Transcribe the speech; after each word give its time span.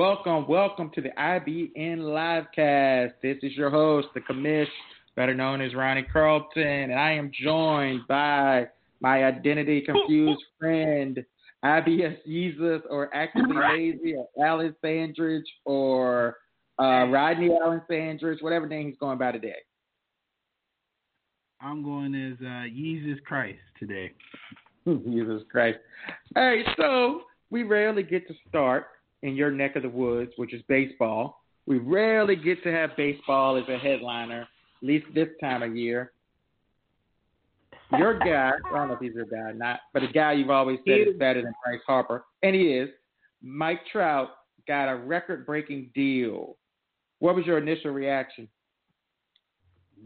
Welcome, 0.00 0.48
welcome 0.48 0.90
to 0.94 1.02
the 1.02 1.10
IBN 1.10 1.98
Livecast. 1.98 3.12
This 3.22 3.36
is 3.42 3.54
your 3.54 3.68
host, 3.68 4.08
the 4.14 4.20
commish, 4.20 4.64
better 5.14 5.34
known 5.34 5.60
as 5.60 5.74
Ronnie 5.74 6.06
Carlton, 6.10 6.62
and 6.62 6.94
I 6.94 7.12
am 7.12 7.30
joined 7.38 8.08
by 8.08 8.68
my 9.00 9.24
identity 9.24 9.82
confused 9.82 10.42
friend, 10.58 11.22
IBS 11.62 12.16
Jesus, 12.24 12.80
or 12.88 13.14
Actively 13.14 13.54
Lazy, 13.54 14.14
or 14.14 14.26
Alan 14.42 14.74
Sandridge, 14.80 15.44
or 15.66 16.38
uh, 16.78 17.04
Rodney 17.08 17.50
Allen 17.62 17.82
Sandridge, 17.86 18.40
whatever 18.40 18.66
name 18.66 18.88
he's 18.88 18.98
going 18.98 19.18
by 19.18 19.32
today. 19.32 19.56
I'm 21.60 21.82
going 21.82 22.14
as 22.14 22.38
uh, 22.42 22.74
Jesus 22.74 23.18
Christ 23.26 23.58
today. 23.78 24.12
Jesus 24.86 25.42
Christ. 25.52 25.76
All 26.36 26.46
right, 26.46 26.64
so 26.78 27.20
we 27.50 27.64
rarely 27.64 28.02
get 28.02 28.26
to 28.28 28.34
start 28.48 28.86
in 29.22 29.34
your 29.34 29.50
neck 29.50 29.76
of 29.76 29.82
the 29.82 29.88
woods, 29.88 30.32
which 30.36 30.54
is 30.54 30.62
baseball. 30.68 31.42
We 31.66 31.78
rarely 31.78 32.36
get 32.36 32.62
to 32.64 32.72
have 32.72 32.96
baseball 32.96 33.56
as 33.56 33.64
a 33.68 33.78
headliner, 33.78 34.42
at 34.42 34.48
least 34.82 35.06
this 35.14 35.28
time 35.40 35.62
of 35.62 35.76
year. 35.76 36.12
Your 37.98 38.18
guy, 38.18 38.52
I 38.52 38.72
don't 38.72 38.88
know 38.88 38.94
if 38.94 39.00
he's 39.00 39.14
your 39.14 39.26
guy 39.26 39.50
or 39.50 39.52
not, 39.52 39.80
but 39.92 40.02
a 40.02 40.08
guy 40.08 40.32
you've 40.32 40.50
always 40.50 40.78
said 40.86 41.08
is 41.08 41.18
better 41.18 41.42
than 41.42 41.52
Bryce 41.64 41.80
Harper, 41.86 42.24
and 42.42 42.54
he 42.54 42.74
is. 42.74 42.88
Mike 43.42 43.80
Trout 43.90 44.30
got 44.68 44.88
a 44.88 44.96
record 44.96 45.44
breaking 45.44 45.90
deal. 45.94 46.56
What 47.18 47.34
was 47.34 47.46
your 47.46 47.58
initial 47.58 47.90
reaction? 47.90 48.48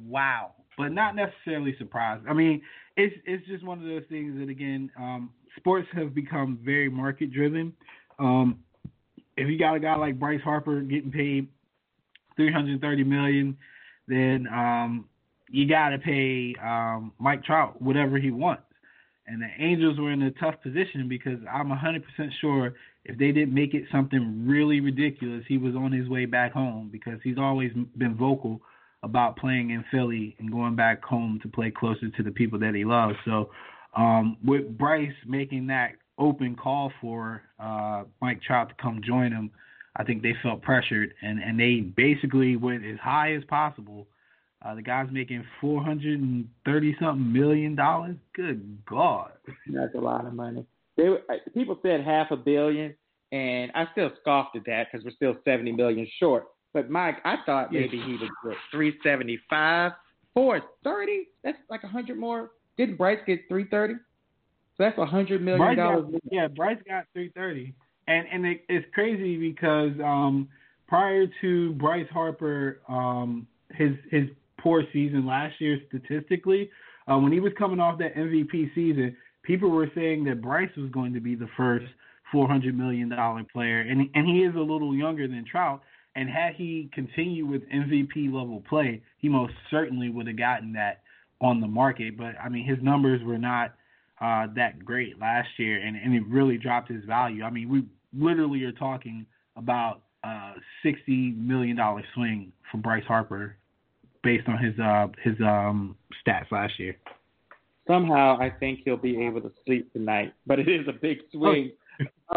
Wow. 0.07 0.53
But 0.79 0.89
not 0.89 1.15
necessarily 1.15 1.77
surprised. 1.79 2.25
I 2.29 2.33
mean, 2.33 2.63
it's 2.97 3.15
it's 3.27 3.47
just 3.47 3.65
one 3.65 3.79
of 3.79 3.85
those 3.85 4.03
things 4.09 4.39
that 4.39 4.49
again, 4.49 4.91
um, 4.99 5.31
sports 5.57 5.87
have 5.93 6.15
become 6.15 6.59
very 6.65 6.89
market 6.89 7.33
driven. 7.33 7.73
Um, 8.19 8.61
if 9.37 9.49
you 9.49 9.59
got 9.59 9.75
a 9.75 9.81
guy 9.81 9.97
like 9.97 10.19
Bryce 10.19 10.41
Harper 10.43 10.81
getting 10.81 11.11
paid 11.11 11.49
three 12.37 12.53
hundred 12.53 12.81
thirty 12.81 13.05
million, 13.05 13.57
then 14.09 14.47
um, 14.53 15.07
you 15.51 15.69
got 15.69 15.91
to 15.91 15.99
pay 15.99 16.55
um, 16.63 17.13
Mike 17.19 17.45
Trout 17.45 17.81
whatever 17.81 18.19
he 18.19 18.31
wants. 18.31 18.63
And 19.27 19.41
the 19.41 19.49
Angels 19.59 19.99
were 19.99 20.13
in 20.13 20.21
a 20.23 20.31
tough 20.33 20.57
position 20.63 21.09
because 21.09 21.39
I'm 21.51 21.71
100% 21.71 22.03
sure 22.41 22.75
if 23.05 23.17
they 23.17 23.33
didn't 23.33 23.55
make 23.55 23.73
it 23.73 23.85
something 23.91 24.45
really 24.47 24.81
ridiculous, 24.81 25.45
he 25.49 25.57
was 25.57 25.75
on 25.75 25.93
his 25.93 26.09
way 26.09 26.27
back 26.27 26.53
home 26.53 26.91
because 26.93 27.19
he's 27.23 27.39
always 27.39 27.73
been 27.97 28.15
vocal 28.17 28.61
about 29.03 29.37
playing 29.37 29.71
in 29.71 29.85
Philly 29.91 30.37
and 30.39 30.51
going 30.51 30.77
back 30.77 31.03
home 31.03 31.39
to 31.43 31.49
play 31.49 31.71
closer 31.71 32.11
to 32.11 32.23
the 32.23 32.31
people 32.31 32.59
that 32.59 32.75
he 32.75 32.85
loves. 32.85 33.17
So, 33.25 33.51
um, 33.97 34.37
with 34.45 34.77
Bryce 34.77 35.13
making 35.27 35.69
that 35.69 35.93
open 36.19 36.57
call 36.57 36.93
for 37.01 37.43
uh, 37.59 38.05
Mike 38.21 38.41
Trout 38.43 38.69
to 38.69 38.75
come 38.81 39.01
join 39.05 39.31
them, 39.31 39.51
I 39.97 40.05
think 40.05 40.23
they 40.23 40.35
felt 40.43 40.63
pressured 40.63 41.15
and, 41.23 41.43
and 41.43 41.59
they 41.59 41.81
basically 41.81 42.57
went 42.57 42.85
as 42.85 42.99
high 42.99 43.35
as 43.35 43.45
possible. 43.45 44.07
Uh, 44.65 44.75
the 44.75 44.83
guy's 44.83 45.09
making 45.13 45.45
four 45.61 45.83
hundred 45.83 46.21
and 46.21 46.49
thirty 46.65 46.97
something 46.99 47.31
million 47.33 47.75
dollars. 47.75 48.17
Good 48.35 48.79
God, 48.87 49.33
that's 49.71 49.95
a 49.95 49.99
lot 49.99 50.27
of 50.27 50.33
money. 50.33 50.65
They 50.97 51.11
were, 51.11 51.21
people 51.53 51.79
said 51.83 52.03
half 52.03 52.31
a 52.31 52.37
billion, 52.37 52.95
and 53.31 53.71
I 53.75 53.85
still 53.93 54.11
scoffed 54.23 54.57
at 54.57 54.65
that 54.65 54.87
because 54.91 55.05
we're 55.05 55.11
still 55.11 55.37
seventy 55.45 55.73
million 55.73 56.07
short. 56.19 56.47
But 56.73 56.89
Mike, 56.89 57.17
I 57.25 57.37
thought 57.45 57.73
maybe 57.73 58.01
he 58.01 58.13
would 58.13 58.31
get 58.43 58.57
three 58.71 58.97
seventy 59.05 59.39
five, 59.51 59.93
four 60.33 60.63
thirty. 60.83 61.29
That's 61.43 61.59
like 61.69 61.85
a 61.85 61.89
hundred 61.89 62.19
more. 62.19 62.53
Didn't 62.79 62.97
Bryce 62.97 63.19
get 63.27 63.41
three 63.49 63.67
thirty? 63.71 63.95
So 64.77 64.85
that's 64.85 64.99
a 64.99 65.07
hundred 65.07 65.43
million 65.43 65.77
dollars. 65.77 66.07
Yeah, 66.31 66.49
Bryce 66.49 66.79
got 66.87 67.05
three 67.13 67.31
thirty, 67.35 67.75
and 68.09 68.27
and 68.33 68.45
it, 68.45 68.65
it's 68.69 68.87
crazy 68.93 69.37
because 69.37 69.93
um, 70.03 70.49
prior 70.89 71.27
to 71.41 71.73
Bryce 71.75 72.09
Harper, 72.13 72.81
um, 72.89 73.47
his 73.71 73.93
his 74.11 74.25
poor 74.59 74.83
season 74.93 75.27
last 75.27 75.61
year 75.61 75.79
statistically, 75.89 76.71
uh, 77.07 77.19
when 77.19 77.33
he 77.33 77.39
was 77.39 77.53
coming 77.57 77.79
off 77.79 77.99
that 77.99 78.17
MVP 78.17 78.75
season, 78.75 79.17
people 79.45 79.71
were 79.71 79.91
saying 79.95 80.25
that 80.25 80.43
Bryce 80.43 80.71
was 80.77 80.91
going 80.91 81.13
to 81.15 81.21
be 81.21 81.37
the 81.37 81.49
first 81.57 81.87
four 82.33 82.49
hundred 82.49 82.77
million 82.77 83.09
dollar 83.09 83.45
player, 83.53 83.81
and 83.81 84.11
and 84.15 84.27
he 84.27 84.41
is 84.41 84.55
a 84.57 84.61
little 84.61 84.95
younger 84.95 85.29
than 85.29 85.45
Trout. 85.51 85.83
And 86.17 86.29
had 86.29 86.55
he 86.55 86.89
continued 86.93 87.51
with 87.51 87.63
MVP 87.69 88.33
level 88.33 88.63
play, 88.69 89.03
he 89.19 89.29
most 89.29 89.53
certainly 89.69 90.11
would 90.11 90.29
have 90.29 90.39
gotten 90.39 90.73
that 90.75 91.03
on 91.41 91.61
the 91.61 91.67
market. 91.67 92.17
But 92.17 92.35
I 92.43 92.49
mean, 92.49 92.65
his 92.65 92.79
numbers 92.83 93.21
were 93.25 93.39
not 93.39 93.75
uh, 94.25 94.47
that 94.57 94.83
great 94.83 95.21
last 95.21 95.49
year, 95.59 95.83
and, 95.85 95.97
and 95.97 96.15
it 96.15 96.23
really 96.27 96.57
dropped 96.57 96.91
his 96.91 97.05
value. 97.05 97.43
I 97.43 97.51
mean, 97.51 97.69
we 97.69 97.85
literally 98.19 98.65
are 98.65 98.73
talking 98.73 99.27
about 99.57 100.01
a 100.25 100.53
sixty 100.83 101.33
million 101.33 101.77
dollar 101.77 102.03
swing 102.15 102.51
for 102.71 102.79
Bryce 102.79 103.05
Harper 103.07 103.57
based 104.23 104.49
on 104.49 104.57
his 104.57 104.79
uh, 104.79 105.09
his 105.23 105.35
um, 105.41 105.97
stats 106.27 106.51
last 106.51 106.79
year. 106.79 106.97
Somehow, 107.87 108.39
I 108.41 108.49
think 108.49 108.81
he'll 108.85 108.97
be 108.97 109.23
able 109.27 109.43
to 109.43 109.53
sleep 109.67 109.93
tonight, 109.93 110.33
but 110.47 110.59
it 110.59 110.69
is 110.69 110.89
a 110.89 110.93
big 110.93 111.19
swing. 111.31 111.73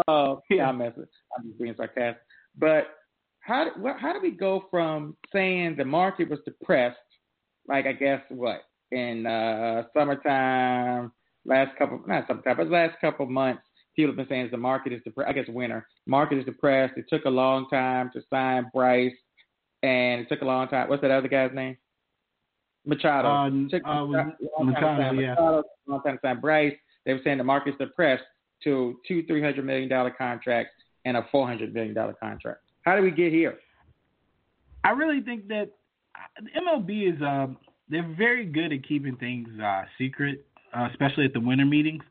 uh, 0.06 0.36
yeah, 0.50 0.68
I'm 0.68 0.76
messing. 0.76 1.06
I'm 1.38 1.48
just 1.48 1.58
being 1.58 1.74
sarcastic. 1.74 2.20
But 2.58 2.88
how 3.40 3.70
how 3.98 4.12
do 4.12 4.20
we 4.20 4.32
go 4.32 4.64
from 4.70 5.16
saying 5.32 5.76
the 5.76 5.86
market 5.86 6.28
was 6.28 6.40
depressed, 6.44 6.98
like 7.66 7.86
I 7.86 7.92
guess 7.92 8.20
what 8.28 8.64
in 8.90 9.26
uh, 9.26 9.84
summertime, 9.94 11.12
last 11.48 11.76
couple 11.78 12.00
not 12.06 12.26
summertime, 12.26 12.56
but 12.56 12.70
last 12.70 13.00
couple 13.00 13.26
months, 13.26 13.62
people 13.96 14.10
have 14.10 14.16
been 14.16 14.28
saying 14.28 14.48
the 14.50 14.56
market 14.56 14.92
is 14.92 15.00
depressed. 15.04 15.28
I 15.28 15.32
guess 15.32 15.48
winter 15.48 15.86
market 16.06 16.38
is 16.38 16.44
depressed. 16.44 16.94
It 16.96 17.06
took 17.08 17.24
a 17.24 17.30
long 17.30 17.68
time 17.68 18.10
to 18.14 18.20
sign 18.30 18.70
Bryce, 18.72 19.12
and 19.82 20.20
it 20.22 20.28
took 20.28 20.42
a 20.42 20.44
long 20.44 20.68
time. 20.68 20.88
What's 20.88 21.02
that 21.02 21.10
other 21.10 21.28
guy's 21.28 21.54
name? 21.54 21.76
Machado. 22.86 23.28
Uh, 23.28 23.68
took 23.70 23.86
uh, 23.86 24.04
Machado, 24.06 25.12
yeah. 25.12 25.30
Machado, 25.30 25.62
long 25.86 26.02
time 26.02 26.16
to 26.16 26.20
sign 26.22 26.40
Bryce. 26.40 26.74
They 27.04 27.12
were 27.12 27.20
saying 27.24 27.38
the 27.38 27.44
market's 27.44 27.78
depressed 27.78 28.24
to 28.64 28.98
two 29.06 29.24
three 29.26 29.42
hundred 29.42 29.64
million 29.64 29.88
dollar 29.88 30.10
contracts 30.10 30.72
and 31.04 31.16
a 31.16 31.26
four 31.32 31.46
hundred 31.46 31.74
million 31.74 31.94
dollar 31.94 32.14
contract. 32.14 32.60
How 32.82 32.96
do 32.96 33.02
we 33.02 33.10
get 33.10 33.32
here? 33.32 33.58
I 34.84 34.90
really 34.90 35.20
think 35.20 35.48
that 35.48 35.70
the 36.40 36.48
MLB 36.60 37.14
is 37.14 37.22
uh, 37.22 37.48
they're 37.88 38.14
very 38.16 38.44
good 38.44 38.72
at 38.72 38.86
keeping 38.86 39.16
things 39.16 39.48
uh, 39.60 39.82
secret, 39.96 40.46
uh, 40.74 40.88
especially 40.90 41.24
at 41.24 41.32
the 41.32 41.40
winter 41.40 41.64
meetings. 41.64 42.02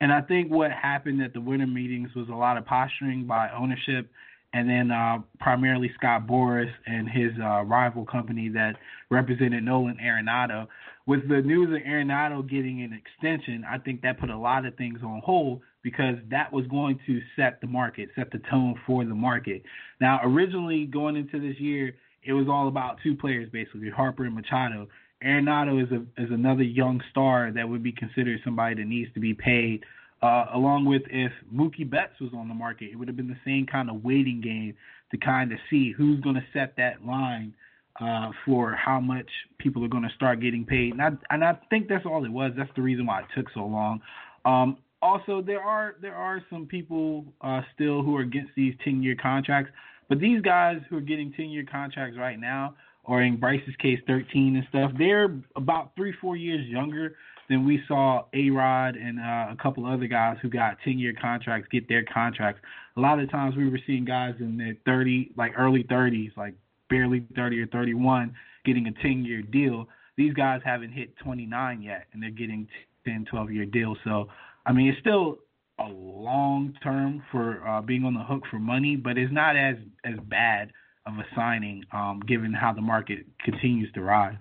And 0.00 0.12
I 0.12 0.20
think 0.20 0.50
what 0.50 0.70
happened 0.70 1.22
at 1.22 1.32
the 1.32 1.40
winter 1.40 1.66
meetings 1.66 2.10
was 2.14 2.28
a 2.28 2.34
lot 2.34 2.56
of 2.56 2.66
posturing 2.66 3.26
by 3.26 3.50
ownership, 3.50 4.10
and 4.52 4.68
then 4.68 4.90
uh, 4.90 5.18
primarily 5.40 5.90
Scott 5.96 6.26
Boras 6.26 6.70
and 6.86 7.08
his 7.08 7.32
uh, 7.42 7.62
rival 7.62 8.04
company 8.04 8.48
that 8.50 8.74
represented 9.10 9.64
Nolan 9.64 9.98
Arenado. 10.02 10.66
With 11.06 11.28
the 11.28 11.42
news 11.42 11.68
of 11.68 11.82
Arenado 11.86 12.48
getting 12.48 12.82
an 12.82 12.92
extension, 12.92 13.64
I 13.68 13.78
think 13.78 14.02
that 14.02 14.18
put 14.18 14.30
a 14.30 14.36
lot 14.36 14.64
of 14.64 14.76
things 14.76 15.00
on 15.04 15.20
hold 15.24 15.60
because 15.82 16.16
that 16.30 16.52
was 16.52 16.66
going 16.66 16.98
to 17.06 17.20
set 17.36 17.60
the 17.60 17.66
market, 17.66 18.08
set 18.16 18.30
the 18.30 18.40
tone 18.50 18.74
for 18.86 19.04
the 19.04 19.14
market. 19.14 19.62
Now, 20.00 20.20
originally 20.24 20.86
going 20.86 21.16
into 21.16 21.38
this 21.38 21.60
year, 21.60 21.94
it 22.22 22.32
was 22.32 22.46
all 22.48 22.68
about 22.68 22.98
two 23.02 23.14
players 23.14 23.50
basically, 23.50 23.90
Harper 23.90 24.24
and 24.24 24.34
Machado. 24.34 24.88
Arenado 25.24 25.82
is 25.82 25.90
a 25.90 26.22
is 26.22 26.30
another 26.30 26.62
young 26.62 27.00
star 27.10 27.50
that 27.52 27.68
would 27.68 27.82
be 27.82 27.92
considered 27.92 28.40
somebody 28.44 28.74
that 28.76 28.86
needs 28.86 29.12
to 29.14 29.20
be 29.20 29.34
paid. 29.34 29.84
Uh, 30.22 30.46
along 30.54 30.86
with 30.86 31.02
if 31.10 31.32
Mookie 31.54 31.88
Betts 31.88 32.18
was 32.20 32.30
on 32.34 32.48
the 32.48 32.54
market, 32.54 32.90
it 32.92 32.96
would 32.96 33.08
have 33.08 33.16
been 33.16 33.28
the 33.28 33.36
same 33.44 33.66
kind 33.66 33.90
of 33.90 34.02
waiting 34.04 34.40
game 34.40 34.74
to 35.10 35.18
kind 35.18 35.52
of 35.52 35.58
see 35.68 35.92
who's 35.92 36.20
going 36.20 36.36
to 36.36 36.44
set 36.52 36.74
that 36.76 37.04
line 37.06 37.54
uh, 38.00 38.30
for 38.44 38.74
how 38.74 39.00
much 39.00 39.28
people 39.58 39.84
are 39.84 39.88
going 39.88 40.02
to 40.02 40.14
start 40.16 40.40
getting 40.40 40.64
paid. 40.64 40.92
And 40.92 41.02
I, 41.02 41.10
and 41.30 41.44
I 41.44 41.58
think 41.70 41.88
that's 41.88 42.06
all 42.06 42.24
it 42.24 42.32
was. 42.32 42.52
That's 42.56 42.70
the 42.74 42.82
reason 42.82 43.06
why 43.06 43.20
it 43.20 43.26
took 43.36 43.46
so 43.54 43.66
long. 43.66 44.00
Um, 44.44 44.78
also 45.04 45.42
there 45.42 45.60
are 45.60 45.96
there 46.00 46.14
are 46.14 46.42
some 46.50 46.66
people 46.66 47.26
uh, 47.42 47.60
still 47.74 48.02
who 48.02 48.16
are 48.16 48.22
against 48.22 48.52
these 48.56 48.74
ten 48.82 49.02
year 49.02 49.14
contracts, 49.20 49.70
but 50.08 50.18
these 50.18 50.40
guys 50.40 50.78
who 50.88 50.96
are 50.96 51.02
getting 51.02 51.32
ten 51.32 51.50
year 51.50 51.64
contracts 51.70 52.16
right 52.18 52.40
now, 52.40 52.74
or 53.04 53.22
in 53.22 53.36
Bryce's 53.36 53.76
case 53.80 54.00
thirteen 54.06 54.56
and 54.56 54.66
stuff, 54.68 54.92
they're 54.98 55.36
about 55.56 55.92
three 55.96 56.14
four 56.20 56.36
years 56.36 56.66
younger 56.66 57.16
than 57.48 57.66
we 57.66 57.82
saw 57.86 58.24
A 58.32 58.50
Rod 58.50 58.96
and 58.96 59.18
uh, 59.18 59.52
a 59.52 59.56
couple 59.62 59.86
other 59.86 60.06
guys 60.06 60.36
who 60.40 60.48
got 60.48 60.76
ten 60.84 60.98
year 60.98 61.14
contracts 61.20 61.68
get 61.70 61.88
their 61.88 62.04
contracts. 62.12 62.60
A 62.96 63.00
lot 63.00 63.20
of 63.20 63.30
times 63.30 63.56
we 63.56 63.68
were 63.68 63.80
seeing 63.86 64.04
guys 64.04 64.34
in 64.40 64.56
their 64.56 64.76
thirty 64.84 65.32
like 65.36 65.52
early 65.56 65.84
thirties, 65.88 66.30
like 66.36 66.54
barely 66.88 67.26
thirty 67.36 67.60
or 67.60 67.66
thirty 67.66 67.94
one, 67.94 68.34
getting 68.64 68.86
a 68.86 68.92
ten 69.02 69.24
year 69.24 69.42
deal. 69.42 69.88
These 70.16 70.34
guys 70.34 70.60
haven't 70.64 70.92
hit 70.92 71.16
twenty 71.18 71.46
nine 71.46 71.82
yet, 71.82 72.06
and 72.12 72.22
they're 72.22 72.30
getting 72.30 72.68
10, 73.04 73.26
12 73.30 73.50
year 73.52 73.66
deals. 73.66 73.98
So 74.04 74.28
I 74.66 74.72
mean, 74.72 74.88
it's 74.88 74.98
still 75.00 75.38
a 75.78 75.88
long 75.88 76.74
term 76.82 77.22
for 77.30 77.66
uh, 77.66 77.82
being 77.82 78.04
on 78.04 78.14
the 78.14 78.22
hook 78.22 78.44
for 78.50 78.58
money, 78.58 78.96
but 78.96 79.18
it's 79.18 79.32
not 79.32 79.56
as 79.56 79.76
as 80.04 80.14
bad 80.28 80.72
of 81.06 81.14
a 81.14 81.24
signing, 81.34 81.84
um, 81.92 82.20
given 82.26 82.52
how 82.52 82.72
the 82.72 82.80
market 82.80 83.26
continues 83.44 83.92
to 83.92 84.00
rise. 84.00 84.36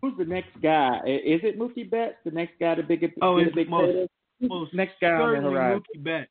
Who's 0.00 0.14
the 0.16 0.24
next 0.24 0.50
guy? 0.62 0.98
Is 1.06 1.40
it 1.42 1.58
Mookie 1.58 1.88
Betts? 1.88 2.14
The 2.24 2.30
next 2.30 2.52
guy 2.58 2.74
to 2.74 2.82
big 2.82 3.04
oh, 3.20 3.38
it's 3.38 3.54
big 3.54 3.68
most, 3.68 4.08
most 4.40 4.72
next 4.72 4.94
guy 5.00 5.08
on 5.08 5.34
the 5.34 5.50
horizon? 5.50 5.82
Mookie 5.82 6.02
Betts. 6.02 6.30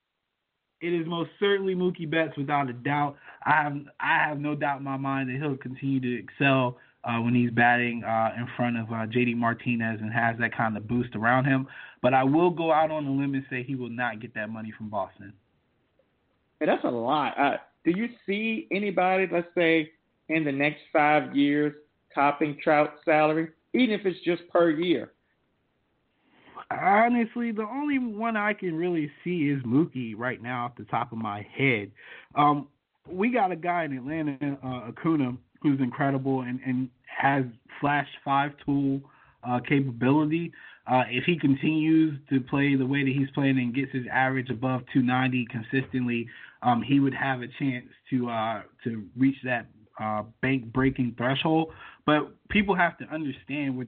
it 0.81 0.87
is 0.87 1.05
most 1.05 1.29
certainly 1.39 1.75
Mookie 1.75 2.09
Betts 2.09 2.35
without 2.35 2.69
a 2.69 2.73
doubt. 2.73 3.15
I 3.45 3.63
have 3.63 3.77
I 3.99 4.27
have 4.27 4.39
no 4.39 4.55
doubt 4.55 4.79
in 4.79 4.83
my 4.83 4.97
mind 4.97 5.29
that 5.29 5.37
he'll 5.39 5.57
continue 5.57 5.99
to 5.99 6.23
excel 6.23 6.77
uh, 7.03 7.19
when 7.19 7.35
he's 7.35 7.51
batting 7.51 8.03
uh, 8.03 8.31
in 8.37 8.47
front 8.57 8.77
of 8.77 8.87
uh, 8.87 9.05
JD 9.05 9.35
Martinez 9.37 9.99
and 10.01 10.11
has 10.11 10.37
that 10.39 10.55
kind 10.55 10.75
of 10.75 10.87
boost 10.87 11.15
around 11.15 11.45
him. 11.45 11.67
But 12.01 12.13
I 12.13 12.23
will 12.23 12.49
go 12.49 12.71
out 12.71 12.91
on 12.91 13.05
a 13.05 13.11
limb 13.11 13.35
and 13.35 13.45
say 13.49 13.63
he 13.63 13.75
will 13.75 13.89
not 13.89 14.19
get 14.19 14.33
that 14.33 14.49
money 14.49 14.73
from 14.75 14.89
Boston. 14.89 15.33
Hey, 16.59 16.65
that's 16.65 16.83
a 16.83 16.89
lot. 16.89 17.37
Uh, 17.37 17.57
do 17.85 17.91
you 17.91 18.09
see 18.25 18.67
anybody, 18.71 19.27
let's 19.31 19.47
say, 19.55 19.91
in 20.27 20.43
the 20.43 20.51
next 20.51 20.81
five 20.93 21.35
years, 21.35 21.73
topping 22.13 22.57
Trout's 22.63 22.99
salary, 23.05 23.49
even 23.73 23.95
if 23.95 24.05
it's 24.05 24.19
just 24.25 24.41
per 24.49 24.69
year? 24.69 25.11
Honestly, 26.71 27.51
the 27.51 27.63
only 27.63 27.97
one 27.97 28.37
I 28.37 28.53
can 28.53 28.75
really 28.75 29.09
see 29.23 29.49
is 29.49 29.61
Mookie 29.63 30.13
right 30.15 30.41
now 30.41 30.65
off 30.65 30.75
the 30.77 30.83
top 30.85 31.11
of 31.11 31.17
my 31.17 31.45
head. 31.57 31.91
Um, 32.35 32.67
we 33.07 33.31
got 33.31 33.51
a 33.51 33.55
guy 33.55 33.85
in 33.85 33.97
Atlanta, 33.97 34.57
uh, 34.63 34.89
Acuna, 34.89 35.35
who's 35.61 35.79
incredible 35.79 36.41
and, 36.41 36.59
and 36.65 36.89
has 37.05 37.43
flash 37.81 38.07
five 38.23 38.51
tool 38.65 39.01
uh, 39.43 39.59
capability. 39.67 40.51
Uh, 40.85 41.03
if 41.09 41.23
he 41.23 41.37
continues 41.37 42.19
to 42.29 42.39
play 42.41 42.75
the 42.75 42.85
way 42.85 43.03
that 43.03 43.13
he's 43.13 43.29
playing 43.31 43.57
and 43.57 43.73
gets 43.73 43.91
his 43.91 44.05
average 44.11 44.49
above 44.49 44.81
290 44.93 45.47
consistently, 45.49 46.27
um, 46.61 46.81
he 46.81 46.99
would 46.99 47.13
have 47.13 47.41
a 47.41 47.47
chance 47.59 47.85
to 48.09 48.29
uh, 48.29 48.61
to 48.83 49.03
reach 49.17 49.37
that 49.43 49.67
uh, 49.99 50.23
bank 50.41 50.71
breaking 50.71 51.13
threshold. 51.17 51.71
But 52.05 52.31
people 52.49 52.75
have 52.75 52.97
to 52.99 53.05
understand 53.05 53.77
what 53.77 53.87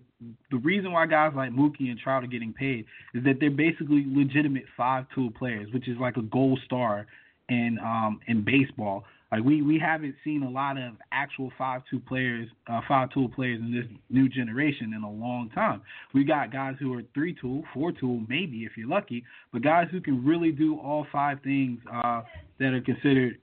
the 0.51 0.57
reason 0.57 0.91
why 0.91 1.05
guys 1.07 1.33
like 1.35 1.51
Mookie 1.51 1.89
and 1.89 1.97
Trout 1.97 2.23
are 2.23 2.27
getting 2.27 2.53
paid 2.53 2.85
is 3.13 3.23
that 3.23 3.37
they're 3.39 3.49
basically 3.49 4.05
legitimate 4.07 4.65
five 4.77 5.05
tool 5.15 5.31
players, 5.31 5.71
which 5.73 5.87
is 5.87 5.97
like 5.99 6.17
a 6.17 6.21
gold 6.23 6.59
star 6.65 7.07
in 7.49 7.79
um, 7.83 8.19
in 8.27 8.43
baseball. 8.43 9.03
Like 9.31 9.43
we 9.43 9.61
we 9.61 9.79
haven't 9.79 10.15
seen 10.25 10.43
a 10.43 10.49
lot 10.49 10.77
of 10.77 10.93
actual 11.13 11.51
five 11.57 11.83
two 11.89 11.99
players, 11.99 12.49
uh, 12.67 12.81
five 12.87 13.11
tool 13.11 13.29
players 13.29 13.61
in 13.61 13.71
this 13.71 13.85
new 14.09 14.27
generation 14.27 14.93
in 14.93 15.03
a 15.03 15.09
long 15.09 15.49
time. 15.55 15.81
We 16.13 16.25
got 16.25 16.51
guys 16.51 16.75
who 16.79 16.93
are 16.93 17.03
three 17.13 17.33
tool, 17.39 17.63
four 17.73 17.93
tool, 17.93 18.21
maybe 18.27 18.65
if 18.65 18.73
you're 18.75 18.89
lucky, 18.89 19.23
but 19.53 19.61
guys 19.61 19.87
who 19.89 20.01
can 20.01 20.25
really 20.25 20.51
do 20.51 20.77
all 20.77 21.07
five 21.13 21.39
things 21.43 21.79
uh, 21.91 22.23
that 22.59 22.73
are 22.73 22.81
considered 22.81 23.37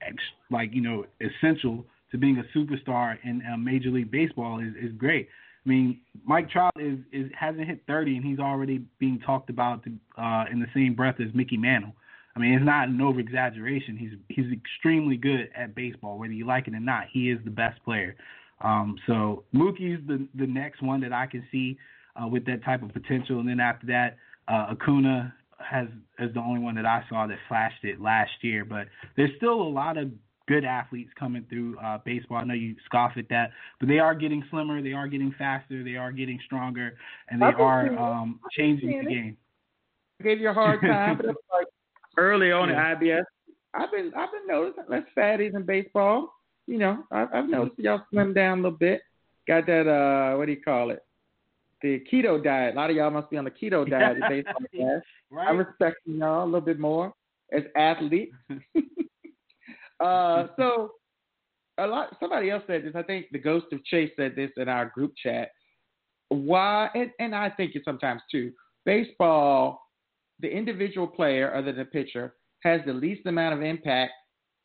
ex- 0.00 0.16
like 0.50 0.72
you 0.72 0.80
know 0.80 1.04
essential 1.20 1.84
to 2.10 2.16
being 2.16 2.38
a 2.38 2.58
superstar 2.58 3.18
in 3.24 3.42
uh, 3.52 3.56
Major 3.58 3.90
League 3.90 4.10
Baseball 4.10 4.60
is 4.60 4.72
is 4.80 4.92
great. 4.96 5.28
I 5.64 5.68
mean, 5.68 6.00
Mike 6.24 6.50
Trout 6.50 6.74
is, 6.78 6.98
is 7.10 7.30
hasn't 7.38 7.66
hit 7.66 7.82
30 7.86 8.16
and 8.16 8.24
he's 8.24 8.38
already 8.38 8.82
being 8.98 9.18
talked 9.20 9.48
about 9.48 9.82
to, 9.84 9.92
uh, 10.22 10.44
in 10.52 10.60
the 10.60 10.66
same 10.74 10.94
breath 10.94 11.16
as 11.20 11.34
Mickey 11.34 11.56
Mantle. 11.56 11.94
I 12.36 12.40
mean, 12.40 12.54
it's 12.54 12.64
not 12.64 12.88
an 12.88 13.00
over 13.00 13.20
exaggeration. 13.20 13.96
He's 13.96 14.12
he's 14.28 14.52
extremely 14.52 15.16
good 15.16 15.50
at 15.56 15.74
baseball, 15.74 16.18
whether 16.18 16.32
you 16.32 16.46
like 16.46 16.66
it 16.66 16.74
or 16.74 16.80
not. 16.80 17.04
He 17.12 17.30
is 17.30 17.38
the 17.44 17.50
best 17.50 17.82
player. 17.84 18.16
Um, 18.60 18.96
so 19.06 19.44
Mookie's 19.54 20.04
the 20.06 20.26
the 20.34 20.46
next 20.46 20.82
one 20.82 21.00
that 21.02 21.12
I 21.12 21.26
can 21.26 21.46
see 21.52 21.78
uh, 22.20 22.26
with 22.26 22.44
that 22.46 22.64
type 22.64 22.82
of 22.82 22.92
potential, 22.92 23.40
and 23.40 23.48
then 23.48 23.60
after 23.60 23.86
that, 23.86 24.16
uh, 24.48 24.72
Acuna 24.72 25.34
has 25.58 25.86
is 26.18 26.32
the 26.34 26.40
only 26.40 26.60
one 26.60 26.74
that 26.74 26.86
I 26.86 27.04
saw 27.08 27.26
that 27.26 27.38
flashed 27.48 27.84
it 27.84 28.00
last 28.00 28.32
year. 28.42 28.64
But 28.64 28.88
there's 29.16 29.30
still 29.36 29.62
a 29.62 29.70
lot 29.70 29.96
of 29.96 30.10
good 30.46 30.64
athletes 30.64 31.10
coming 31.18 31.46
through 31.48 31.78
uh, 31.78 31.98
baseball. 32.04 32.38
I 32.38 32.44
know 32.44 32.54
you 32.54 32.76
scoff 32.84 33.12
at 33.16 33.28
that, 33.30 33.50
but 33.80 33.88
they 33.88 33.98
are 33.98 34.14
getting 34.14 34.44
slimmer, 34.50 34.82
they 34.82 34.92
are 34.92 35.08
getting 35.08 35.34
faster, 35.38 35.82
they 35.82 35.96
are 35.96 36.12
getting 36.12 36.38
stronger, 36.44 36.96
and 37.28 37.40
they 37.40 37.46
are 37.46 37.98
um, 37.98 38.40
changing 38.56 39.04
the 39.04 39.10
game. 39.10 39.36
I 40.20 40.24
gave 40.24 40.40
you 40.40 40.50
a 40.50 40.52
hard 40.52 40.80
time, 40.80 41.16
but 41.16 41.26
like 41.26 41.36
early 42.24 42.52
on 42.52 42.68
yeah. 42.68 42.92
at 42.92 43.00
IBS. 43.00 43.24
I've 43.74 43.90
been 43.90 44.12
I've 44.16 44.30
been 44.32 44.46
noticing 44.46 44.84
less 44.88 45.02
fatties 45.16 45.54
in 45.54 45.64
baseball. 45.64 46.32
You 46.66 46.78
know, 46.78 47.04
I, 47.10 47.26
I've 47.32 47.48
noticed 47.48 47.78
y'all 47.78 48.02
slim 48.10 48.32
down 48.32 48.60
a 48.60 48.62
little 48.62 48.78
bit. 48.78 49.02
Got 49.46 49.66
that 49.66 49.88
uh 49.88 50.36
what 50.36 50.46
do 50.46 50.52
you 50.52 50.62
call 50.62 50.90
it? 50.90 51.00
The 51.82 52.02
keto 52.10 52.42
diet. 52.42 52.74
A 52.74 52.76
lot 52.76 52.90
of 52.90 52.96
y'all 52.96 53.10
must 53.10 53.30
be 53.30 53.36
on 53.36 53.44
the 53.44 53.50
keto 53.50 53.88
diet 53.90 54.22
on 54.22 54.66
that. 54.72 55.02
Right. 55.30 55.48
I 55.48 55.50
respect 55.50 55.96
y'all 56.06 56.44
a 56.44 56.46
little 56.46 56.60
bit 56.60 56.78
more 56.78 57.12
as 57.52 57.62
athletes. 57.76 58.34
uh 60.00 60.46
so 60.56 60.92
a 61.78 61.86
lot 61.86 62.16
somebody 62.20 62.50
else 62.50 62.62
said 62.66 62.84
this. 62.84 62.94
I 62.94 63.02
think 63.02 63.26
the 63.32 63.38
ghost 63.38 63.66
of 63.72 63.84
Chase 63.84 64.12
said 64.16 64.34
this 64.36 64.50
in 64.56 64.68
our 64.68 64.86
group 64.86 65.12
chat. 65.20 65.50
Why 66.28 66.88
and, 66.94 67.10
and 67.18 67.34
I 67.34 67.50
think 67.50 67.74
it 67.74 67.82
sometimes 67.84 68.22
too. 68.30 68.52
Baseball 68.86 69.83
the 70.40 70.48
individual 70.48 71.06
player, 71.06 71.54
other 71.54 71.72
than 71.72 71.78
the 71.78 71.84
pitcher, 71.84 72.34
has 72.60 72.80
the 72.86 72.92
least 72.92 73.26
amount 73.26 73.54
of 73.54 73.62
impact 73.62 74.12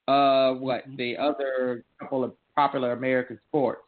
of 0.08 0.60
what 0.60 0.88
mm-hmm. 0.88 0.96
the 0.98 1.18
other 1.18 1.84
couple 2.00 2.24
of 2.24 2.34
popular 2.56 2.94
American 2.94 3.40
sports. 3.48 3.82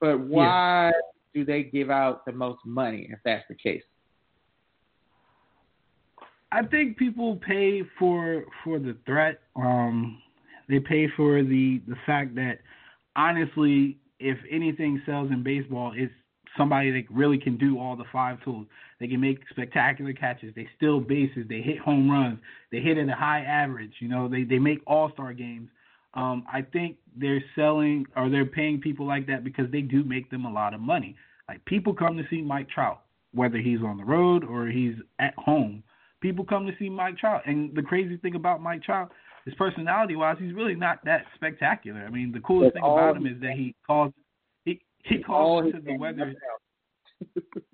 But 0.00 0.18
why 0.20 0.86
yeah. 0.88 0.90
do 1.34 1.44
they 1.44 1.62
give 1.64 1.90
out 1.90 2.24
the 2.26 2.32
most 2.32 2.60
money 2.64 3.08
if 3.10 3.18
that's 3.24 3.44
the 3.48 3.54
case? 3.54 3.82
I 6.52 6.64
think 6.64 6.96
people 6.96 7.36
pay 7.36 7.82
for 7.98 8.44
for 8.64 8.78
the 8.78 8.96
threat. 9.06 9.40
Um, 9.54 10.20
they 10.68 10.80
pay 10.80 11.06
for 11.16 11.42
the 11.42 11.80
the 11.86 11.96
fact 12.06 12.34
that 12.36 12.58
honestly, 13.14 13.98
if 14.18 14.38
anything 14.50 15.00
sells 15.06 15.30
in 15.30 15.42
baseball, 15.42 15.92
it's 15.94 16.12
somebody 16.56 16.90
that 16.90 17.04
really 17.10 17.38
can 17.38 17.56
do 17.56 17.78
all 17.78 17.94
the 17.94 18.04
five 18.12 18.42
tools. 18.42 18.66
They 19.00 19.08
can 19.08 19.20
make 19.20 19.38
spectacular 19.50 20.12
catches. 20.12 20.54
They 20.54 20.68
steal 20.76 21.00
bases. 21.00 21.46
They 21.48 21.62
hit 21.62 21.78
home 21.78 22.10
runs. 22.10 22.38
They 22.70 22.80
hit 22.80 22.98
at 22.98 23.08
a 23.08 23.14
high 23.14 23.40
average. 23.40 23.94
You 23.98 24.08
know, 24.08 24.28
they 24.28 24.44
they 24.44 24.58
make 24.58 24.80
all 24.86 25.10
star 25.12 25.32
games. 25.32 25.70
Um, 26.12 26.44
I 26.52 26.62
think 26.62 26.96
they're 27.16 27.42
selling 27.54 28.04
or 28.14 28.28
they're 28.28 28.44
paying 28.44 28.80
people 28.80 29.06
like 29.06 29.26
that 29.28 29.42
because 29.42 29.70
they 29.72 29.80
do 29.80 30.04
make 30.04 30.30
them 30.30 30.44
a 30.44 30.52
lot 30.52 30.74
of 30.74 30.80
money. 30.80 31.16
Like 31.48 31.64
people 31.64 31.94
come 31.94 32.16
to 32.18 32.24
see 32.28 32.42
Mike 32.42 32.68
Trout, 32.68 33.00
whether 33.32 33.58
he's 33.58 33.80
on 33.80 33.96
the 33.96 34.04
road 34.04 34.44
or 34.44 34.66
he's 34.66 34.94
at 35.18 35.34
home. 35.38 35.82
People 36.20 36.44
come 36.44 36.66
to 36.66 36.72
see 36.78 36.90
Mike 36.90 37.16
Trout, 37.16 37.42
and 37.46 37.74
the 37.74 37.82
crazy 37.82 38.18
thing 38.18 38.34
about 38.34 38.60
Mike 38.60 38.82
Trout, 38.82 39.10
his 39.46 39.54
personality 39.54 40.16
wise, 40.16 40.36
he's 40.38 40.52
really 40.52 40.74
not 40.74 41.02
that 41.06 41.24
spectacular. 41.34 42.04
I 42.06 42.10
mean, 42.10 42.30
the 42.32 42.40
coolest 42.40 42.74
thing 42.74 42.82
about 42.82 43.16
him 43.16 43.26
is 43.26 43.40
that 43.40 43.52
he 43.52 43.74
calls 43.86 44.12
he 44.66 44.82
he 45.04 45.22
calls 45.22 45.64
into 45.64 45.80
the 45.80 45.96
weather. 45.96 46.34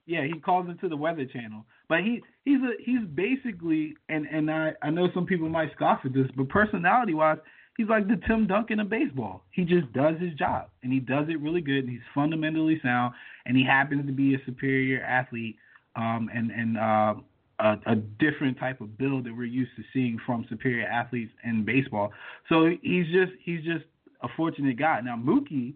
Yeah, 0.07 0.25
he 0.25 0.39
calls 0.41 0.69
into 0.69 0.89
the 0.89 0.97
Weather 0.97 1.27
Channel. 1.27 1.65
But 1.89 2.01
he 2.01 2.23
he's 2.45 2.61
a 2.61 2.73
he's 2.83 3.07
basically 3.15 3.95
and 4.09 4.27
and 4.27 4.51
I 4.51 4.73
I 4.83 4.91
know 4.91 5.09
some 5.15 5.27
people 5.27 5.49
might 5.49 5.73
scoff 5.75 6.01
at 6.05 6.13
this, 6.13 6.27
but 6.37 6.49
personality 6.49 7.15
wise, 7.15 7.39
he's 7.77 7.89
like 7.89 8.09
the 8.09 8.21
Tim 8.27 8.47
Duncan 8.47 8.81
of 8.81 8.89
baseball. 8.89 9.45
He 9.51 9.65
just 9.65 9.93
does 9.93 10.19
his 10.21 10.35
job 10.35 10.69
and 10.83 10.93
he 10.93 11.01
does 11.01 11.27
it 11.29 11.41
really 11.41 11.61
good. 11.61 11.85
And 11.85 11.91
he's 11.91 12.01
fundamentally 12.15 12.81
sound 12.83 13.15
and 13.47 13.57
he 13.57 13.65
happens 13.65 14.07
to 14.07 14.13
be 14.13 14.35
a 14.35 14.39
superior 14.47 15.03
athlete 15.03 15.57
um, 15.97 16.29
and 16.35 16.51
and 16.51 16.79
uh, 16.79 17.15
a, 17.59 17.79
a 17.87 17.97
different 17.97 18.59
type 18.59 18.81
of 18.81 18.99
build 18.99 19.25
that 19.25 19.37
we're 19.37 19.45
used 19.45 19.73
to 19.77 19.83
seeing 19.93 20.19
from 20.27 20.47
superior 20.49 20.87
athletes 20.87 21.33
in 21.45 21.65
baseball. 21.65 22.13
So 22.49 22.71
he's 22.83 23.07
just 23.07 23.33
he's 23.43 23.65
just 23.65 23.85
a 24.23 24.29
fortunate 24.37 24.79
guy. 24.79 25.01
Now 25.01 25.17
Mookie 25.17 25.75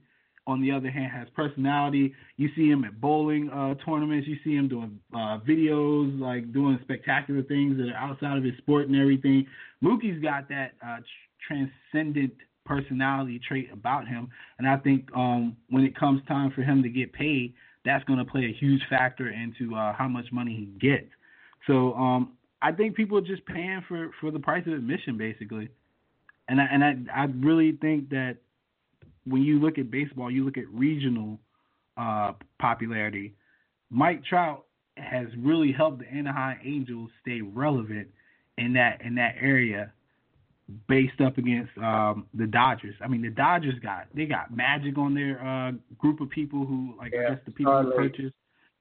on 0.51 0.61
the 0.61 0.71
other 0.71 0.91
hand, 0.91 1.13
has 1.13 1.29
personality. 1.35 2.15
You 2.37 2.49
see 2.57 2.69
him 2.69 2.85
at 2.85 3.01
bowling 3.01 3.49
uh, 3.51 3.75
tournaments. 3.85 4.27
You 4.29 4.37
see 4.45 4.55
him 4.55 4.69
doing 4.69 4.99
uh, 5.15 5.39
videos, 5.49 6.19
like 6.21 6.53
doing 6.53 6.79
spectacular 6.83 7.43
things 7.43 7.77
that 7.79 7.89
are 7.89 7.97
outside 7.97 8.37
of 8.37 8.45
his 8.45 8.57
sport 8.59 8.89
and 8.89 8.97
everything. 8.97 9.47
Mookie's 9.83 10.23
got 10.23 10.49
that 10.49 10.73
uh, 10.87 10.99
transcendent 11.47 12.33
personality 12.67 13.41
trait 13.47 13.71
about 13.73 14.07
him, 14.07 14.29
and 14.59 14.69
I 14.69 14.77
think 14.77 15.09
um, 15.17 15.57
when 15.71 15.85
it 15.85 15.97
comes 15.99 16.21
time 16.29 16.51
for 16.53 16.63
him 16.63 16.83
to 16.83 16.89
get 16.89 17.13
paid, 17.13 17.55
that's 17.85 18.05
going 18.05 18.19
to 18.19 18.25
play 18.25 18.45
a 18.45 18.53
huge 18.53 18.83
factor 18.91 19.31
into 19.31 19.75
uh, 19.75 19.93
how 19.95 20.09
much 20.09 20.27
money 20.33 20.55
he 20.55 20.89
gets. 20.89 21.09
So 21.67 21.95
um, 21.95 22.33
I 22.63 22.73
think 22.73 22.95
people 22.95 23.19
are 23.19 23.23
just 23.23 23.45
paying 23.47 23.83
for 23.89 24.11
for 24.21 24.31
the 24.31 24.39
price 24.39 24.67
of 24.67 24.75
admission, 24.75 25.17
basically. 25.17 25.69
And 26.49 26.61
I, 26.61 26.65
and 26.65 26.85
I 26.85 27.23
I 27.23 27.25
really 27.25 27.73
think 27.81 28.11
that 28.11 28.37
when 29.25 29.43
you 29.43 29.61
look 29.61 29.79
at 29.79 29.91
baseball, 29.91 30.31
you 30.31 30.45
look 30.45 30.59
at 30.59 30.69
regional 30.69 31.39
uh, 31.97 32.33
popularity. 32.59 33.35
Mike 33.91 34.25
Trout 34.25 34.65
has 34.97 35.27
really 35.39 35.73
helped 35.73 36.01
the 36.01 36.09
Anaheim 36.09 36.59
Angels 36.65 37.11
stay 37.23 37.41
relevant 37.41 38.09
in 38.59 38.73
that 38.75 39.01
in 39.03 39.15
that 39.17 39.35
area, 39.41 39.93
based 40.89 41.21
up 41.21 41.39
against 41.39 41.77
um, 41.79 42.27
the 42.35 42.47
Dodgers. 42.47 42.95
I 43.03 43.09
mean, 43.09 43.23
the 43.23 43.31
Dodgers 43.31 43.75
got 43.83 44.07
they 44.15 44.27
got 44.27 44.55
Magic 44.55 44.99
on 44.99 45.15
their 45.15 45.45
uh, 45.45 45.73
group 45.99 46.21
of 46.21 46.31
people 46.31 46.65
who 46.65 46.95
like 46.99 47.13
yeah, 47.13 47.21
I 47.21 47.31
guess 47.31 47.41
the 47.45 47.53
people 47.53 47.83
who 47.83 47.93
purchase. 47.93 48.33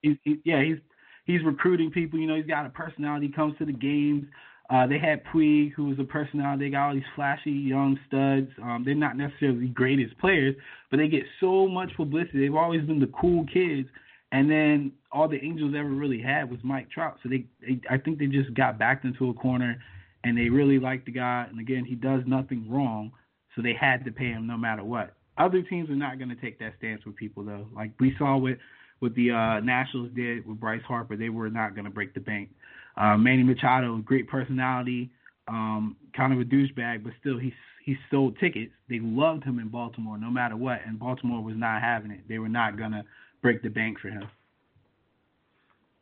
He's, 0.02 0.16
he, 0.24 0.40
yeah, 0.46 0.64
he's 0.64 0.78
he's 1.26 1.44
recruiting 1.44 1.92
people. 1.92 2.20
You 2.20 2.28
know, 2.28 2.36
he's 2.36 2.46
got 2.46 2.66
a 2.66 2.70
personality. 2.70 3.28
He 3.28 3.34
comes 3.34 3.58
to 3.58 3.66
the 3.66 3.74
games. 3.74 4.26
Uh, 4.70 4.86
they 4.86 5.00
had 5.00 5.24
Puig, 5.26 5.74
who 5.74 5.86
was 5.86 5.98
a 6.00 6.04
personality. 6.04 6.66
They 6.66 6.72
got 6.72 6.90
all 6.90 6.94
these 6.94 7.04
flashy 7.16 7.52
young 7.52 8.00
studs. 8.08 8.50
Um, 8.62 8.84
they're 8.86 8.94
not 8.94 9.18
necessarily 9.18 9.62
the 9.62 9.68
greatest 9.68 10.18
players, 10.20 10.56
but 10.92 10.98
they 10.98 11.08
get 11.08 11.24
so 11.40 11.68
much 11.68 11.90
publicity. 11.98 12.40
They've 12.40 12.56
always 12.56 12.86
been 12.86 13.00
the 13.00 13.12
cool 13.20 13.46
kids. 13.52 13.90
And 14.32 14.50
then 14.50 14.92
all 15.12 15.28
the 15.28 15.44
Angels 15.44 15.74
ever 15.76 15.90
really 15.90 16.22
had 16.22 16.52
was 16.52 16.60
Mike 16.64 16.92
Trout. 16.92 17.18
So 17.24 17.30
they, 17.30 17.46
they 17.62 17.82
I 17.90 17.98
think 17.98 18.20
they 18.20 18.28
just 18.28 18.54
got 18.54 18.78
backed 18.78 19.06
into 19.06 19.30
a 19.30 19.34
corner, 19.34 19.82
and 20.24 20.38
they 20.38 20.50
really 20.50 20.78
liked 20.78 21.08
the 21.08 21.14
guy. 21.14 21.48
And 21.50 21.60
again, 21.60 21.84
he 21.84 21.96
does 21.96 22.22
nothing 22.28 22.70
wrong, 22.70 23.12
so 23.56 23.64
they 23.64 23.74
had 23.74 24.06
to 24.06 24.12
pay 24.12 24.28
him 24.28 24.46
no 24.46 24.56
matter 24.56 24.84
what. 24.84 25.16
Other 25.40 25.64
teams 25.64 25.90
are 25.90 25.96
not 25.96 26.20
going 26.20 26.30
to 26.30 26.36
take 26.36 26.60
that 26.60 26.74
stance 26.78 27.04
with 27.06 27.16
people 27.16 27.44
though. 27.44 27.68
Like 27.74 27.92
we 28.00 28.14
saw 28.20 28.38
with 28.38 28.60
what 29.00 29.16
the 29.16 29.32
uh, 29.32 29.62
Nationals 29.62 30.12
did 30.14 30.46
with 30.46 30.60
Bryce 30.60 30.82
Harper, 30.86 31.16
they 31.16 31.30
were 31.30 31.50
not 31.50 31.74
going 31.74 31.86
to 31.86 31.92
break 31.92 32.14
the 32.14 32.20
bank. 32.20 32.50
Uh, 32.98 33.18
Manny 33.18 33.44
Machado, 33.44 33.98
great 33.98 34.28
personality, 34.28 35.10
um, 35.48 35.96
kind 36.16 36.34
of 36.34 36.40
a 36.40 36.44
douchebag, 36.44 37.04
but 37.04 37.14
still 37.20 37.38
he 37.38 37.54
he 37.86 37.98
sold 38.12 38.38
tickets. 38.40 38.72
They 38.88 39.00
loved 39.00 39.44
him 39.44 39.58
in 39.58 39.70
Baltimore 39.70 40.18
no 40.18 40.30
matter 40.30 40.56
what, 40.56 40.80
and 40.86 41.00
Baltimore 41.00 41.44
was 41.44 41.56
not 41.58 41.82
having 41.82 42.12
it. 42.12 42.22
They 42.28 42.38
were 42.38 42.50
not 42.50 42.78
to 42.78 43.04
break 43.42 43.64
the 43.64 43.70
bank 43.70 44.00
for 44.00 44.10
him. 44.10 44.28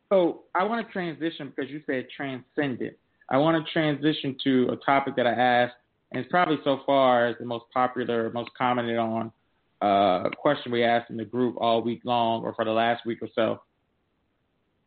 So 0.10 0.44
I 0.56 0.64
want 0.64 0.86
to 0.86 0.92
transition 0.92 1.54
because 1.56 1.70
you 1.70 1.82
said 1.86 2.08
transcendent. 2.16 2.96
I 3.30 3.38
want 3.38 3.64
to 3.64 3.72
transition 3.72 4.38
to 4.44 4.70
a 4.72 4.76
topic 4.78 5.16
that 5.18 5.28
I 5.28 5.34
asked, 5.34 5.76
and 6.12 6.22
it's 6.22 6.32
probably 6.32 6.58
so 6.64 6.80
far 6.86 7.28
as 7.28 7.36
the 7.40 7.46
most 7.46 7.66
popular, 7.74 8.32
most 8.32 8.52
commented 8.58 8.98
on 8.98 9.32
uh, 9.82 10.30
question 10.38 10.72
we 10.72 10.84
asked 10.84 11.10
in 11.10 11.18
the 11.18 11.26
group 11.26 11.56
all 11.60 11.82
week 11.82 12.02
long 12.04 12.44
or 12.44 12.54
for 12.54 12.66
the 12.66 12.72
last 12.72 13.06
week 13.06 13.20
or 13.22 13.30
so. 13.36 13.62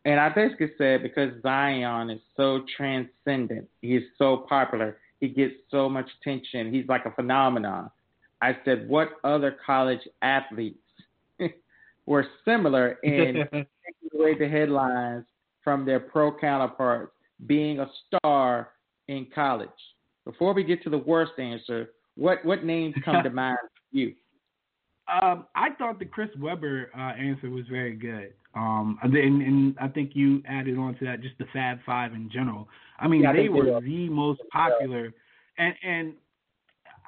And 0.04 0.18
I 0.18 0.30
basically 0.30 0.70
said 0.78 1.02
because 1.02 1.30
Zion 1.42 2.10
is 2.10 2.20
so 2.36 2.64
transcendent, 2.76 3.68
he 3.82 3.96
is 3.96 4.04
so 4.16 4.46
popular, 4.48 4.96
he 5.20 5.28
gets 5.28 5.54
so 5.70 5.88
much 5.88 6.08
attention, 6.20 6.72
he's 6.72 6.88
like 6.88 7.04
a 7.04 7.10
phenomenon. 7.10 7.90
I 8.42 8.56
said, 8.64 8.88
what 8.88 9.10
other 9.22 9.56
college 9.64 10.00
athletes 10.22 10.78
were 12.06 12.26
similar 12.44 12.92
in 13.02 13.44
taking 13.52 14.18
away 14.18 14.38
the 14.38 14.48
headlines 14.48 15.26
from 15.62 15.84
their 15.84 16.00
pro 16.00 16.32
counterparts 16.32 17.12
being 17.46 17.80
a 17.80 17.90
star 18.06 18.70
in 19.08 19.26
college? 19.34 19.68
Before 20.24 20.54
we 20.54 20.64
get 20.64 20.82
to 20.84 20.90
the 20.90 20.98
worst 20.98 21.32
answer, 21.38 21.90
what 22.16 22.44
what 22.44 22.64
names 22.64 22.94
come 23.04 23.22
to 23.22 23.30
mind 23.44 23.58
for 23.62 23.96
you? 23.98 24.14
Um, 25.22 25.46
I 25.54 25.70
thought 25.76 25.98
the 25.98 26.04
Chris 26.04 26.30
Webber 26.38 26.90
uh, 26.96 27.20
answer 27.20 27.50
was 27.50 27.64
very 27.68 27.96
good. 27.96 28.32
Um, 28.54 28.98
and, 29.02 29.14
and, 29.14 29.76
I 29.80 29.86
think 29.88 30.10
you 30.14 30.42
added 30.48 30.76
on 30.76 30.96
to 30.96 31.04
that 31.04 31.22
just 31.22 31.38
the 31.38 31.46
Fab 31.52 31.78
Five 31.86 32.14
in 32.14 32.28
general. 32.32 32.68
I 32.98 33.06
mean, 33.06 33.22
yeah, 33.22 33.32
they 33.32 33.48
were 33.48 33.80
the 33.80 34.08
most 34.08 34.40
popular, 34.52 35.12
and 35.56 35.74
and 35.84 36.14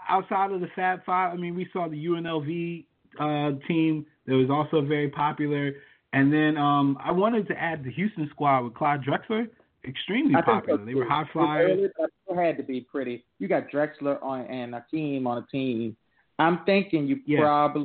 outside 0.09 0.53
of 0.53 0.61
the 0.61 0.69
Fab 0.77 1.05
Five, 1.05 1.33
I 1.33 1.37
mean, 1.37 1.57
we 1.57 1.69
saw 1.73 1.89
the 1.89 2.07
UNLV 2.07 2.85
uh, 3.19 3.59
team 3.67 4.07
that 4.27 4.35
was 4.35 4.51
also 4.51 4.87
very 4.87 5.09
popular, 5.09 5.73
and 6.13 6.33
then 6.33 6.57
um, 6.57 6.97
I 7.03 7.11
wanted 7.11 7.49
to 7.49 7.61
add 7.61 7.83
the 7.83 7.91
Houston 7.91 8.29
squad 8.31 8.61
with 8.61 8.75
Clyde 8.75 9.01
Drexler, 9.03 9.49
extremely 9.87 10.41
popular. 10.45 10.79
So 10.79 10.85
they 10.85 10.95
were 10.95 11.09
high 11.09 11.29
flyers. 11.33 11.91
It 11.99 12.37
had 12.37 12.57
to 12.57 12.63
be 12.63 12.83
pretty. 12.83 13.25
You 13.41 13.49
got 13.49 13.69
Drexler 13.69 14.23
on 14.23 14.47
and 14.47 14.77
a 14.77 14.87
team 14.91 15.27
on 15.27 15.39
a 15.39 15.47
team 15.49 15.97
I'm 16.43 16.65
thinking 16.65 17.07
you 17.07 17.21
yeah. 17.27 17.41
probably 17.41 17.85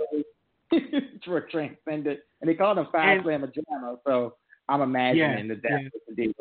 were 1.28 1.42
transcended, 1.42 2.20
and 2.42 2.50
they 2.50 2.56
called 2.56 2.78
him 2.78 2.88
Five 2.92 3.22
Slam 3.24 3.52
so 4.06 4.36
I'm 4.70 4.82
imagining 4.82 5.48
yeah, 5.48 5.56
that 5.56 5.62
that's 5.64 5.84
yeah. 5.84 5.90
the 6.08 6.16
deal. 6.16 6.34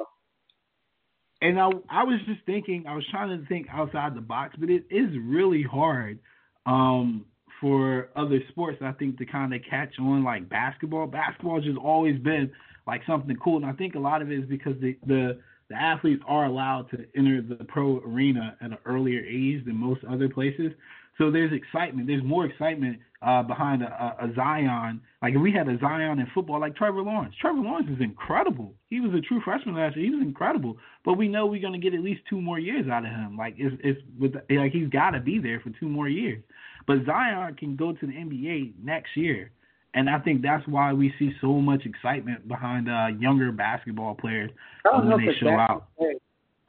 And 1.42 1.60
I, 1.60 1.70
I 1.90 2.04
was 2.04 2.18
just 2.26 2.40
thinking, 2.46 2.86
I 2.88 2.94
was 2.94 3.04
trying 3.10 3.28
to 3.28 3.46
think 3.46 3.66
outside 3.70 4.14
the 4.14 4.22
box, 4.22 4.56
but 4.58 4.70
it 4.70 4.84
is 4.90 5.10
really 5.22 5.62
hard 5.62 6.18
um, 6.64 7.26
for 7.60 8.08
other 8.16 8.40
sports, 8.48 8.78
I 8.82 8.92
think, 8.92 9.18
to 9.18 9.26
kind 9.26 9.54
of 9.54 9.60
catch 9.68 9.94
on 10.00 10.24
like 10.24 10.48
basketball. 10.48 11.06
Basketball 11.06 11.56
has 11.56 11.64
just 11.64 11.78
always 11.78 12.18
been 12.18 12.50
like 12.86 13.02
something 13.06 13.36
cool, 13.36 13.56
and 13.58 13.66
I 13.66 13.72
think 13.72 13.94
a 13.94 13.98
lot 13.98 14.22
of 14.22 14.30
it 14.30 14.38
is 14.38 14.48
because 14.48 14.74
the 14.80 14.96
the 15.06 15.38
the 15.68 15.74
athletes 15.74 16.22
are 16.26 16.46
allowed 16.46 16.88
to 16.90 17.04
enter 17.16 17.42
the 17.42 17.64
pro 17.64 17.98
arena 17.98 18.56
at 18.60 18.70
an 18.70 18.78
earlier 18.84 19.20
age 19.20 19.64
than 19.64 19.76
most 19.76 20.04
other 20.04 20.28
places. 20.28 20.72
So 21.18 21.30
there's 21.30 21.52
excitement. 21.52 22.06
There's 22.06 22.22
more 22.22 22.44
excitement 22.44 22.98
uh, 23.22 23.42
behind 23.42 23.82
a, 23.82 23.86
a, 23.86 24.26
a 24.26 24.34
Zion. 24.34 25.00
Like 25.22 25.34
if 25.34 25.40
we 25.40 25.52
had 25.52 25.68
a 25.68 25.78
Zion 25.78 26.18
in 26.18 26.26
football, 26.34 26.60
like 26.60 26.76
Trevor 26.76 27.02
Lawrence. 27.02 27.34
Trevor 27.40 27.60
Lawrence 27.60 27.88
is 27.90 28.00
incredible. 28.00 28.74
He 28.88 29.00
was 29.00 29.12
a 29.14 29.20
true 29.20 29.40
freshman 29.42 29.76
last 29.76 29.96
year. 29.96 30.06
He 30.06 30.10
was 30.10 30.22
incredible. 30.22 30.76
But 31.04 31.14
we 31.14 31.28
know 31.28 31.46
we're 31.46 31.62
gonna 31.62 31.78
get 31.78 31.94
at 31.94 32.00
least 32.00 32.20
two 32.28 32.40
more 32.40 32.58
years 32.58 32.88
out 32.88 33.04
of 33.04 33.10
him. 33.10 33.36
Like 33.36 33.54
it's 33.56 33.74
it's 33.82 34.00
with 34.18 34.34
like 34.50 34.72
he's 34.72 34.88
got 34.88 35.10
to 35.10 35.20
be 35.20 35.38
there 35.38 35.60
for 35.60 35.70
two 35.80 35.88
more 35.88 36.08
years. 36.08 36.42
But 36.86 36.98
Zion 37.06 37.54
can 37.54 37.76
go 37.76 37.92
to 37.92 38.06
the 38.06 38.12
NBA 38.12 38.74
next 38.82 39.16
year. 39.16 39.50
And 39.94 40.10
I 40.10 40.18
think 40.18 40.42
that's 40.42 40.66
why 40.68 40.92
we 40.92 41.12
see 41.18 41.32
so 41.40 41.54
much 41.54 41.86
excitement 41.86 42.46
behind 42.46 42.88
uh, 42.88 43.06
younger 43.18 43.50
basketball 43.50 44.14
players 44.14 44.50
when 44.84 45.08
they 45.24 45.32
show 45.40 45.48
out. 45.48 45.88
The 45.98 46.18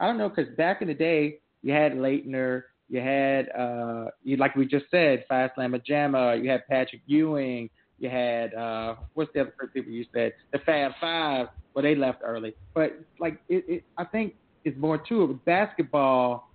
I 0.00 0.06
don't 0.06 0.16
know 0.16 0.30
because 0.30 0.54
back 0.56 0.80
in 0.80 0.88
the 0.88 0.94
day, 0.94 1.40
you 1.62 1.74
had 1.74 1.92
Laettner, 1.92 2.62
you 2.88 3.00
had, 3.00 3.50
uh, 3.50 4.06
you 4.24 4.36
like 4.36 4.56
we 4.56 4.66
just 4.66 4.86
said, 4.90 5.24
Phi 5.28 5.50
Slama 5.56 5.84
Jama. 5.84 6.36
You 6.36 6.50
had 6.50 6.66
Patrick 6.68 7.02
Ewing. 7.06 7.68
You 7.98 8.08
had 8.08 8.54
uh, 8.54 8.94
what's 9.14 9.32
the 9.34 9.42
other 9.42 9.52
people 9.72 9.92
you 9.92 10.06
said? 10.14 10.32
The 10.52 10.58
Fab 10.60 10.92
Five. 11.00 11.48
Well, 11.74 11.82
they 11.82 11.94
left 11.94 12.20
early, 12.24 12.54
but 12.74 12.98
like 13.20 13.40
it, 13.48 13.64
it 13.68 13.84
I 13.98 14.04
think 14.04 14.34
it's 14.64 14.78
more 14.78 14.98
to 14.98 15.22
it. 15.22 15.26
With 15.26 15.44
basketball, 15.44 16.50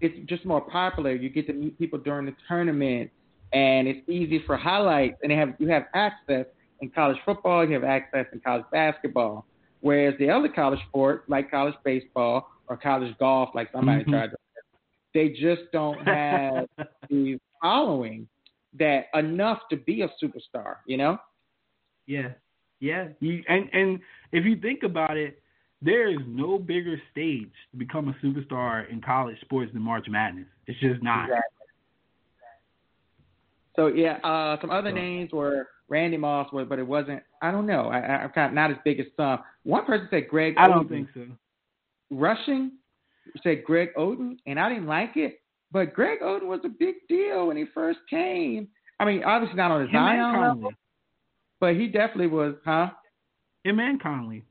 it's 0.00 0.14
just 0.28 0.44
more 0.44 0.60
popular. 0.60 1.12
You 1.14 1.28
get 1.28 1.46
to 1.48 1.52
meet 1.52 1.78
people 1.78 1.98
during 1.98 2.26
the 2.26 2.34
tournament, 2.46 3.10
and 3.52 3.88
it's 3.88 4.08
easy 4.08 4.42
for 4.46 4.56
highlights. 4.56 5.16
And 5.22 5.32
they 5.32 5.36
have 5.36 5.54
you 5.58 5.68
have 5.68 5.84
access 5.94 6.46
in 6.80 6.90
college 6.90 7.18
football. 7.24 7.66
You 7.66 7.74
have 7.74 7.84
access 7.84 8.26
in 8.32 8.40
college 8.40 8.66
basketball. 8.70 9.44
Whereas 9.80 10.14
the 10.18 10.30
other 10.30 10.48
college 10.48 10.80
sports, 10.88 11.24
like 11.28 11.50
college 11.50 11.74
baseball 11.84 12.50
or 12.68 12.76
college 12.76 13.16
golf, 13.18 13.48
like 13.54 13.70
somebody 13.72 14.02
mm-hmm. 14.02 14.12
tried 14.12 14.30
to 14.30 14.36
they 15.14 15.30
just 15.30 15.62
don't 15.72 15.98
have 16.06 16.66
the 17.10 17.38
following 17.60 18.28
that 18.78 19.06
enough 19.14 19.60
to 19.70 19.76
be 19.76 20.02
a 20.02 20.08
superstar, 20.22 20.76
you 20.86 20.96
know? 20.96 21.18
Yeah. 22.06 22.30
Yeah. 22.80 23.08
You 23.20 23.42
and 23.48 23.68
and 23.72 24.00
if 24.32 24.44
you 24.44 24.56
think 24.56 24.82
about 24.82 25.16
it, 25.16 25.42
there 25.82 26.08
is 26.08 26.20
no 26.26 26.58
bigger 26.58 27.00
stage 27.10 27.52
to 27.72 27.76
become 27.76 28.08
a 28.08 28.24
superstar 28.24 28.90
in 28.90 29.00
college 29.00 29.40
sports 29.40 29.72
than 29.72 29.82
March 29.82 30.06
Madness. 30.08 30.46
It's 30.66 30.78
just 30.80 31.02
not. 31.02 31.24
Exactly. 31.24 31.66
So 33.76 33.86
yeah, 33.86 34.18
uh, 34.24 34.60
some 34.60 34.70
other 34.70 34.90
so. 34.90 34.94
names 34.94 35.32
were 35.32 35.68
Randy 35.88 36.16
Moss, 36.16 36.52
was, 36.52 36.66
but 36.68 36.78
it 36.78 36.86
wasn't. 36.86 37.22
I 37.42 37.50
don't 37.50 37.66
know. 37.66 37.88
I, 37.88 37.98
I'm 37.98 38.30
kind 38.30 38.48
of 38.48 38.54
not 38.54 38.70
as 38.70 38.76
big 38.84 39.00
as 39.00 39.06
some. 39.16 39.38
One 39.64 39.84
person 39.84 40.08
said 40.10 40.28
Greg. 40.28 40.54
I 40.58 40.68
don't 40.68 40.86
Oden. 40.86 40.90
think 40.90 41.08
so. 41.14 41.26
Rushing 42.10 42.72
said 43.42 43.64
Greg 43.64 43.90
Oden, 43.96 44.36
and 44.46 44.58
I 44.58 44.68
didn't 44.68 44.86
like 44.86 45.16
it. 45.16 45.40
But 45.72 45.94
Greg 45.94 46.20
Oden 46.20 46.46
was 46.46 46.60
a 46.64 46.68
big 46.68 46.96
deal 47.08 47.46
when 47.46 47.56
he 47.56 47.64
first 47.72 48.00
came. 48.08 48.68
I 48.98 49.04
mean, 49.04 49.22
obviously 49.24 49.56
not 49.56 49.70
on 49.70 49.82
his 49.82 49.90
Zion 49.92 50.40
level, 50.40 50.72
but 51.60 51.74
he 51.74 51.86
definitely 51.86 52.26
was, 52.26 52.54
huh? 52.64 52.90
Him 53.64 53.78
and 53.78 54.02
Conley. 54.02 54.44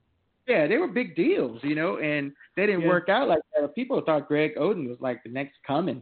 Yeah, 0.47 0.65
they 0.65 0.77
were 0.77 0.87
big 0.87 1.15
deals, 1.15 1.59
you 1.61 1.75
know, 1.75 1.97
and 1.97 2.31
they 2.55 2.65
didn't 2.65 2.81
yeah. 2.81 2.87
work 2.87 3.09
out 3.09 3.27
like 3.27 3.41
that. 3.55 3.75
People 3.75 4.01
thought 4.03 4.27
Greg 4.27 4.55
Oden 4.55 4.87
was 4.87 4.97
like 4.99 5.21
the 5.23 5.29
next 5.29 5.57
coming. 5.65 6.01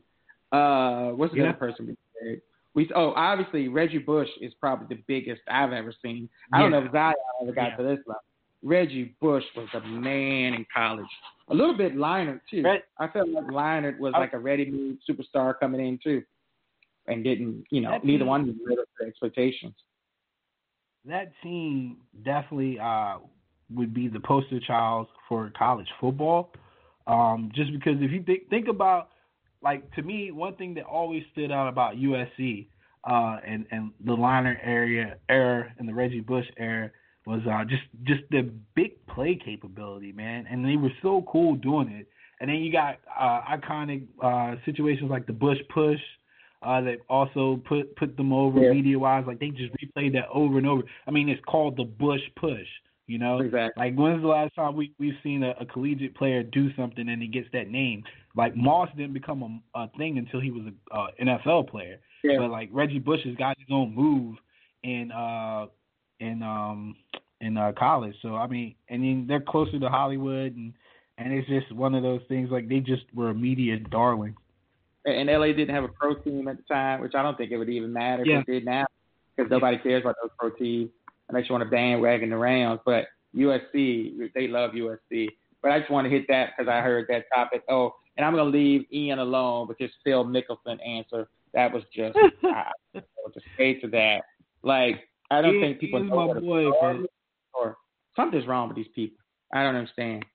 Uh, 0.52 1.10
what's 1.10 1.34
the 1.34 1.40
yeah. 1.40 1.50
other 1.50 1.58
person 1.58 1.88
we 1.88 1.98
said? 2.22 2.42
We 2.74 2.90
oh, 2.96 3.12
obviously 3.16 3.68
Reggie 3.68 3.98
Bush 3.98 4.30
is 4.40 4.54
probably 4.62 4.96
the 4.96 5.04
biggest 5.08 5.42
I've 5.50 5.74
ever 5.74 5.94
seen. 6.02 6.30
I 6.54 6.58
yeah. 6.58 6.62
don't 6.62 6.72
know 6.72 6.86
if 6.86 6.92
Zion 6.92 7.16
ever 7.42 7.52
got 7.52 7.76
to 7.76 7.84
this 7.84 8.00
level. 8.06 8.22
Reggie 8.64 9.16
Bush 9.22 9.44
was 9.56 9.68
a 9.74 9.82
man 9.82 10.54
in 10.54 10.66
college. 10.74 11.06
A 11.50 11.54
little 11.54 11.78
bit 11.78 11.96
Leinart 11.96 12.42
too. 12.50 12.64
I 13.00 13.08
felt 13.08 13.30
like 13.30 13.46
Leinart 13.46 14.00
was 14.00 14.14
like 14.14 14.34
a 14.34 14.40
ready-made 14.40 14.98
superstar 15.10 15.54
coming 15.60 15.86
in 15.86 16.00
too, 16.04 16.24
and 17.08 17.24
didn't 17.24 17.64
you 17.70 17.82
know 17.82 17.98
neither 18.04 18.20
team, 18.20 18.28
one 18.28 18.48
lived 18.68 18.82
up 18.82 18.88
to 19.00 19.08
expectations. 19.08 19.74
That 21.06 21.32
team 21.42 21.98
definitely 22.26 22.80
uh, 22.80 23.20
would 23.74 23.94
be 23.94 24.08
the 24.08 24.20
poster 24.20 24.60
child 24.60 25.08
for 25.30 25.52
college 25.58 25.88
football. 26.02 26.52
Um, 27.06 27.52
just 27.56 27.72
because 27.72 27.96
if 28.02 28.12
you 28.12 28.24
think 28.24 28.50
think 28.50 28.68
about 28.68 29.10
like 29.62 29.90
to 29.96 30.02
me, 30.02 30.32
one 30.32 30.56
thing 30.56 30.74
that 30.74 30.84
always 30.84 31.24
stood 31.32 31.52
out 31.52 31.70
about 31.70 31.96
USC 31.96 32.68
uh, 33.10 33.38
and 33.46 33.66
and 33.72 33.92
the 34.04 34.12
Leinart 34.16 34.58
area 34.62 35.18
era 35.30 35.74
and 35.78 35.88
the 35.88 35.94
Reggie 35.94 36.20
Bush 36.20 36.46
era 36.58 36.92
was 37.28 37.42
uh, 37.46 37.66
just 37.66 37.84
just 38.04 38.22
the 38.32 38.50
big 38.74 39.06
play 39.08 39.36
capability, 39.44 40.14
man, 40.14 40.48
and 40.50 40.64
they 40.64 40.78
were 40.78 40.92
so 41.02 41.26
cool 41.30 41.56
doing 41.56 41.90
it. 41.90 42.08
And 42.40 42.50
then 42.50 42.58
you 42.58 42.72
got 42.72 43.00
uh, 43.20 43.42
iconic 43.52 44.04
uh, 44.24 44.56
situations 44.66 45.10
like 45.12 45.28
the 45.28 45.34
Bush 45.34 45.58
push 45.74 46.00
uh, 46.64 46.80
that 46.82 47.00
also 47.10 47.62
put 47.68 47.94
put 47.98 48.16
them 48.16 48.32
over 48.32 48.62
yeah. 48.62 48.72
media 48.72 48.98
wise. 48.98 49.26
Like 49.28 49.40
they 49.40 49.50
just 49.50 49.74
replayed 49.74 50.14
that 50.14 50.30
over 50.34 50.58
and 50.58 50.66
over. 50.66 50.84
I 51.06 51.12
mean, 51.12 51.28
it's 51.28 51.44
called 51.46 51.76
the 51.76 51.84
Bush 51.84 52.22
push. 52.38 52.68
You 53.08 53.20
know, 53.20 53.40
exactly. 53.40 53.84
like 53.84 53.96
when's 53.96 54.22
the 54.22 54.28
last 54.28 54.56
time 54.56 54.76
we 54.76 54.94
we've 54.98 55.14
seen 55.22 55.44
a, 55.44 55.52
a 55.60 55.66
collegiate 55.66 56.16
player 56.16 56.44
do 56.44 56.74
something 56.76 57.10
and 57.10 57.22
he 57.22 57.28
gets 57.28 57.48
that 57.52 57.70
name? 57.70 58.04
Like 58.36 58.56
Moss 58.56 58.90
didn't 58.96 59.14
become 59.14 59.62
a, 59.76 59.80
a 59.80 59.90
thing 59.98 60.18
until 60.18 60.40
he 60.40 60.52
was 60.52 60.64
a 60.66 60.96
uh, 60.96 61.08
NFL 61.22 61.70
player. 61.70 62.00
Yeah. 62.24 62.38
But 62.40 62.52
like 62.52 62.70
Reggie 62.72 63.00
Bush 63.00 63.22
has 63.26 63.36
got 63.36 63.58
his 63.58 63.68
own 63.72 63.94
move, 63.94 64.38
and 64.84 65.12
uh, 65.12 65.68
in 66.20 66.44
um 66.44 66.96
in 67.42 67.58
uh, 67.58 67.72
college. 67.78 68.16
So 68.22 68.36
I 68.36 68.48
mean, 68.48 68.76
and 68.90 69.04
then 69.04 69.26
they're 69.28 69.42
closer 69.42 69.80
to 69.80 69.90
Hollywood, 69.90 70.56
and 70.56 70.74
and 71.18 71.34
it's 71.34 71.48
just 71.48 71.72
one 71.72 71.96
of 71.96 72.04
those 72.04 72.22
things 72.28 72.50
like 72.52 72.70
they 72.70 72.80
just 72.80 73.04
were 73.14 73.30
a 73.30 73.36
media 73.36 73.78
darling. 73.78 74.36
And 75.06 75.30
LA 75.30 75.48
didn't 75.48 75.74
have 75.74 75.86
a 75.86 75.90
pro 75.90 76.16
team 76.16 76.48
at 76.48 76.58
the 76.58 76.64
time, 76.64 77.00
which 77.00 77.16
I 77.16 77.22
don't 77.22 77.38
think 77.38 77.52
it 77.52 77.58
would 77.58 77.70
even 77.70 77.94
matter 77.94 78.26
yeah. 78.26 78.40
if 78.40 78.50
it 78.50 78.52
did 78.52 78.66
now, 78.66 78.86
because 79.36 79.50
nobody 79.50 79.78
cares 79.78 80.04
about 80.04 80.16
those 80.22 80.32
pro 80.38 80.50
teams 80.50 80.90
unless 81.30 81.48
you 81.48 81.54
want 81.54 81.64
to 81.64 81.70
bandwagon 81.70 82.34
Rams. 82.34 82.82
But 82.86 83.06
USC, 83.36 84.34
they 84.34 84.48
love 84.48 84.72
USC. 84.72 85.30
But 85.62 85.72
I 85.72 85.80
just 85.80 85.92
want 85.92 86.06
to 86.06 86.10
hit 86.10 86.26
that 86.28 86.50
because 86.58 86.70
I 86.70 86.82
heard 86.82 87.08
that 87.10 87.26
topic. 87.34 87.64
Oh, 87.70 87.96
and 88.18 88.26
I'm 88.26 88.34
going 88.34 88.52
to 88.52 88.58
leave 88.58 88.86
Ian 88.92 89.20
alone 89.20 89.68
with 89.68 89.78
his 89.78 89.92
Phil 90.04 90.26
Mickelson 90.26 90.86
answer. 90.86 91.30
That 91.54 91.72
was 91.74 91.84
just 91.94 92.18
I, 92.44 92.72
was 92.94 93.34
just 93.34 93.46
say 93.58 93.80
to 93.80 93.88
that. 93.90 94.22
Like 94.64 95.08
I 95.30 95.42
don't 95.42 95.56
Ian, 95.56 95.62
think 95.62 95.80
people 95.80 96.04
know 96.04 96.34
my 96.34 96.40
boy, 96.40 96.70
but... 96.82 97.10
or 97.54 97.78
something's 98.16 98.48
wrong 98.48 98.70
with 98.70 98.78
these 98.78 98.88
people. 98.96 99.18
I 99.54 99.64
don't 99.64 99.76
understand. 99.76 100.26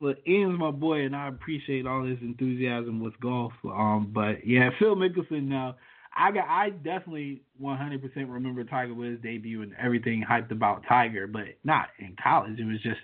Well, 0.00 0.14
Ian's 0.26 0.58
my 0.58 0.70
boy, 0.70 1.04
and 1.04 1.14
I 1.14 1.28
appreciate 1.28 1.86
all 1.86 2.04
his 2.04 2.18
enthusiasm 2.20 3.00
with 3.00 3.18
golf. 3.20 3.52
Um, 3.64 4.10
but 4.12 4.46
yeah, 4.46 4.70
Phil 4.78 4.96
Mickelson. 4.96 5.44
Now, 5.44 5.76
I 6.16 6.30
got, 6.30 6.46
I 6.48 6.70
definitely 6.70 7.42
100% 7.62 8.00
remember 8.28 8.64
Tiger 8.64 8.94
Woods' 8.94 9.22
debut 9.22 9.62
and 9.62 9.72
everything 9.82 10.24
hyped 10.28 10.50
about 10.50 10.84
Tiger, 10.88 11.26
but 11.26 11.44
not 11.64 11.88
in 11.98 12.16
college. 12.22 12.58
It 12.58 12.64
was 12.64 12.80
just 12.82 13.00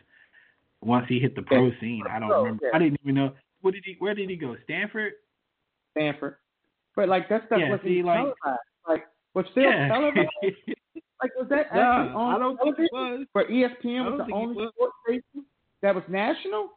once 0.82 1.06
he 1.08 1.18
hit 1.18 1.34
the 1.34 1.42
pro 1.42 1.70
scene. 1.80 2.04
I 2.10 2.18
don't 2.18 2.30
remember. 2.30 2.70
I 2.74 2.78
didn't 2.78 3.00
even 3.02 3.14
know. 3.14 3.32
What 3.62 3.74
did 3.74 3.84
he? 3.84 3.96
Where 3.98 4.14
did 4.14 4.30
he 4.30 4.36
go? 4.36 4.56
Stanford. 4.64 5.12
Stanford. 5.92 6.36
But 6.96 7.08
like 7.08 7.28
that 7.28 7.42
stuff 7.46 7.60
yeah, 7.60 7.70
wasn't 7.70 7.88
see, 7.88 8.02
like. 8.02 8.26
Like 8.88 9.04
was 9.34 9.46
still 9.52 9.64
yeah. 9.64 9.88
televised. 9.88 10.28
like 11.22 11.32
was 11.38 11.49
that 11.50 11.66
actually 11.66 11.80
on 11.80 12.34
I 12.34 12.38
don't 12.38 12.56
television? 12.56 12.76
think 12.76 12.90
it 12.92 12.94
was. 12.94 13.26
Where 13.32 13.49
ESPN 13.49 14.18
was 14.18 14.26
the 14.26 14.34
only 14.34 14.56
was. 14.56 14.72
sports 14.75 14.94
station 15.06 15.46
that 15.82 15.94
was 15.94 16.04
national? 16.08 16.70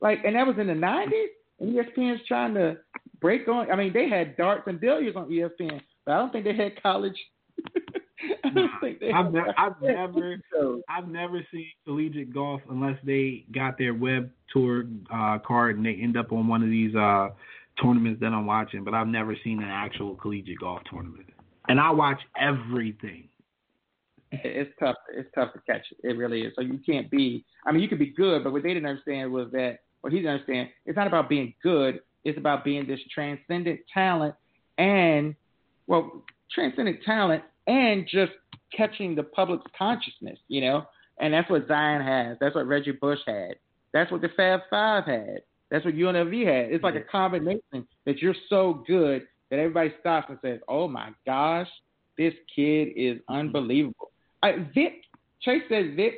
Like 0.00 0.18
and 0.24 0.36
that 0.36 0.46
was 0.46 0.56
in 0.58 0.66
the 0.66 0.74
nineties? 0.74 1.30
And 1.60 1.74
ESPN's 1.74 2.20
trying 2.26 2.54
to 2.54 2.78
break 3.20 3.48
on 3.48 3.70
I 3.70 3.76
mean, 3.76 3.92
they 3.92 4.08
had 4.08 4.36
darts 4.36 4.64
and 4.66 4.80
billiards 4.80 5.16
on 5.16 5.28
ESPN, 5.28 5.80
but 6.04 6.12
I 6.12 6.18
don't 6.18 6.32
think 6.32 6.44
they 6.44 6.56
had 6.56 6.80
college 6.82 7.16
I 8.44 8.50
don't 8.50 8.70
think 8.80 9.00
they 9.00 9.10
I've, 9.10 9.32
ne- 9.32 9.52
I've 9.56 9.80
never. 9.82 10.38
I've 10.88 11.08
never 11.08 11.44
seen 11.52 11.66
collegiate 11.84 12.32
golf 12.32 12.60
unless 12.70 12.96
they 13.04 13.44
got 13.52 13.76
their 13.78 13.94
web 13.94 14.30
tour 14.52 14.84
uh, 15.12 15.38
card 15.38 15.76
and 15.76 15.84
they 15.84 15.94
end 15.94 16.16
up 16.16 16.32
on 16.32 16.48
one 16.48 16.62
of 16.62 16.70
these 16.70 16.94
uh, 16.94 17.28
tournaments 17.82 18.20
that 18.20 18.32
I'm 18.32 18.46
watching. 18.46 18.84
But 18.84 18.94
I've 18.94 19.08
never 19.08 19.36
seen 19.44 19.62
an 19.62 19.68
actual 19.68 20.14
collegiate 20.14 20.60
golf 20.60 20.82
tournament, 20.90 21.26
and 21.68 21.80
I 21.80 21.90
watch 21.90 22.20
everything. 22.40 23.28
It's 24.32 24.70
tough. 24.80 24.96
It's 25.14 25.28
tough 25.34 25.52
to 25.52 25.60
catch 25.60 25.82
it. 25.92 26.08
It 26.08 26.16
really 26.16 26.42
is. 26.42 26.52
So 26.56 26.62
you 26.62 26.80
can't 26.84 27.10
be. 27.10 27.44
I 27.66 27.72
mean, 27.72 27.82
you 27.82 27.88
could 27.88 27.98
be 27.98 28.10
good, 28.10 28.42
but 28.42 28.52
what 28.52 28.62
they 28.62 28.74
didn't 28.74 28.88
understand 28.88 29.32
was 29.32 29.50
that, 29.52 29.78
what 30.00 30.12
he 30.12 30.18
didn't 30.18 30.32
understand, 30.32 30.68
it's 30.86 30.96
not 30.96 31.06
about 31.06 31.28
being 31.28 31.54
good. 31.62 32.00
It's 32.24 32.38
about 32.38 32.64
being 32.64 32.86
this 32.86 33.00
transcendent 33.12 33.80
talent 33.92 34.34
and, 34.76 35.34
well, 35.86 36.24
transcendent 36.50 37.00
talent 37.04 37.42
and 37.66 38.06
just 38.08 38.32
catching 38.76 39.14
the 39.14 39.22
public's 39.22 39.70
consciousness, 39.76 40.38
you 40.48 40.60
know? 40.60 40.84
And 41.20 41.32
that's 41.32 41.48
what 41.48 41.68
Zion 41.68 42.02
has. 42.02 42.36
That's 42.40 42.54
what 42.54 42.66
Reggie 42.66 42.92
Bush 42.92 43.20
had. 43.26 43.54
That's 43.92 44.10
what 44.10 44.20
the 44.20 44.30
Fab 44.36 44.60
Five 44.68 45.04
had. 45.04 45.42
That's 45.70 45.84
what 45.84 45.94
UNLV 45.94 46.46
had. 46.46 46.72
It's 46.72 46.82
like 46.82 46.96
a 46.96 47.02
combination 47.02 47.86
that 48.04 48.18
you're 48.18 48.34
so 48.48 48.84
good 48.86 49.26
that 49.54 49.60
everybody 49.60 49.94
stops 50.00 50.26
and 50.28 50.38
says, 50.42 50.60
"Oh 50.68 50.88
my 50.88 51.10
gosh, 51.24 51.68
this 52.18 52.34
kid 52.54 52.88
is 52.96 53.20
unbelievable." 53.28 54.10
I, 54.42 54.66
Vick 54.74 55.02
Chase 55.40 55.62
said 55.68 55.94
Vick, 55.94 56.14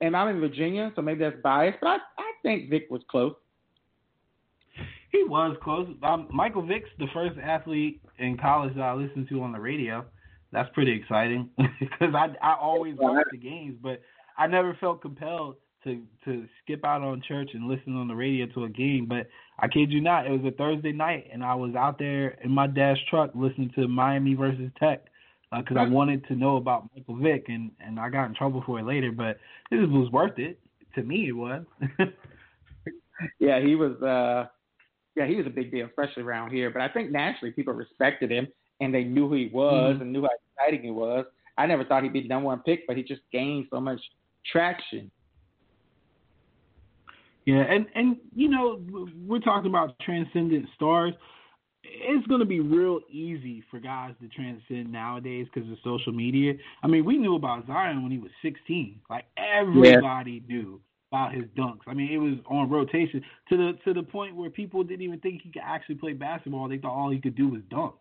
and 0.00 0.16
I'm 0.16 0.28
in 0.28 0.40
Virginia, 0.40 0.92
so 0.94 1.02
maybe 1.02 1.20
that's 1.20 1.40
biased, 1.42 1.78
but 1.80 1.88
I, 1.88 1.96
I 2.18 2.32
think 2.42 2.70
Vick 2.70 2.88
was 2.90 3.02
close. 3.10 3.34
He 5.10 5.24
was 5.24 5.56
close. 5.62 5.88
Um, 6.02 6.28
Michael 6.30 6.66
Vick's 6.66 6.90
the 6.98 7.06
first 7.14 7.38
athlete 7.38 8.00
in 8.18 8.36
college 8.36 8.74
that 8.74 8.82
I 8.82 8.92
listened 8.92 9.28
to 9.30 9.42
on 9.42 9.52
the 9.52 9.60
radio. 9.60 10.04
That's 10.52 10.68
pretty 10.74 10.92
exciting 10.92 11.48
because 11.80 12.14
I 12.14 12.28
I 12.42 12.54
always 12.54 12.96
watch 12.98 13.26
the 13.30 13.38
games, 13.38 13.76
but 13.82 14.00
I 14.38 14.46
never 14.46 14.76
felt 14.78 15.02
compelled 15.02 15.56
to 15.84 16.02
to 16.24 16.46
skip 16.62 16.84
out 16.84 17.02
on 17.02 17.22
church 17.26 17.50
and 17.54 17.66
listen 17.66 17.96
on 17.96 18.08
the 18.08 18.14
radio 18.14 18.46
to 18.46 18.64
a 18.64 18.68
game. 18.68 19.06
But 19.08 19.28
I 19.58 19.68
kid 19.68 19.90
you 19.90 20.00
not, 20.00 20.26
it 20.26 20.30
was 20.30 20.52
a 20.52 20.54
Thursday 20.54 20.92
night, 20.92 21.28
and 21.32 21.42
I 21.42 21.54
was 21.54 21.74
out 21.74 21.98
there 21.98 22.38
in 22.44 22.50
my 22.50 22.66
dad's 22.66 23.00
truck 23.08 23.30
listening 23.34 23.70
to 23.76 23.88
Miami 23.88 24.34
versus 24.34 24.70
Tech 24.78 25.04
because 25.56 25.76
uh, 25.76 25.80
I 25.80 25.88
wanted 25.88 26.26
to 26.28 26.34
know 26.34 26.56
about 26.56 26.88
Michael 26.94 27.16
Vick, 27.16 27.46
and 27.48 27.70
and 27.80 27.98
I 27.98 28.10
got 28.10 28.26
in 28.26 28.34
trouble 28.34 28.62
for 28.66 28.78
it 28.78 28.84
later, 28.84 29.12
but 29.12 29.38
it 29.70 29.88
was 29.88 30.10
worth 30.10 30.38
it 30.38 30.58
to 30.94 31.02
me. 31.02 31.28
It 31.28 31.32
was. 31.32 31.64
yeah, 33.38 33.60
he 33.60 33.74
was. 33.76 34.00
uh 34.02 34.48
Yeah, 35.14 35.26
he 35.26 35.36
was 35.36 35.46
a 35.46 35.50
big 35.50 35.70
deal, 35.70 35.86
especially 35.86 36.24
around 36.24 36.50
here. 36.50 36.70
But 36.70 36.82
I 36.82 36.88
think 36.88 37.10
nationally, 37.10 37.52
people 37.52 37.72
respected 37.72 38.30
him 38.30 38.48
and 38.80 38.94
they 38.94 39.04
knew 39.04 39.28
who 39.28 39.34
he 39.34 39.50
was 39.52 39.94
mm-hmm. 39.94 40.02
and 40.02 40.12
knew 40.12 40.22
how 40.22 40.28
exciting 40.58 40.82
he 40.84 40.90
was. 40.90 41.24
I 41.58 41.66
never 41.66 41.84
thought 41.84 42.02
he'd 42.02 42.12
be 42.12 42.22
the 42.22 42.28
number 42.28 42.46
one 42.46 42.60
pick, 42.60 42.86
but 42.86 42.96
he 42.96 43.02
just 43.02 43.22
gained 43.32 43.66
so 43.70 43.80
much 43.80 44.00
traction. 44.50 45.10
Yeah, 47.46 47.62
and 47.62 47.86
and 47.94 48.16
you 48.34 48.48
know 48.48 48.82
we're 49.24 49.38
talking 49.38 49.70
about 49.70 49.98
transcendent 50.00 50.66
stars. 50.74 51.14
It's 51.84 52.26
going 52.26 52.40
to 52.40 52.46
be 52.46 52.58
real 52.58 52.98
easy 53.08 53.62
for 53.70 53.78
guys 53.78 54.14
to 54.20 54.28
transcend 54.28 54.90
nowadays 54.90 55.46
because 55.54 55.70
of 55.70 55.78
social 55.84 56.12
media. 56.12 56.54
I 56.82 56.88
mean, 56.88 57.04
we 57.04 57.16
knew 57.16 57.36
about 57.36 57.64
Zion 57.68 58.02
when 58.02 58.10
he 58.10 58.18
was 58.18 58.32
16. 58.42 59.00
Like 59.08 59.26
everybody 59.36 60.42
yeah. 60.48 60.54
knew 60.56 60.80
about 61.12 61.32
his 61.32 61.44
dunks. 61.56 61.82
I 61.86 61.94
mean, 61.94 62.12
it 62.12 62.18
was 62.18 62.34
on 62.50 62.68
rotation 62.68 63.22
to 63.48 63.56
the 63.56 63.78
to 63.84 63.94
the 63.94 64.02
point 64.02 64.34
where 64.34 64.50
people 64.50 64.82
didn't 64.82 65.02
even 65.02 65.20
think 65.20 65.42
he 65.42 65.52
could 65.52 65.62
actually 65.64 65.94
play 65.94 66.14
basketball. 66.14 66.68
They 66.68 66.78
thought 66.78 66.98
all 66.98 67.10
he 67.10 67.20
could 67.20 67.36
do 67.36 67.48
was 67.48 67.62
dunk. 67.70 67.94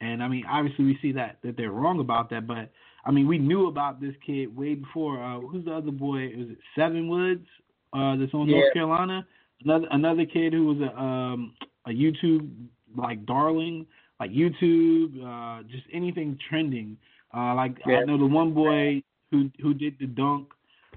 And 0.00 0.20
I 0.24 0.26
mean, 0.26 0.44
obviously 0.50 0.84
we 0.84 0.98
see 1.00 1.12
that 1.12 1.38
that 1.44 1.56
they're 1.56 1.70
wrong 1.70 2.00
about 2.00 2.30
that, 2.30 2.48
but 2.48 2.72
I 3.04 3.10
mean, 3.10 3.26
we 3.26 3.38
knew 3.38 3.66
about 3.66 4.00
this 4.00 4.14
kid 4.24 4.56
way 4.56 4.74
before. 4.74 5.22
Uh, 5.22 5.40
who's 5.40 5.64
the 5.64 5.72
other 5.72 5.90
boy? 5.90 6.32
Was 6.36 6.50
it 6.50 6.58
Seven 6.76 7.08
Woods? 7.08 7.46
Uh, 7.92 8.16
that's 8.16 8.32
on 8.34 8.48
yeah. 8.48 8.56
North 8.56 8.72
Carolina. 8.72 9.26
Another 9.64 9.86
another 9.90 10.24
kid 10.26 10.52
who 10.52 10.66
was 10.66 10.78
a 10.80 11.00
um 11.00 11.54
a 11.86 11.90
YouTube 11.90 12.50
like 12.96 13.24
darling, 13.26 13.86
like 14.20 14.30
YouTube, 14.30 15.22
uh, 15.24 15.62
just 15.64 15.84
anything 15.92 16.38
trending. 16.48 16.96
Uh, 17.34 17.54
like 17.54 17.76
yeah. 17.86 17.98
I 17.98 18.04
know 18.04 18.18
the 18.18 18.26
one 18.26 18.52
boy 18.52 19.02
who 19.30 19.50
who 19.60 19.74
did 19.74 19.96
the 19.98 20.06
dunk. 20.06 20.48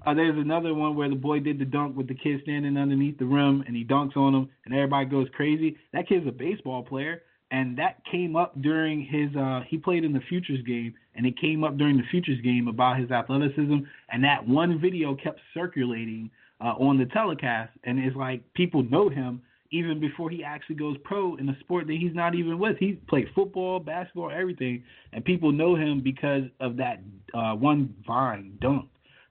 Uh, 0.05 0.13
there's 0.13 0.37
another 0.37 0.73
one 0.73 0.95
where 0.95 1.09
the 1.09 1.15
boy 1.15 1.39
did 1.39 1.57
the 1.57 1.65
dunk 1.65 1.97
with 1.97 2.07
the 2.07 2.13
kid 2.13 2.39
standing 2.43 2.77
underneath 2.77 3.17
the 3.17 3.25
rim 3.25 3.63
and 3.65 3.75
he 3.75 3.83
dunks 3.83 4.15
on 4.15 4.35
him 4.35 4.49
and 4.65 4.73
everybody 4.73 5.05
goes 5.05 5.27
crazy. 5.33 5.77
That 5.93 6.07
kid's 6.07 6.27
a 6.27 6.31
baseball 6.31 6.83
player 6.83 7.23
and 7.51 7.77
that 7.77 8.01
came 8.11 8.35
up 8.35 8.59
during 8.61 9.01
his 9.01 9.35
uh 9.35 9.61
he 9.67 9.77
played 9.77 10.03
in 10.03 10.13
the 10.13 10.19
futures 10.29 10.61
game 10.65 10.93
and 11.15 11.25
it 11.25 11.39
came 11.39 11.63
up 11.63 11.77
during 11.77 11.97
the 11.97 12.03
futures 12.11 12.41
game 12.41 12.67
about 12.67 12.99
his 12.99 13.09
athleticism 13.11 13.77
and 14.09 14.23
that 14.23 14.45
one 14.47 14.79
video 14.79 15.15
kept 15.15 15.39
circulating 15.53 16.29
uh 16.61 16.73
on 16.79 16.97
the 16.97 17.05
telecast 17.05 17.71
and 17.83 17.99
it's 17.99 18.15
like 18.15 18.41
people 18.53 18.83
know 18.83 19.09
him 19.09 19.41
even 19.71 19.99
before 19.99 20.29
he 20.29 20.43
actually 20.43 20.75
goes 20.75 20.95
pro 21.03 21.35
in 21.35 21.49
a 21.49 21.59
sport 21.59 21.87
that 21.87 21.97
he's 21.99 22.13
not 22.13 22.35
even 22.35 22.59
with 22.59 22.77
he 22.77 22.93
played 23.07 23.27
football 23.33 23.79
basketball 23.79 24.31
everything 24.31 24.83
and 25.13 25.23
people 25.25 25.51
know 25.51 25.75
him 25.75 26.01
because 26.01 26.43
of 26.59 26.77
that 26.77 26.99
uh 27.33 27.53
one 27.53 27.93
vine 28.05 28.57
dunk 28.61 28.87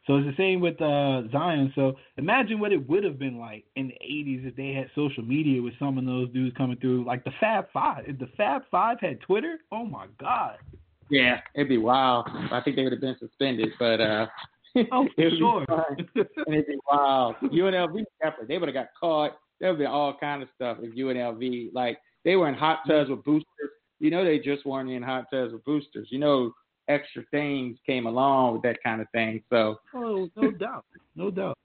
so 0.07 0.17
it's 0.17 0.27
the 0.27 0.35
same 0.37 0.61
with 0.61 0.81
uh, 0.83 1.23
Zion. 1.33 1.73
So 1.75 1.97
imagine 2.19 2.61
what 2.61 2.73
it 2.73 2.89
would 2.89 3.05
have 3.05 3.19
been 3.19 3.39
like 3.39 3.65
in 3.77 3.89
the 3.89 3.95
80s 3.95 4.47
if 4.47 4.57
they 4.57 4.73
had 4.73 4.91
social 4.95 5.25
media 5.25 5.63
with 5.63 5.73
some 5.79 5.97
of 5.97 6.05
those 6.05 6.31
dudes 6.31 6.55
coming 6.57 6.77
through, 6.77 7.07
like 7.07 7.25
the 7.25 7.33
Fab 7.41 7.67
Five. 7.73 8.05
If 8.07 8.19
the 8.19 8.29
Fab 8.37 8.63
Five 8.71 8.99
had 9.01 9.21
Twitter, 9.23 9.59
oh 9.73 9.87
my 9.87 10.07
God. 10.21 10.59
Yeah, 11.11 11.41
it'd 11.55 11.69
be 11.69 11.79
wild. 11.79 12.27
I 12.51 12.61
think 12.63 12.77
they 12.77 12.83
would 12.83 12.93
have 12.93 13.01
been 13.01 13.17
suspended, 13.19 13.71
but 13.79 14.01
uh, 14.01 14.27
oh, 14.93 15.09
for 15.15 15.31
sure. 15.39 15.65
and 15.89 16.55
it'd 16.55 16.67
be 16.67 16.79
wild. 16.91 17.37
UNLV 17.43 18.05
definitely 18.23 18.47
they 18.49 18.59
would 18.59 18.69
have 18.69 18.75
got 18.75 18.89
caught. 18.99 19.39
There 19.61 19.71
would 19.71 19.79
be 19.79 19.87
all 19.87 20.17
kind 20.19 20.43
of 20.43 20.49
stuff 20.55 20.79
if 20.81 20.95
UNLV 20.95 21.75
like 21.75 21.99
they 22.25 22.37
were 22.37 22.49
in 22.49 22.55
hot 22.55 22.81
tubs 22.89 23.11
with 23.11 23.25
boosters. 23.25 23.47
You 24.01 24.11
know, 24.11 24.25
they 24.25 24.39
just 24.39 24.67
weren't 24.67 24.91
in 24.91 25.03
hot 25.03 25.27
tubs 25.33 25.53
with 25.53 25.65
boosters. 25.65 26.09
You 26.11 26.19
know, 26.19 26.53
extra 26.89 27.23
things 27.31 27.79
came 27.87 28.07
along 28.07 28.55
with 28.55 28.63
that 28.63 28.83
kind 28.83 29.01
of 29.01 29.09
thing. 29.11 29.43
So, 29.51 29.77
oh, 29.95 30.29
no 30.37 30.51
doubt, 30.59 30.85
no 31.17 31.31
doubt. 31.31 31.59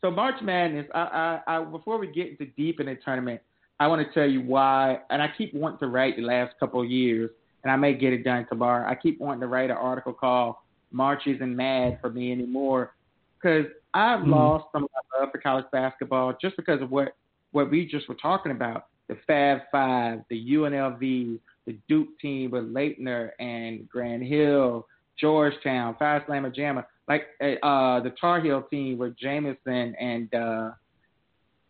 So 0.00 0.10
March 0.10 0.40
Madness, 0.42 0.86
I, 0.94 1.40
I, 1.46 1.56
I, 1.56 1.64
before 1.64 1.98
we 1.98 2.06
get 2.06 2.28
into 2.28 2.46
deep 2.56 2.78
in 2.78 2.86
the 2.86 2.96
tournament, 3.04 3.40
I 3.80 3.88
want 3.88 4.06
to 4.06 4.12
tell 4.12 4.28
you 4.28 4.42
why, 4.42 5.00
and 5.10 5.20
I 5.20 5.28
keep 5.36 5.54
wanting 5.54 5.78
to 5.80 5.88
write 5.88 6.16
the 6.16 6.22
last 6.22 6.54
couple 6.60 6.80
of 6.80 6.88
years, 6.88 7.30
and 7.62 7.72
I 7.72 7.76
may 7.76 7.94
get 7.94 8.12
it 8.12 8.22
done 8.22 8.46
tomorrow. 8.48 8.88
I 8.88 8.94
keep 8.94 9.20
wanting 9.20 9.40
to 9.40 9.48
write 9.48 9.70
an 9.70 9.76
article 9.76 10.12
called 10.12 10.56
"March 10.90 11.22
Isn't 11.26 11.54
Mad 11.54 11.98
for 12.00 12.10
Me 12.10 12.32
Anymore," 12.32 12.94
because 13.40 13.66
I've 13.94 14.20
mm-hmm. 14.20 14.32
lost 14.32 14.66
some 14.72 14.84
of 14.84 14.90
my 14.92 15.20
love 15.20 15.30
for 15.32 15.38
college 15.38 15.66
basketball 15.72 16.36
just 16.40 16.56
because 16.56 16.82
of 16.82 16.90
what 16.90 17.14
what 17.52 17.70
we 17.70 17.86
just 17.86 18.08
were 18.08 18.14
talking 18.14 18.52
about: 18.52 18.86
the 19.08 19.16
Fab 19.26 19.60
Five, 19.72 20.20
the 20.30 20.52
UNLV, 20.52 21.38
the 21.66 21.76
Duke 21.88 22.18
team 22.20 22.50
with 22.50 22.64
Laettner 22.64 23.30
and 23.38 23.88
Grant 23.88 24.22
Hill, 24.22 24.86
Georgetown, 25.18 25.96
Fast 25.98 26.26
Slamma 26.28 26.54
Jamma. 26.54 26.84
like 27.08 27.22
uh, 27.40 28.00
the 28.00 28.12
Tar 28.20 28.40
Heel 28.40 28.62
team 28.70 28.98
with 28.98 29.16
Jamison 29.18 29.94
and 29.98 30.32
uh, 30.34 30.70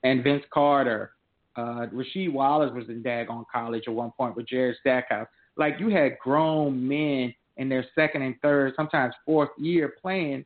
and 0.05 0.23
Vince 0.23 0.45
Carter. 0.53 1.13
Uh, 1.57 1.87
Rasheed 1.93 2.33
Wallace 2.33 2.73
was 2.73 2.89
in 2.89 3.03
daggone 3.03 3.45
college 3.53 3.85
at 3.89 3.93
one 3.93 4.13
point 4.13 4.37
with 4.37 4.47
Jared 4.47 4.77
Stackhouse. 4.81 5.27
Like 5.57 5.75
you 5.81 5.89
had 5.89 6.19
grown 6.21 6.87
men 6.87 7.35
in 7.59 7.68
their 7.68 7.85
second 7.94 8.23
and 8.23 8.35
third, 8.40 8.73
sometimes 8.77 9.14
fourth 9.27 9.51
year 9.59 9.94
playing, 10.01 10.44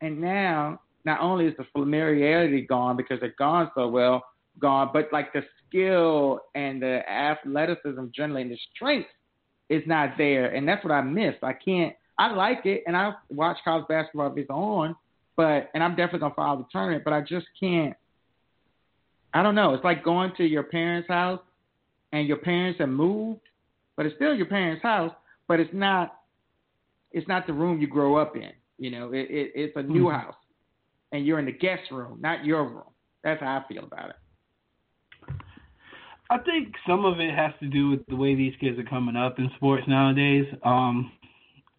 and 0.00 0.20
now 0.20 0.80
not 1.04 1.20
only 1.20 1.46
is 1.46 1.54
the 1.58 1.66
familiarity 1.72 2.62
gone 2.62 2.96
because 2.96 3.18
they're 3.20 3.34
gone 3.38 3.70
so 3.74 3.88
well, 3.88 4.22
gone, 4.58 4.90
but 4.92 5.08
like 5.12 5.32
the 5.32 5.42
skill 5.66 6.40
and 6.54 6.80
the 6.80 7.08
athleticism 7.10 8.06
generally 8.14 8.42
and 8.42 8.50
the 8.50 8.58
strength 8.74 9.08
is 9.68 9.82
not 9.86 10.10
there, 10.18 10.54
and 10.54 10.68
that's 10.68 10.84
what 10.84 10.92
I 10.92 11.00
missed. 11.02 11.42
I 11.42 11.52
can't. 11.52 11.94
I 12.18 12.32
like 12.32 12.66
it, 12.66 12.84
and 12.86 12.96
I 12.96 13.12
watch 13.30 13.56
college 13.64 13.86
basketball 13.88 14.30
if 14.30 14.38
it's 14.38 14.50
on, 14.50 14.94
but 15.36 15.70
and 15.74 15.82
I'm 15.82 15.92
definitely 15.92 16.20
gonna 16.20 16.34
follow 16.34 16.58
the 16.58 16.66
tournament, 16.70 17.04
but 17.04 17.12
I 17.12 17.22
just 17.22 17.46
can't. 17.58 17.96
I 19.34 19.42
don't 19.42 19.54
know. 19.54 19.72
It's 19.72 19.84
like 19.84 20.04
going 20.04 20.32
to 20.36 20.44
your 20.44 20.62
parents' 20.62 21.08
house, 21.08 21.40
and 22.12 22.28
your 22.28 22.36
parents 22.36 22.80
have 22.80 22.90
moved, 22.90 23.40
but 23.96 24.06
it's 24.06 24.14
still 24.16 24.34
your 24.34 24.46
parents' 24.46 24.82
house, 24.82 25.12
but 25.48 25.58
it's 25.58 25.72
not. 25.72 26.18
It's 27.12 27.28
not 27.28 27.46
the 27.46 27.52
room 27.52 27.80
you 27.80 27.86
grow 27.86 28.16
up 28.16 28.36
in. 28.36 28.50
You 28.78 28.90
know, 28.90 29.12
it, 29.12 29.28
it 29.30 29.52
it's 29.54 29.76
a 29.76 29.82
new 29.82 30.04
mm-hmm. 30.04 30.20
house, 30.20 30.34
and 31.12 31.26
you're 31.26 31.38
in 31.38 31.46
the 31.46 31.52
guest 31.52 31.82
room, 31.90 32.18
not 32.20 32.44
your 32.44 32.64
room. 32.64 32.90
That's 33.22 33.40
how 33.40 33.62
I 33.64 33.72
feel 33.72 33.84
about 33.84 34.10
it. 34.10 34.16
I 36.30 36.38
think 36.38 36.74
some 36.86 37.04
of 37.04 37.20
it 37.20 37.34
has 37.34 37.52
to 37.60 37.66
do 37.66 37.90
with 37.90 38.06
the 38.06 38.16
way 38.16 38.34
these 38.34 38.54
kids 38.58 38.78
are 38.78 38.84
coming 38.84 39.16
up 39.16 39.38
in 39.38 39.50
sports 39.56 39.84
nowadays. 39.86 40.46
Um, 40.64 41.12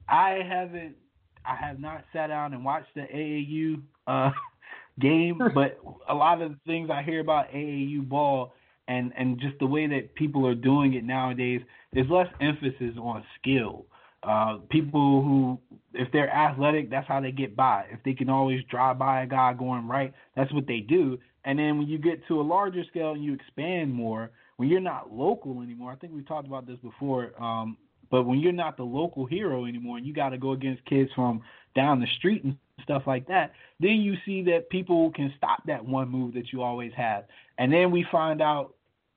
I 0.08 0.42
haven't, 0.48 0.96
I 1.44 1.56
have 1.56 1.80
not 1.80 2.04
sat 2.14 2.28
down 2.28 2.54
and 2.54 2.64
watched 2.64 2.94
the 2.94 3.02
AAU 3.02 3.82
uh, 4.06 4.32
game, 5.02 5.42
but 5.56 5.80
a 6.08 6.14
lot 6.14 6.42
of 6.42 6.52
the 6.52 6.60
things 6.68 6.90
I 6.92 7.02
hear 7.02 7.20
about 7.20 7.50
AAU 7.52 8.08
ball 8.08 8.54
and 8.88 9.14
and 9.18 9.40
just 9.40 9.58
the 9.60 9.66
way 9.66 9.88
that 9.88 10.14
people 10.16 10.46
are 10.46 10.56
doing 10.56 10.94
it 10.94 11.04
nowadays, 11.04 11.62
there's 11.94 12.10
less 12.10 12.28
emphasis 12.42 12.96
on 13.02 13.24
skill. 13.40 13.86
Uh, 14.28 14.58
people 14.70 15.22
who, 15.22 15.60
if 15.94 16.12
they're 16.12 16.34
athletic, 16.34 16.90
that's 16.90 17.08
how 17.08 17.20
they 17.20 17.32
get 17.32 17.56
by. 17.56 17.86
If 17.92 18.00
they 18.04 18.14
can 18.14 18.30
always 18.30 18.62
drive 18.70 18.98
by 18.98 19.24
a 19.24 19.28
guy 19.28 19.54
going 19.54 19.88
right, 19.88 20.14
that's 20.36 20.52
what 20.54 20.66
they 20.66 20.80
do. 20.80 21.20
And 21.46 21.60
then 21.60 21.78
when 21.78 21.88
you 21.88 21.98
get 21.98 22.26
to 22.28 22.40
a 22.40 22.44
larger 22.44 22.84
scale 22.86 23.12
and 23.12 23.24
you 23.24 23.34
expand 23.34 23.94
more, 23.94 24.32
when 24.58 24.70
you're 24.70 24.80
not 24.80 25.12
local 25.12 25.62
anymore, 25.62 25.92
I 25.92 25.96
think 25.96 26.14
we 26.14 26.24
talked 26.24 26.48
about 26.48 26.66
this 26.66 26.78
before. 26.78 27.32
Um, 27.42 27.78
but 28.10 28.24
when 28.24 28.40
you're 28.40 28.52
not 28.52 28.78
the 28.78 28.84
local 28.84 29.26
hero 29.26 29.66
anymore, 29.66 29.98
and 29.98 30.06
you 30.06 30.14
got 30.14 30.30
to 30.30 30.38
go 30.38 30.52
against 30.52 30.86
kids 30.86 31.10
from 31.16 31.42
down 31.76 32.00
the 32.00 32.08
street 32.18 32.44
and 32.44 32.56
stuff 32.84 33.04
like 33.08 33.28
that, 33.28 33.54
then 33.80 34.02
you 34.02 34.16
see 34.26 34.44
that 34.44 34.70
people 34.70 35.12
can 35.12 35.34
stop 35.36 35.66
that 35.66 35.84
one 35.84 36.10
move 36.10 36.34
that 36.36 36.54
you 36.54 36.62
always 36.62 36.92
have, 36.96 37.26
and 37.58 37.74
then 37.74 37.92
we 37.92 38.06
find 38.12 38.42
out 38.42 38.76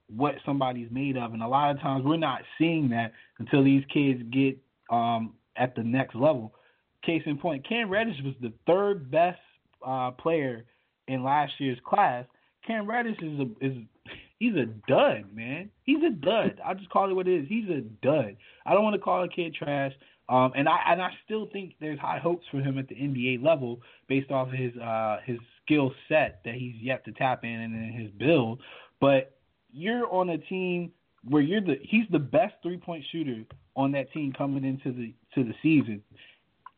what 0.09 0.37
somebody's 0.47 0.90
made 0.90 1.16
of. 1.16 1.35
And 1.35 1.42
a 1.42 1.49
lot 1.49 1.71
of 1.71 1.81
times 1.81 2.05
we're 2.05 2.16
not 2.16 2.42
seeing 2.59 2.88
that 2.90 3.12
until 3.38 3.62
these 3.62 3.85
kids 3.92 4.23
get 4.31 4.57
um, 4.90 5.35
at 5.57 5.75
the 5.75 5.83
next 5.83 6.14
level. 6.14 6.53
Case 7.05 7.22
in 7.27 7.38
point, 7.38 7.66
Cam 7.68 7.88
Reddish 7.88 8.16
was 8.25 8.35
the 8.40 8.53
third 8.66 9.11
best 9.11 9.38
uh, 9.87 10.11
player 10.12 10.64
in 11.09 11.22
last 11.22 11.53
year's 11.59 11.79
class. 11.85 12.25
Cam 12.66 12.88
Reddish 12.88 13.18
is 13.22 13.40
a, 13.40 13.64
is 13.64 13.77
he's 14.38 14.55
a 14.55 14.66
dud, 14.88 15.25
man. 15.33 15.70
He's 15.85 16.03
a 16.03 16.11
dud. 16.11 16.61
I'll 16.64 16.75
just 16.75 16.90
call 16.90 17.11
it 17.11 17.14
what 17.14 17.29
it 17.29 17.42
is. 17.42 17.49
He's 17.49 17.68
a 17.68 17.81
dud. 18.03 18.37
I 18.64 18.75
don't 18.75 18.83
want 18.83 18.94
to 18.94 19.01
call 19.01 19.22
a 19.22 19.29
kid 19.29 19.55
trash. 19.55 19.92
Um, 20.29 20.53
and 20.57 20.68
I 20.68 20.79
and 20.88 21.01
I 21.01 21.11
still 21.25 21.49
think 21.53 21.75
there's 21.81 22.01
high 22.01 22.18
hopes 22.18 22.44
for 22.51 22.59
him 22.59 22.79
at 22.79 22.88
the 22.88 22.96
NBA 22.96 23.44
level 23.44 23.81
based 24.09 24.33
off 24.33 24.51
his 24.51 24.77
uh, 24.77 25.18
his 25.25 25.38
skill 25.64 25.92
set 26.09 26.40
that 26.44 26.55
he's 26.55 26.75
yet 26.81 27.05
to 27.05 27.12
tap 27.12 27.44
in 27.44 27.51
and 27.51 27.94
his 27.94 28.11
build. 28.18 28.61
But 29.01 29.37
you're 29.72 30.12
on 30.12 30.31
a 30.31 30.38
team 30.38 30.90
where 31.22 31.42
you're 31.42 31.61
the 31.61 31.77
he's 31.83 32.07
the 32.11 32.18
best 32.18 32.55
three 32.62 32.77
point 32.77 33.05
shooter 33.12 33.44
on 33.77 33.93
that 33.93 34.11
team 34.12 34.33
coming 34.37 34.65
into 34.65 34.93
the 34.93 35.12
to 35.35 35.45
the 35.45 35.55
season, 35.62 36.03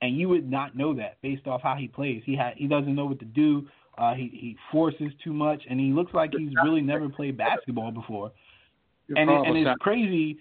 and 0.03 0.17
you 0.17 0.29
would 0.29 0.51
not 0.51 0.77
know 0.77 0.95
that 0.95 1.17
based 1.23 1.47
off 1.47 1.63
how 1.63 1.77
he 1.77 1.89
plays. 1.89 2.23
He 2.27 2.37
had 2.37 2.55
he 2.57 2.67
doesn't 2.67 2.95
know 2.95 3.07
what 3.07 3.21
to 3.21 3.25
do. 3.25 3.67
Uh, 3.97 4.15
he 4.15 4.29
he 4.33 4.57
forces 4.71 5.11
too 5.23 5.33
much, 5.33 5.63
and 5.69 5.81
he 5.81 5.93
looks 5.93 6.13
like 6.13 6.31
he's 6.37 6.53
really 6.63 6.81
never 6.81 7.09
played 7.09 7.37
basketball 7.37 7.91
before. 7.91 8.33
and 9.09 9.31
it, 9.31 9.47
and 9.47 9.57
it's 9.57 9.79
crazy. 9.81 10.39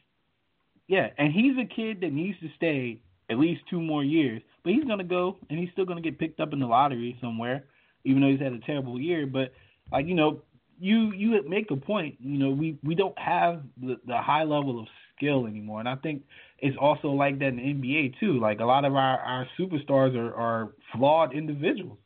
Yeah, 0.88 1.10
and 1.18 1.34
he's 1.34 1.54
a 1.58 1.66
kid 1.66 2.02
that 2.02 2.14
needs 2.14 2.40
to 2.40 2.48
stay 2.56 3.00
at 3.30 3.38
least 3.38 3.62
two 3.70 3.82
more 3.82 4.04
years. 4.04 4.42
But 4.64 4.74
he's 4.74 4.84
gonna 4.84 5.04
go, 5.04 5.38
and 5.50 5.60
he's 5.60 5.70
still 5.72 5.86
gonna 5.86 6.02
get 6.02 6.20
picked 6.20 6.40
up 6.40 6.54
in 6.54 6.60
the 6.60 6.68
lottery 6.68 7.18
somewhere, 7.22 7.66
even 8.04 8.22
though 8.22 8.30
he's 8.30 8.40
had 8.40 8.54
a 8.54 8.60
terrible 8.60 9.00
year. 9.00 9.26
But 9.26 9.54
like 9.92 10.08
you 10.08 10.16
know, 10.16 10.42
you 10.80 11.12
you 11.14 11.42
make 11.48 11.72
a 11.72 11.76
point. 11.76 12.16
You 12.20 12.38
know, 12.38 12.50
we 12.50 12.78
we 12.84 12.96
don't 12.96 13.18
have 13.18 13.62
the 13.82 13.98
the 14.06 14.18
high 14.18 14.44
level 14.44 14.80
of 14.80 14.88
skill 15.18 15.48
anymore, 15.48 15.80
and 15.80 15.90
I 15.90 15.96
think 15.96 16.24
it's 16.60 16.78
also 16.80 17.10
like 17.10 17.40
that 17.40 17.48
in 17.48 17.58
the 17.58 17.64
NBA 17.64 18.20
too. 18.20 18.40
Like 18.40 18.60
a 18.60 18.66
lot 18.66 18.86
of 18.86 18.96
our 18.96 19.20
our 19.20 19.48
superstars 19.60 20.16
are 20.16 20.34
are 20.34 20.70
flawed 20.94 21.34
individuals. 21.34 21.98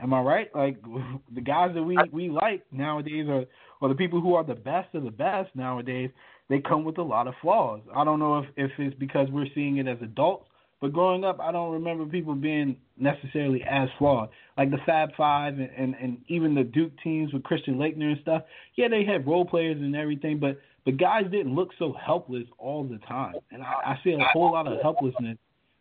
Am 0.00 0.14
I 0.14 0.20
right? 0.20 0.54
Like 0.54 0.76
the 1.34 1.40
guys 1.40 1.72
that 1.74 1.82
we 1.82 1.98
we 2.12 2.30
like 2.30 2.64
nowadays 2.72 3.26
are, 3.28 3.44
or 3.80 3.88
the 3.88 3.94
people 3.94 4.20
who 4.20 4.34
are 4.34 4.44
the 4.44 4.54
best 4.54 4.94
of 4.94 5.04
the 5.04 5.10
best 5.10 5.50
nowadays. 5.54 6.10
They 6.48 6.58
come 6.58 6.82
with 6.82 6.98
a 6.98 7.02
lot 7.02 7.28
of 7.28 7.34
flaws. 7.40 7.80
I 7.94 8.04
don't 8.04 8.18
know 8.18 8.38
if 8.38 8.46
if 8.56 8.70
it's 8.78 8.96
because 8.98 9.28
we're 9.30 9.46
seeing 9.54 9.76
it 9.76 9.86
as 9.86 9.98
adults, 10.02 10.48
but 10.80 10.92
growing 10.92 11.24
up, 11.24 11.38
I 11.40 11.52
don't 11.52 11.72
remember 11.72 12.06
people 12.06 12.34
being 12.34 12.76
necessarily 12.96 13.62
as 13.70 13.88
flawed. 13.98 14.30
Like 14.56 14.70
the 14.70 14.78
Fab 14.86 15.10
Five 15.16 15.58
and 15.58 15.70
and, 15.76 15.94
and 16.00 16.18
even 16.28 16.54
the 16.54 16.64
Duke 16.64 16.92
teams 17.04 17.32
with 17.32 17.44
Christian 17.44 17.76
Laettner 17.76 18.12
and 18.12 18.20
stuff. 18.22 18.42
Yeah, 18.76 18.88
they 18.88 19.04
had 19.04 19.26
role 19.26 19.44
players 19.44 19.76
and 19.76 19.94
everything, 19.94 20.38
but 20.40 20.58
but 20.90 20.98
guys 20.98 21.24
didn't 21.30 21.54
look 21.54 21.70
so 21.78 21.92
helpless 21.92 22.44
all 22.58 22.84
the 22.84 22.98
time. 23.06 23.34
And 23.50 23.62
I, 23.62 23.92
I 23.92 24.00
see 24.02 24.12
a 24.12 24.18
whole 24.32 24.52
lot 24.52 24.66
of 24.66 24.80
helplessness 24.80 25.38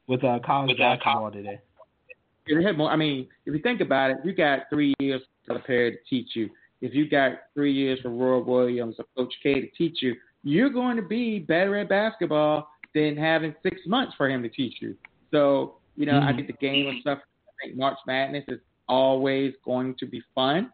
with 0.08 0.24
uh, 0.24 0.40
college 0.46 0.70
with, 0.70 0.78
basketball 0.80 1.32
today 1.32 1.60
they 2.58 2.64
had 2.64 2.78
more. 2.78 2.90
I 2.90 2.96
mean, 2.96 3.28
if 3.46 3.54
you 3.54 3.62
think 3.62 3.82
about 3.82 4.12
it, 4.12 4.18
you 4.24 4.34
got 4.34 4.62
three 4.70 4.94
years 5.00 5.22
to 5.48 5.54
prepare 5.54 5.92
to 5.92 5.98
teach 6.10 6.30
you. 6.34 6.50
If 6.82 6.94
you 6.94 7.10
got 7.10 7.34
three 7.54 7.74
years 7.74 8.00
for 8.02 8.10
Roy 8.10 8.40
Williams 8.40 8.96
or 9.00 9.06
Coach 9.16 9.34
K 9.44 9.62
to 9.62 9.68
teach 9.78 9.98
you, 10.02 10.16
you're 10.44 10.70
going 10.70 10.96
to 10.96 11.02
be 11.02 11.40
better 11.40 11.76
at 11.78 11.90
basketball 11.90 12.70
than 12.96 13.18
having 13.18 13.54
six 13.62 13.82
months 13.86 14.14
for 14.18 14.30
him 14.30 14.42
to 14.44 14.50
teach 14.50 14.76
you. 14.82 14.96
So, 15.32 15.76
you 15.96 16.06
know, 16.06 16.14
mm-hmm. 16.14 16.28
I 16.28 16.34
think 16.34 16.48
the 16.48 16.54
game 16.54 16.88
and 16.88 17.02
stuff. 17.02 17.20
I 17.48 17.68
think 17.68 17.78
March 17.78 17.98
Madness 18.08 18.46
is 18.48 18.60
always 18.88 19.54
going 19.66 19.96
to 20.00 20.06
be 20.06 20.22
fun, 20.34 20.72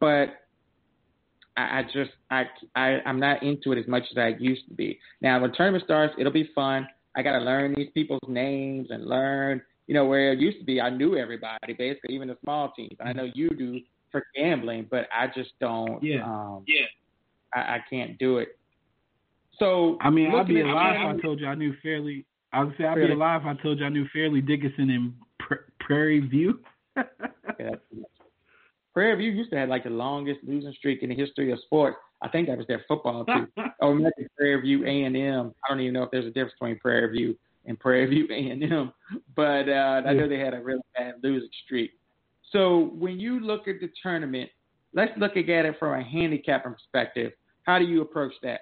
but 0.00 0.43
I, 1.56 1.80
I 1.80 1.82
just 1.92 2.10
I, 2.30 2.44
I 2.74 2.98
I'm 3.06 3.20
not 3.20 3.42
into 3.42 3.72
it 3.72 3.78
as 3.78 3.86
much 3.86 4.04
as 4.10 4.18
I 4.18 4.34
used 4.38 4.66
to 4.68 4.74
be. 4.74 4.98
Now, 5.20 5.40
when 5.40 5.52
tournament 5.52 5.84
starts, 5.84 6.14
it'll 6.18 6.32
be 6.32 6.50
fun. 6.54 6.86
I 7.16 7.22
got 7.22 7.38
to 7.38 7.44
learn 7.44 7.74
these 7.76 7.90
people's 7.94 8.20
names 8.28 8.88
and 8.90 9.06
learn 9.06 9.62
you 9.86 9.94
know, 9.94 10.06
where 10.06 10.32
it 10.32 10.38
used 10.38 10.58
to 10.58 10.64
be, 10.64 10.80
I 10.80 10.90
knew 10.90 11.16
everybody, 11.16 11.74
basically, 11.76 12.14
even 12.14 12.28
the 12.28 12.36
small 12.42 12.72
teams. 12.72 12.96
I 13.04 13.12
know 13.12 13.28
you 13.34 13.50
do 13.50 13.80
for 14.10 14.24
gambling, 14.34 14.86
but 14.90 15.08
I 15.14 15.26
just 15.26 15.50
don't. 15.60 16.02
Yeah. 16.02 16.24
Um, 16.24 16.64
yeah. 16.66 16.86
I, 17.54 17.58
I 17.58 17.84
can't 17.90 18.18
do 18.18 18.38
it. 18.38 18.56
So 19.58 19.98
I 20.00 20.10
mean, 20.10 20.34
I'd 20.34 20.48
be 20.48 20.60
alive 20.60 20.96
if 20.96 21.18
I 21.18 21.22
told 21.22 21.40
you 21.40 21.46
I 21.46 21.54
knew 21.54 21.74
fairly. 21.82 22.24
I 22.52 22.64
would 22.64 22.74
say 22.78 22.84
I'd 22.84 22.96
be 22.96 23.12
alive 23.12 23.42
if 23.42 23.46
I 23.46 23.62
told 23.62 23.78
you 23.78 23.86
I 23.86 23.88
knew 23.88 24.06
Fairleigh 24.12 24.40
Dickinson 24.40 24.90
in 24.90 25.14
Prairie 25.80 26.20
View. 26.20 26.60
yeah, 26.96 27.70
Prairie 28.94 29.16
View 29.16 29.32
used 29.32 29.50
to 29.50 29.58
have 29.58 29.68
like 29.68 29.84
the 29.84 29.90
longest 29.90 30.40
losing 30.44 30.72
streak 30.72 31.02
in 31.02 31.10
the 31.10 31.14
history 31.14 31.52
of 31.52 31.58
sports. 31.60 31.96
I 32.22 32.28
think 32.28 32.48
that 32.48 32.56
was 32.56 32.66
their 32.68 32.84
football 32.88 33.24
too. 33.26 33.48
oh, 33.82 33.92
maybe 33.92 34.28
Prairie 34.38 34.60
View 34.62 34.86
A 34.86 35.02
and 35.02 35.16
M. 35.16 35.52
I 35.64 35.68
don't 35.68 35.80
even 35.80 35.94
know 35.94 36.04
if 36.04 36.10
there's 36.12 36.26
a 36.26 36.30
difference 36.30 36.54
between 36.58 36.78
Prairie 36.78 37.10
View 37.10 37.36
and 37.66 37.78
Prairie 37.78 38.06
View 38.06 38.26
A&M, 38.30 38.92
but 39.34 39.68
uh, 39.68 40.02
I 40.06 40.12
know 40.12 40.28
they 40.28 40.38
had 40.38 40.54
a 40.54 40.60
really 40.60 40.82
bad 40.96 41.14
losing 41.22 41.48
streak. 41.64 41.92
So 42.52 42.92
when 42.94 43.18
you 43.18 43.40
look 43.40 43.68
at 43.68 43.76
the 43.80 43.90
tournament, 44.02 44.50
let's 44.92 45.12
look 45.18 45.32
at 45.36 45.48
it 45.48 45.78
from 45.78 45.98
a 45.98 46.04
handicapping 46.04 46.72
perspective. 46.72 47.32
How 47.64 47.78
do 47.78 47.84
you 47.84 48.02
approach 48.02 48.32
that? 48.42 48.60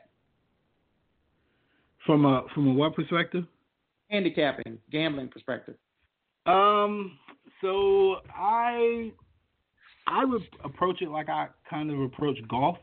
From 2.06 2.24
a 2.24 2.44
from 2.54 2.68
a 2.68 2.72
what 2.72 2.94
perspective? 2.94 3.44
Handicapping, 4.10 4.78
gambling 4.90 5.28
perspective. 5.28 5.74
Um. 6.46 7.18
So 7.60 8.16
I 8.34 9.12
I 10.06 10.24
would 10.24 10.42
approach 10.64 11.02
it 11.02 11.08
like 11.08 11.28
I 11.28 11.48
kind 11.68 11.90
of 11.90 12.00
approach 12.00 12.36
golf. 12.48 12.78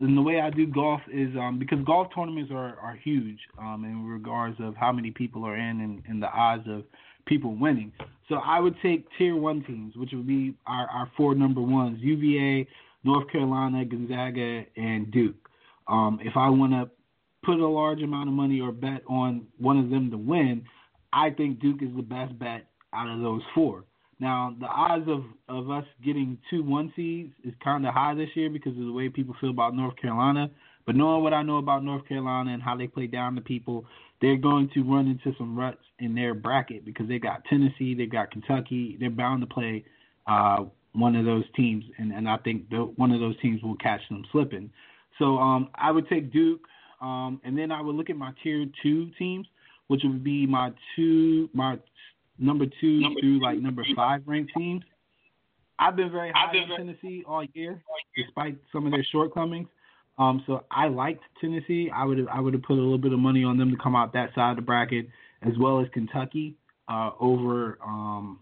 And 0.00 0.16
the 0.16 0.22
way 0.22 0.40
I 0.40 0.48
do 0.48 0.66
golf 0.66 1.00
is 1.12 1.28
um, 1.36 1.58
because 1.58 1.78
golf 1.84 2.08
tournaments 2.14 2.50
are, 2.52 2.78
are 2.80 2.98
huge 3.02 3.38
um, 3.58 3.84
in 3.84 4.06
regards 4.06 4.56
of 4.58 4.74
how 4.74 4.92
many 4.92 5.10
people 5.10 5.44
are 5.44 5.56
in 5.56 5.80
and, 5.80 6.02
and 6.08 6.22
the 6.22 6.28
odds 6.28 6.66
of 6.68 6.84
people 7.26 7.54
winning. 7.54 7.92
So 8.28 8.36
I 8.36 8.60
would 8.60 8.76
take 8.82 9.06
tier 9.18 9.36
one 9.36 9.62
teams, 9.64 9.96
which 9.96 10.10
would 10.12 10.26
be 10.26 10.54
our, 10.66 10.88
our 10.88 11.10
four 11.16 11.34
number 11.34 11.60
ones: 11.60 11.98
UVA, 12.00 12.66
North 13.04 13.30
Carolina, 13.30 13.84
Gonzaga, 13.84 14.64
and 14.76 15.10
Duke. 15.10 15.36
Um, 15.86 16.18
if 16.22 16.36
I 16.36 16.48
want 16.48 16.72
to 16.72 16.88
put 17.44 17.58
a 17.58 17.66
large 17.66 18.02
amount 18.02 18.28
of 18.28 18.34
money 18.34 18.60
or 18.60 18.72
bet 18.72 19.02
on 19.08 19.46
one 19.58 19.78
of 19.78 19.90
them 19.90 20.10
to 20.10 20.16
win, 20.16 20.64
I 21.12 21.30
think 21.30 21.60
Duke 21.60 21.82
is 21.82 21.94
the 21.96 22.02
best 22.02 22.38
bet 22.38 22.66
out 22.92 23.08
of 23.08 23.20
those 23.20 23.42
four. 23.54 23.84
Now 24.20 24.54
the 24.60 24.66
odds 24.66 25.08
of 25.08 25.24
of 25.48 25.70
us 25.70 25.84
getting 26.04 26.38
two 26.50 26.62
one 26.62 26.92
seeds 26.94 27.32
is 27.44 27.54
kind 27.64 27.86
of 27.86 27.94
high 27.94 28.14
this 28.14 28.28
year 28.34 28.50
because 28.50 28.76
of 28.78 28.84
the 28.84 28.92
way 28.92 29.08
people 29.08 29.34
feel 29.40 29.50
about 29.50 29.74
North 29.74 29.96
Carolina. 29.96 30.50
But 30.86 30.96
knowing 30.96 31.22
what 31.22 31.32
I 31.32 31.42
know 31.42 31.58
about 31.58 31.84
North 31.84 32.06
Carolina 32.08 32.52
and 32.52 32.62
how 32.62 32.76
they 32.76 32.86
play 32.86 33.06
down 33.06 33.34
to 33.36 33.40
people, 33.40 33.84
they're 34.20 34.36
going 34.36 34.70
to 34.74 34.82
run 34.82 35.06
into 35.06 35.36
some 35.38 35.58
ruts 35.58 35.82
in 35.98 36.14
their 36.14 36.34
bracket 36.34 36.84
because 36.84 37.08
they 37.08 37.18
got 37.18 37.44
Tennessee, 37.44 37.94
they 37.94 38.06
got 38.06 38.30
Kentucky. 38.30 38.96
They're 38.98 39.10
bound 39.10 39.40
to 39.42 39.46
play 39.46 39.84
uh, 40.26 40.64
one 40.92 41.16
of 41.16 41.24
those 41.24 41.44
teams, 41.54 41.84
and, 41.98 42.12
and 42.12 42.28
I 42.28 42.36
think 42.38 42.68
the, 42.70 42.78
one 42.96 43.12
of 43.12 43.20
those 43.20 43.38
teams 43.40 43.62
will 43.62 43.76
catch 43.76 44.00
them 44.08 44.24
slipping. 44.32 44.70
So 45.18 45.38
um, 45.38 45.68
I 45.74 45.90
would 45.90 46.08
take 46.08 46.32
Duke, 46.32 46.66
um, 47.00 47.40
and 47.44 47.56
then 47.56 47.70
I 47.70 47.80
would 47.80 47.94
look 47.94 48.10
at 48.10 48.16
my 48.16 48.32
tier 48.42 48.66
two 48.82 49.10
teams, 49.18 49.46
which 49.86 50.02
would 50.02 50.24
be 50.24 50.46
my 50.46 50.72
two, 50.96 51.48
my 51.52 51.78
number 52.40 52.66
two 52.80 53.00
number 53.00 53.20
through 53.20 53.42
like 53.42 53.58
number 53.58 53.84
five 53.94 54.22
ranked 54.26 54.52
teams. 54.56 54.82
I've 55.78 55.96
been 55.96 56.10
very 56.10 56.30
high 56.34 56.56
on 56.58 56.76
Tennessee 56.76 57.24
all 57.26 57.44
year, 57.54 57.82
despite 58.16 58.58
some 58.72 58.86
of 58.86 58.92
their 58.92 59.06
shortcomings. 59.10 59.68
Um, 60.18 60.42
so 60.46 60.64
I 60.70 60.88
liked 60.88 61.22
Tennessee. 61.40 61.90
I 61.94 62.04
would 62.04 62.26
I 62.28 62.40
would 62.40 62.52
have 62.52 62.62
put 62.62 62.74
a 62.74 62.82
little 62.82 62.98
bit 62.98 63.12
of 63.12 63.18
money 63.18 63.44
on 63.44 63.56
them 63.56 63.70
to 63.70 63.76
come 63.82 63.96
out 63.96 64.12
that 64.12 64.34
side 64.34 64.50
of 64.50 64.56
the 64.56 64.62
bracket, 64.62 65.06
as 65.42 65.52
well 65.58 65.80
as 65.80 65.86
Kentucky 65.94 66.56
uh, 66.88 67.10
over 67.18 67.78
um, 67.84 68.40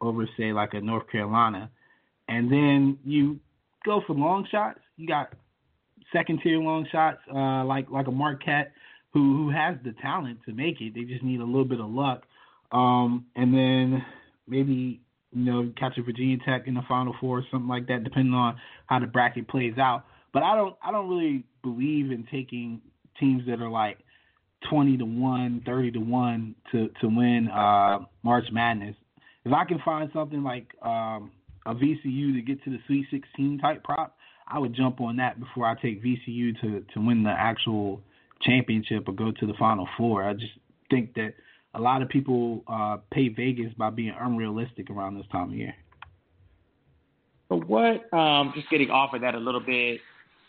over 0.00 0.28
say 0.36 0.52
like 0.52 0.74
a 0.74 0.80
North 0.80 1.08
Carolina, 1.10 1.70
and 2.28 2.50
then 2.50 2.98
you 3.04 3.38
go 3.84 4.02
for 4.06 4.14
long 4.14 4.46
shots. 4.50 4.80
You 4.96 5.06
got 5.06 5.32
second 6.12 6.40
tier 6.42 6.58
long 6.58 6.86
shots 6.90 7.18
uh, 7.32 7.64
like 7.64 7.88
like 7.90 8.08
a 8.08 8.12
Marquette 8.12 8.72
who 9.12 9.36
who 9.36 9.50
has 9.50 9.76
the 9.84 9.92
talent 10.02 10.40
to 10.46 10.52
make 10.52 10.80
it. 10.80 10.94
They 10.94 11.02
just 11.02 11.22
need 11.22 11.40
a 11.40 11.44
little 11.44 11.64
bit 11.64 11.80
of 11.80 11.90
luck, 11.90 12.24
um, 12.72 13.26
and 13.36 13.54
then 13.54 14.04
maybe 14.46 15.00
you 15.32 15.44
know 15.44 15.72
catch 15.78 15.98
a 15.98 16.02
Virginia 16.02 16.38
Tech 16.46 16.66
in 16.66 16.74
the 16.74 16.82
Final 16.88 17.14
Four 17.20 17.38
or 17.38 17.44
something 17.50 17.68
like 17.68 17.86
that, 17.88 18.04
depending 18.04 18.34
on 18.34 18.56
how 18.86 18.98
the 18.98 19.06
bracket 19.06 19.48
plays 19.48 19.78
out. 19.78 20.04
But 20.32 20.42
I 20.42 20.54
don't 20.54 20.76
I 20.82 20.90
don't 20.90 21.08
really 21.08 21.44
believe 21.62 22.10
in 22.10 22.26
taking 22.30 22.80
teams 23.18 23.42
that 23.46 23.60
are 23.60 23.70
like 23.70 23.98
20 24.68 24.98
to 24.98 25.04
1, 25.04 25.62
30 25.64 25.90
to 25.92 25.98
1 25.98 26.54
to 26.72 26.88
to 27.00 27.06
win 27.08 27.48
uh, 27.48 28.00
March 28.22 28.46
Madness. 28.52 28.96
If 29.44 29.52
I 29.52 29.64
can 29.64 29.80
find 29.84 30.10
something 30.12 30.42
like 30.42 30.68
um, 30.82 31.32
a 31.66 31.74
VCU 31.74 32.34
to 32.34 32.42
get 32.42 32.62
to 32.64 32.70
the 32.70 32.78
Sweet 32.86 33.06
16 33.10 33.58
type 33.58 33.82
prop, 33.82 34.16
I 34.46 34.58
would 34.58 34.74
jump 34.74 35.00
on 35.00 35.16
that 35.16 35.40
before 35.40 35.66
I 35.66 35.74
take 35.80 36.02
VCU 36.04 36.60
to 36.60 36.84
to 36.94 37.00
win 37.00 37.22
the 37.22 37.30
actual 37.30 38.02
championship 38.42 39.08
or 39.08 39.12
go 39.12 39.32
to 39.32 39.46
the 39.46 39.54
Final 39.58 39.88
Four. 39.96 40.24
I 40.24 40.34
just 40.34 40.52
think 40.90 41.14
that 41.14 41.34
a 41.74 41.80
lot 41.80 42.02
of 42.02 42.08
people 42.08 42.64
uh, 42.66 42.98
pay 43.12 43.28
Vegas 43.28 43.72
by 43.76 43.90
being 43.90 44.14
unrealistic 44.18 44.90
around 44.90 45.16
this 45.16 45.26
time 45.30 45.50
of 45.50 45.56
year. 45.56 45.74
But 47.48 47.68
what, 47.68 48.12
um, 48.14 48.52
just 48.54 48.70
getting 48.70 48.90
off 48.90 49.12
of 49.12 49.20
that 49.22 49.34
a 49.34 49.38
little 49.38 49.60
bit, 49.60 50.00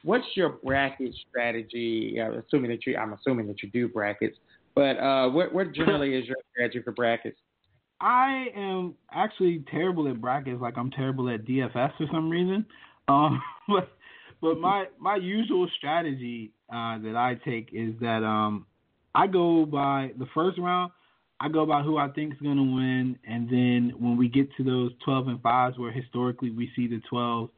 what's 0.03 0.25
your 0.35 0.49
bracket 0.49 1.13
strategy? 1.29 2.19
Uh, 2.19 2.39
assuming 2.39 2.69
that 2.71 2.85
you, 2.85 2.95
I'm 2.95 3.13
assuming 3.13 3.47
that 3.47 3.63
you 3.63 3.69
do 3.69 3.87
brackets, 3.87 4.37
but 4.75 4.97
uh, 4.97 5.29
what 5.29 5.53
what 5.53 5.73
generally 5.73 6.15
is 6.17 6.25
your 6.25 6.37
strategy 6.51 6.81
for 6.83 6.91
brackets? 6.91 7.37
I 7.99 8.47
am 8.55 8.95
actually 9.11 9.63
terrible 9.69 10.07
at 10.07 10.19
brackets. 10.19 10.61
Like 10.61 10.77
I'm 10.77 10.91
terrible 10.91 11.29
at 11.29 11.45
DFS 11.45 11.97
for 11.97 12.07
some 12.11 12.29
reason. 12.29 12.65
Um, 13.07 13.41
but 13.67 13.89
but 14.41 14.59
my 14.59 14.85
my 14.99 15.15
usual 15.15 15.67
strategy 15.77 16.51
uh, 16.69 16.97
that 16.99 17.15
I 17.15 17.37
take 17.45 17.69
is 17.71 17.93
that 18.01 18.23
um, 18.23 18.65
I 19.13 19.27
go 19.27 19.65
by 19.65 20.11
the 20.17 20.25
first 20.33 20.57
round. 20.57 20.91
I 21.41 21.49
go 21.49 21.65
by 21.65 21.81
who 21.81 21.97
I 21.97 22.07
think 22.09 22.33
is 22.33 22.39
going 22.39 22.57
to 22.57 22.61
win, 22.63 23.17
and 23.27 23.49
then 23.49 23.93
when 23.97 24.15
we 24.15 24.29
get 24.29 24.55
to 24.57 24.63
those 24.63 24.91
12 25.03 25.27
and 25.27 25.41
fives, 25.41 25.75
where 25.75 25.91
historically 25.91 26.51
we 26.51 26.69
see 26.75 26.85
the 26.85 27.01
12 27.09 27.49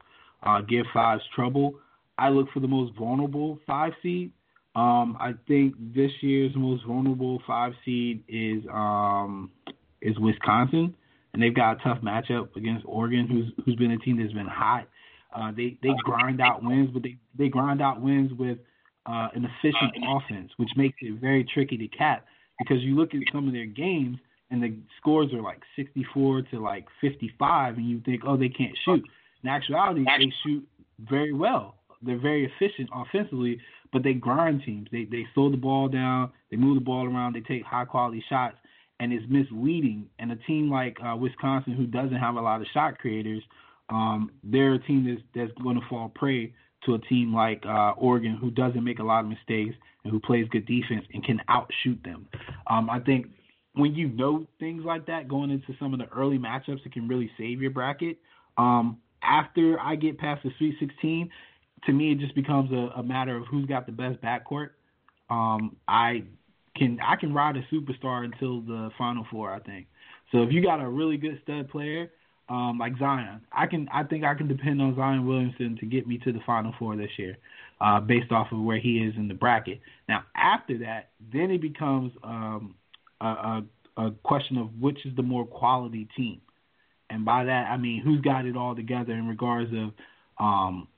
uh, 0.42 0.60
give 0.62 0.86
fives 0.94 1.22
trouble, 1.34 1.74
I 2.16 2.30
look 2.30 2.48
for 2.54 2.60
the 2.60 2.66
most 2.66 2.96
vulnerable 2.96 3.58
five 3.66 3.92
seed. 4.02 4.32
Um, 4.74 5.18
I 5.20 5.34
think 5.46 5.74
this 5.94 6.10
year's 6.22 6.52
most 6.56 6.86
vulnerable 6.86 7.42
five 7.46 7.74
seed 7.84 8.24
is 8.26 8.64
um, 8.72 9.50
is 10.00 10.18
Wisconsin, 10.18 10.96
and 11.34 11.42
they've 11.42 11.54
got 11.54 11.78
a 11.78 11.84
tough 11.84 11.98
matchup 12.02 12.56
against 12.56 12.86
Oregon, 12.86 13.26
who's 13.26 13.64
who's 13.66 13.76
been 13.76 13.90
a 13.90 13.98
team 13.98 14.18
that's 14.18 14.32
been 14.32 14.46
hot. 14.46 14.88
Uh, 15.30 15.52
they 15.54 15.76
they 15.82 15.90
grind 16.02 16.40
out 16.40 16.64
wins, 16.64 16.88
but 16.90 17.02
they 17.02 17.18
they 17.36 17.48
grind 17.48 17.82
out 17.82 18.00
wins 18.00 18.32
with 18.32 18.56
uh, 19.04 19.28
an 19.34 19.44
efficient 19.44 19.92
offense, 20.08 20.52
which 20.56 20.70
makes 20.74 20.96
it 21.02 21.20
very 21.20 21.44
tricky 21.44 21.76
to 21.76 21.88
cap 21.88 22.24
because 22.58 22.82
you 22.82 22.94
look 22.94 23.14
at 23.14 23.20
some 23.32 23.46
of 23.46 23.52
their 23.52 23.66
games 23.66 24.18
and 24.50 24.62
the 24.62 24.76
scores 24.98 25.32
are 25.32 25.42
like 25.42 25.60
64 25.76 26.42
to 26.42 26.60
like 26.60 26.86
55, 27.00 27.76
and 27.76 27.88
you 27.88 28.00
think, 28.04 28.22
oh, 28.26 28.36
they 28.36 28.48
can't 28.48 28.76
shoot. 28.84 29.04
In 29.42 29.48
actuality, 29.48 30.04
they 30.04 30.32
shoot 30.44 30.66
very 31.10 31.32
well. 31.32 31.76
They're 32.02 32.18
very 32.18 32.44
efficient 32.44 32.90
offensively, 32.94 33.58
but 33.92 34.02
they 34.02 34.12
grind 34.14 34.62
teams. 34.64 34.88
They 34.92 35.04
they 35.04 35.26
slow 35.34 35.50
the 35.50 35.56
ball 35.56 35.88
down, 35.88 36.30
they 36.50 36.56
move 36.56 36.76
the 36.76 36.84
ball 36.84 37.06
around, 37.06 37.34
they 37.34 37.40
take 37.40 37.64
high 37.64 37.84
quality 37.84 38.22
shots, 38.28 38.56
and 39.00 39.12
it's 39.12 39.24
misleading. 39.28 40.06
And 40.18 40.30
a 40.30 40.36
team 40.36 40.70
like 40.70 40.98
uh, 41.04 41.16
Wisconsin, 41.16 41.72
who 41.72 41.86
doesn't 41.86 42.16
have 42.16 42.36
a 42.36 42.40
lot 42.40 42.60
of 42.60 42.66
shot 42.72 42.98
creators, 42.98 43.42
um, 43.88 44.30
they're 44.42 44.74
a 44.74 44.78
team 44.78 45.06
that's 45.06 45.22
that's 45.34 45.62
going 45.62 45.80
to 45.80 45.86
fall 45.88 46.10
prey 46.14 46.52
to 46.84 46.94
a 46.94 46.98
team 46.98 47.34
like 47.34 47.64
uh, 47.66 47.92
Oregon, 47.92 48.36
who 48.36 48.50
doesn't 48.50 48.84
make 48.84 48.98
a 48.98 49.04
lot 49.04 49.24
of 49.24 49.30
mistakes 49.30 49.74
who 50.10 50.20
plays 50.20 50.46
good 50.50 50.66
defense 50.66 51.04
and 51.12 51.24
can 51.24 51.40
outshoot 51.48 52.02
them. 52.04 52.26
Um, 52.68 52.90
I 52.90 53.00
think 53.00 53.26
when 53.74 53.94
you 53.94 54.08
know 54.08 54.46
things 54.60 54.84
like 54.84 55.06
that 55.06 55.28
going 55.28 55.50
into 55.50 55.74
some 55.78 55.92
of 55.92 55.98
the 55.98 56.08
early 56.14 56.38
matchups, 56.38 56.84
it 56.84 56.92
can 56.92 57.08
really 57.08 57.30
save 57.36 57.60
your 57.60 57.70
bracket. 57.70 58.18
Um, 58.56 58.98
after 59.22 59.80
I 59.80 59.96
get 59.96 60.18
past 60.18 60.42
the 60.44 60.50
Sweet 60.58 60.76
16, 60.78 61.30
to 61.86 61.92
me 61.92 62.12
it 62.12 62.18
just 62.18 62.34
becomes 62.34 62.70
a, 62.72 62.98
a 62.98 63.02
matter 63.02 63.36
of 63.36 63.46
who's 63.46 63.66
got 63.66 63.86
the 63.86 63.92
best 63.92 64.20
backcourt. 64.20 64.70
Um, 65.30 65.76
I 65.88 66.24
can 66.76 66.98
I 67.04 67.16
can 67.16 67.32
ride 67.32 67.56
a 67.56 67.62
superstar 67.74 68.24
until 68.24 68.60
the 68.60 68.90
Final 68.98 69.26
Four. 69.30 69.52
I 69.52 69.60
think 69.60 69.86
so. 70.32 70.42
If 70.42 70.52
you 70.52 70.62
got 70.62 70.80
a 70.80 70.88
really 70.88 71.16
good 71.16 71.40
stud 71.42 71.68
player 71.70 72.10
um, 72.48 72.78
like 72.78 72.92
Zion, 72.98 73.40
I 73.52 73.66
can 73.66 73.88
I 73.92 74.04
think 74.04 74.24
I 74.24 74.34
can 74.34 74.48
depend 74.48 74.80
on 74.82 74.94
Zion 74.96 75.26
Williamson 75.26 75.76
to 75.80 75.86
get 75.86 76.06
me 76.06 76.18
to 76.18 76.32
the 76.32 76.40
Final 76.46 76.74
Four 76.78 76.96
this 76.96 77.10
year, 77.16 77.38
uh, 77.80 78.00
based 78.00 78.32
off 78.32 78.48
of 78.52 78.60
where 78.60 78.78
he 78.78 78.98
is 78.98 79.14
in 79.16 79.28
the 79.28 79.34
bracket. 79.34 79.80
Now 80.08 80.24
after 80.36 80.78
that, 80.78 81.10
then 81.32 81.50
it 81.50 81.60
becomes 81.60 82.12
um, 82.22 82.74
a, 83.20 83.26
a, 83.26 83.64
a 83.96 84.10
question 84.22 84.56
of 84.58 84.68
which 84.80 85.04
is 85.04 85.14
the 85.16 85.22
more 85.22 85.46
quality 85.46 86.08
team, 86.16 86.40
and 87.10 87.24
by 87.24 87.44
that 87.44 87.70
I 87.70 87.76
mean 87.76 88.02
who's 88.02 88.20
got 88.20 88.46
it 88.46 88.56
all 88.56 88.74
together 88.74 89.12
in 89.12 89.26
regards 89.28 89.70
of 89.72 89.92
um, 90.38 90.88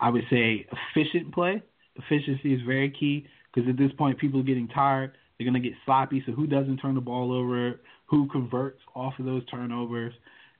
I 0.00 0.10
would 0.10 0.24
say 0.30 0.66
efficient 0.94 1.32
play. 1.32 1.62
Efficiency 1.96 2.52
is 2.52 2.60
very 2.66 2.90
key 2.90 3.26
because 3.52 3.68
at 3.68 3.78
this 3.78 3.92
point 3.96 4.18
people 4.18 4.40
are 4.40 4.44
getting 4.44 4.68
tired. 4.68 5.16
They're 5.38 5.46
going 5.46 5.60
to 5.60 5.68
get 5.68 5.76
sloppy. 5.84 6.22
So 6.26 6.32
who 6.32 6.46
doesn't 6.46 6.78
turn 6.78 6.94
the 6.94 7.00
ball 7.00 7.32
over? 7.32 7.80
Who 8.06 8.28
converts 8.28 8.80
off 8.94 9.14
of 9.18 9.24
those 9.24 9.44
turnovers? 9.46 10.12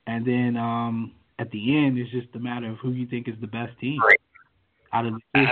And 0.05 0.25
then 0.25 0.55
um, 0.57 1.13
at 1.39 1.51
the 1.51 1.77
end, 1.77 1.97
it's 1.97 2.11
just 2.11 2.27
a 2.35 2.39
matter 2.39 2.69
of 2.69 2.77
who 2.77 2.91
you 2.91 3.07
think 3.07 3.27
is 3.27 3.35
the 3.41 3.47
best 3.47 3.77
team 3.79 3.99
Great. 3.99 4.19
Out 4.97 5.05
of 5.05 5.13
the 5.13 5.19
two. 5.35 5.45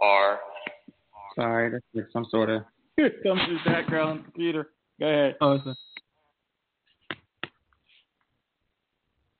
Are 0.00 0.38
sorry, 1.36 1.70
that's 1.70 1.84
like 1.94 2.06
some 2.12 2.26
sort 2.30 2.50
of 2.50 2.62
here 2.96 3.12
comes 3.22 3.40
his 3.48 3.58
background 3.64 4.10
on 4.10 4.16
the 4.18 4.24
computer. 4.24 4.70
Go 4.98 5.06
ahead. 5.06 5.36
Oh, 5.40 5.52
it's 5.52 5.66
a, 5.66 5.74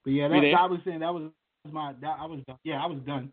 but 0.05 0.11
yeah, 0.13 0.29
that, 0.29 0.55
I 0.59 0.67
was 0.67 0.81
saying 0.85 1.01
that 1.01 1.13
was 1.13 1.31
my 1.71 1.95
that 2.01 2.17
I 2.21 2.27
was 2.27 2.41
done. 2.47 2.59
Yeah, 2.65 2.83
I 2.83 2.87
was 2.87 2.99
done. 3.07 3.33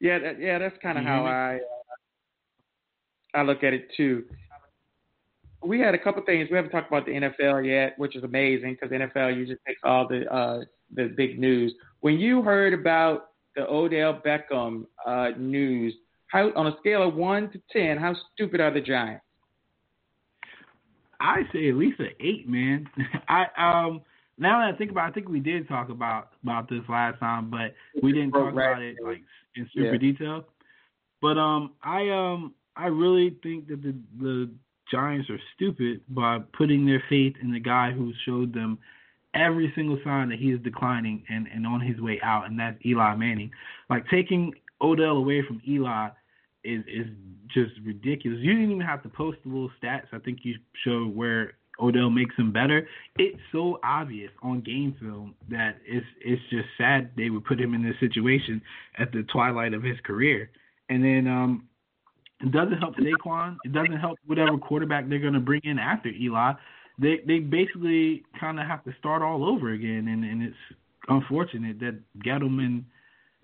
Yeah, 0.00 0.18
that, 0.18 0.40
yeah, 0.40 0.58
that's 0.58 0.76
kind 0.82 0.98
of 0.98 1.04
how 1.04 1.24
I 1.24 1.56
uh, 1.56 3.38
I 3.38 3.42
look 3.42 3.62
at 3.62 3.72
it 3.72 3.88
too. 3.96 4.24
We 5.62 5.80
had 5.80 5.94
a 5.94 5.98
couple 5.98 6.22
things. 6.22 6.48
We 6.50 6.56
haven't 6.56 6.70
talked 6.70 6.88
about 6.88 7.06
the 7.06 7.12
NFL 7.12 7.66
yet, 7.66 7.98
which 7.98 8.14
is 8.14 8.24
amazing 8.24 8.76
because 8.80 8.94
NFL 8.94 9.36
usually 9.36 9.58
takes 9.66 9.80
all 9.84 10.06
the 10.08 10.32
uh, 10.32 10.60
the 10.94 11.12
big 11.16 11.38
news. 11.38 11.74
When 12.00 12.18
you 12.18 12.42
heard 12.42 12.74
about 12.74 13.30
the 13.54 13.68
Odell 13.68 14.20
Beckham 14.24 14.86
uh, 15.06 15.30
news, 15.36 15.94
how 16.28 16.50
on 16.54 16.66
a 16.66 16.76
scale 16.80 17.06
of 17.06 17.14
one 17.14 17.50
to 17.50 17.60
ten, 17.72 17.96
how 17.96 18.14
stupid 18.34 18.60
are 18.60 18.72
the 18.72 18.80
Giants? 18.80 19.24
I 21.20 21.42
say 21.52 21.68
at 21.68 21.76
least 21.76 21.98
an 22.00 22.10
eight, 22.20 22.48
man. 22.48 22.88
I 23.28 23.46
um 23.58 24.02
now 24.38 24.60
that 24.60 24.74
I 24.74 24.76
think 24.76 24.90
about, 24.90 25.06
it, 25.06 25.10
I 25.10 25.14
think 25.14 25.28
we 25.28 25.40
did 25.40 25.66
talk 25.68 25.88
about 25.88 26.32
about 26.42 26.68
this 26.68 26.82
last 26.88 27.18
time, 27.20 27.50
but 27.50 27.74
we 28.02 28.12
didn't 28.12 28.32
talk 28.32 28.52
about 28.52 28.82
it 28.82 28.96
like 29.02 29.22
in 29.54 29.68
super 29.74 29.94
yeah. 29.94 29.98
detail. 29.98 30.44
But 31.22 31.38
um, 31.38 31.72
I 31.82 32.08
um, 32.10 32.54
I 32.76 32.86
really 32.86 33.36
think 33.42 33.68
that 33.68 33.82
the 33.82 33.94
the 34.20 34.50
Giants 34.90 35.30
are 35.30 35.40
stupid 35.54 36.02
by 36.08 36.38
putting 36.56 36.86
their 36.86 37.02
faith 37.08 37.34
in 37.42 37.52
the 37.52 37.60
guy 37.60 37.92
who 37.92 38.12
showed 38.24 38.54
them 38.54 38.78
every 39.36 39.72
single 39.74 39.98
sign 40.04 40.28
that 40.30 40.38
he 40.38 40.50
is 40.50 40.60
declining 40.62 41.22
and, 41.28 41.46
and 41.52 41.66
on 41.66 41.80
his 41.80 42.00
way 42.00 42.20
out, 42.22 42.46
and 42.46 42.58
that's 42.58 42.76
Eli 42.84 43.14
Manning. 43.14 43.50
Like 43.90 44.04
taking 44.10 44.52
Odell 44.80 45.16
away 45.16 45.42
from 45.46 45.60
Eli 45.66 46.08
is 46.64 46.82
is 46.86 47.06
just 47.52 47.72
ridiculous. 47.84 48.40
You 48.40 48.52
didn't 48.52 48.70
even 48.70 48.86
have 48.86 49.02
to 49.04 49.08
post 49.08 49.38
the 49.44 49.50
little 49.50 49.70
stats. 49.82 50.06
I 50.12 50.18
think 50.18 50.40
you 50.42 50.56
showed 50.84 51.14
where 51.14 51.54
Odell 51.80 52.10
makes 52.10 52.34
him 52.36 52.52
better. 52.52 52.88
It's 53.18 53.38
so 53.52 53.78
obvious 53.84 54.30
on 54.42 54.60
game 54.60 54.96
film 55.00 55.34
that 55.48 55.76
it's 55.86 56.06
it's 56.20 56.42
just 56.50 56.68
sad 56.78 57.10
they 57.16 57.30
would 57.30 57.44
put 57.44 57.60
him 57.60 57.74
in 57.74 57.82
this 57.82 57.94
situation 58.00 58.60
at 58.98 59.12
the 59.12 59.22
twilight 59.32 59.74
of 59.74 59.82
his 59.82 59.98
career. 60.04 60.50
And 60.88 61.04
then 61.04 61.26
um 61.26 61.68
it 62.40 62.52
doesn't 62.52 62.78
help 62.78 62.94
Saquon. 62.96 63.56
It 63.64 63.72
doesn't 63.72 63.96
help 63.98 64.18
whatever 64.26 64.58
quarterback 64.58 65.08
they're 65.08 65.18
going 65.18 65.32
to 65.32 65.40
bring 65.40 65.62
in 65.64 65.78
after 65.78 66.10
Eli. 66.10 66.52
They 66.98 67.20
they 67.26 67.40
basically 67.40 68.24
kind 68.38 68.58
of 68.58 68.66
have 68.66 68.84
to 68.84 68.92
start 68.98 69.22
all 69.22 69.44
over 69.44 69.72
again, 69.72 70.08
and 70.08 70.24
and 70.24 70.42
it's 70.42 70.56
unfortunate 71.08 71.78
that 71.80 71.98
Gettleman 72.24 72.84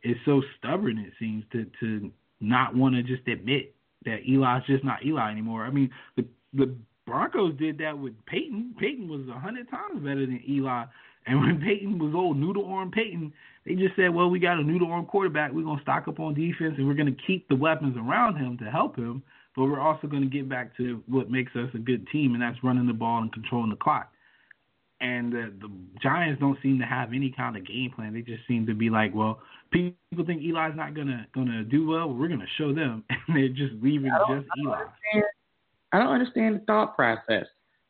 is 0.03 0.17
so 0.25 0.43
stubborn. 0.59 0.99
It 0.99 1.13
seems 1.19 1.45
to 1.53 1.67
to 1.81 2.11
not 2.41 2.75
want 2.75 2.95
to 2.95 3.03
just 3.03 3.27
admit 3.29 3.75
that 4.05 4.21
Eli's 4.27 4.65
just 4.67 4.85
not 4.85 5.05
Eli 5.05 5.31
anymore. 5.31 5.65
I 5.65 5.71
mean, 5.71 5.91
the 6.17 6.25
the 6.55 6.75
Broncos 7.07 7.57
did 7.59 7.79
that 7.79 7.99
with 7.99 8.15
Peyton. 8.27 8.75
Peyton 8.79 9.09
was 9.09 9.29
a 9.29 9.39
hundred 9.39 9.71
times 9.71 10.03
better 10.03 10.27
than 10.27 10.41
Eli. 10.49 10.85
And 11.27 11.41
when 11.41 11.61
Peyton 11.65 11.99
was 11.99 12.15
old, 12.15 12.37
noodle 12.37 12.67
arm 12.67 12.91
Peyton, 12.91 13.33
they 13.65 13.75
just 13.75 13.97
said, 13.97 14.15
"Well, 14.15 14.31
we 14.31 14.39
got 14.39 14.59
a 14.59 14.63
noodle 14.63 14.91
arm 14.91 15.07
quarterback. 15.07 15.53
We're 15.53 15.65
gonna 15.65 15.83
stock 15.83 16.09
up 16.09 16.21
on 16.21 16.35
defense, 16.35 16.75
and 16.79 16.87
we're 16.87 16.95
gonna 16.95 17.17
keep 17.27 17.49
the 17.49 17.57
weapons 17.57 17.97
around 17.97 18.37
him 18.37 18.59
to 18.59 18.71
help 18.71 18.97
him. 18.97 19.23
But 19.57 19.65
we're 19.65 19.81
also 19.81 20.07
gonna 20.07 20.27
get 20.27 20.49
back 20.49 20.77
to 20.79 21.03
what 21.07 21.31
makes 21.31 21.55
us 21.57 21.69
a 21.75 21.79
good 21.79 22.07
team, 22.09 22.35
and 22.35 22.43
that's 22.43 22.63
running 22.65 22.87
the 22.87 22.93
ball 22.93 23.23
and 23.23 23.33
controlling 23.33 23.71
the 23.71 23.77
clock." 23.77 24.11
And 25.01 25.33
the, 25.33 25.53
the 25.61 25.71
Giants 26.01 26.41
don't 26.41 26.59
seem 26.63 26.79
to 26.79 26.87
have 26.87 27.13
any 27.13 27.31
kind 27.31 27.57
of 27.57 27.67
game 27.67 27.91
plan. 27.95 28.15
They 28.15 28.23
just 28.23 28.47
seem 28.47 28.67
to 28.67 28.75
be 28.75 28.89
like, 28.89 29.15
"Well, 29.15 29.41
people 29.71 30.25
think 30.25 30.43
Eli's 30.43 30.77
not 30.77 30.95
gonna 30.95 31.27
gonna 31.35 31.65
do 31.65 31.87
well. 31.87 32.09
well 32.09 32.17
we're 32.17 32.29
gonna 32.29 32.47
show 32.57 32.73
them," 32.73 33.05
and 33.11 33.37
they're 33.37 33.49
just 33.49 33.75
leaving 33.83 34.11
just 34.29 34.47
Eli. 34.59 34.73
Understand. 34.73 35.25
I 35.93 35.99
don't 35.99 36.09
understand 36.09 36.55
the 36.57 36.65
thought 36.65 36.97
process 36.97 37.47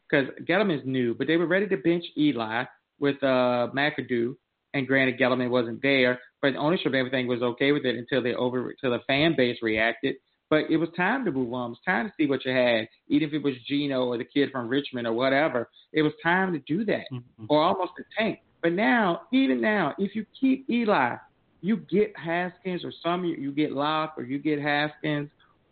because 0.09 0.29
Gettleman 0.49 0.81
is 0.81 0.87
new, 0.87 1.15
but 1.15 1.27
they 1.27 1.37
were 1.37 1.47
ready 1.47 1.67
to 1.69 1.77
bench 1.77 2.05
Eli 2.17 2.65
with 2.99 3.23
uh, 3.23 3.69
McAdoo, 3.75 4.35
and 4.75 4.87
granted 4.87 5.19
Gettleman 5.19 5.51
wasn't 5.51 5.81
there, 5.83 6.19
but 6.41 6.53
the 6.53 6.59
ownership 6.59 6.87
of 6.87 6.95
everything 6.95 7.27
was 7.27 7.43
okay 7.43 7.73
with 7.73 7.85
it 7.85 7.97
until 7.97 8.23
they 8.23 8.35
over 8.35 8.71
until 8.71 8.91
the 8.91 9.05
fan 9.07 9.35
base 9.37 9.59
reacted. 9.63 10.17
But 10.53 10.71
it 10.71 10.77
was 10.77 10.91
time 10.95 11.25
to 11.25 11.33
move 11.33 11.55
on. 11.55 11.69
It 11.69 11.71
was 11.71 11.79
time 11.87 12.07
to 12.09 12.13
see 12.19 12.27
what 12.29 12.45
you 12.45 12.53
had, 12.53 12.87
even 13.09 13.27
if 13.27 13.33
it 13.33 13.43
was 13.43 13.55
Geno 13.67 14.05
or 14.05 14.19
the 14.19 14.25
kid 14.25 14.51
from 14.53 14.69
Richmond 14.69 15.07
or 15.07 15.15
whatever. 15.15 15.71
It 15.95 16.03
was 16.03 16.13
time 16.23 16.53
to 16.53 16.59
do 16.59 16.85
that, 16.85 17.07
mm-hmm. 17.11 17.47
or 17.49 17.63
almost 17.63 17.93
a 17.99 18.03
tank. 18.21 18.41
But 18.61 18.75
now, 18.75 19.23
even 19.33 19.63
now, 19.63 19.95
if 19.97 20.15
you 20.15 20.27
keep 20.39 20.69
Eli, 20.69 21.17
you 21.63 21.79
get 21.79 22.13
Haskins 22.19 22.85
or 22.85 22.93
some 23.03 23.25
you, 23.25 23.35
you 23.37 23.51
get 23.51 23.73
Lock 23.73 24.13
or 24.19 24.25
you 24.25 24.39
get 24.39 24.61
Haskins, 24.61 25.31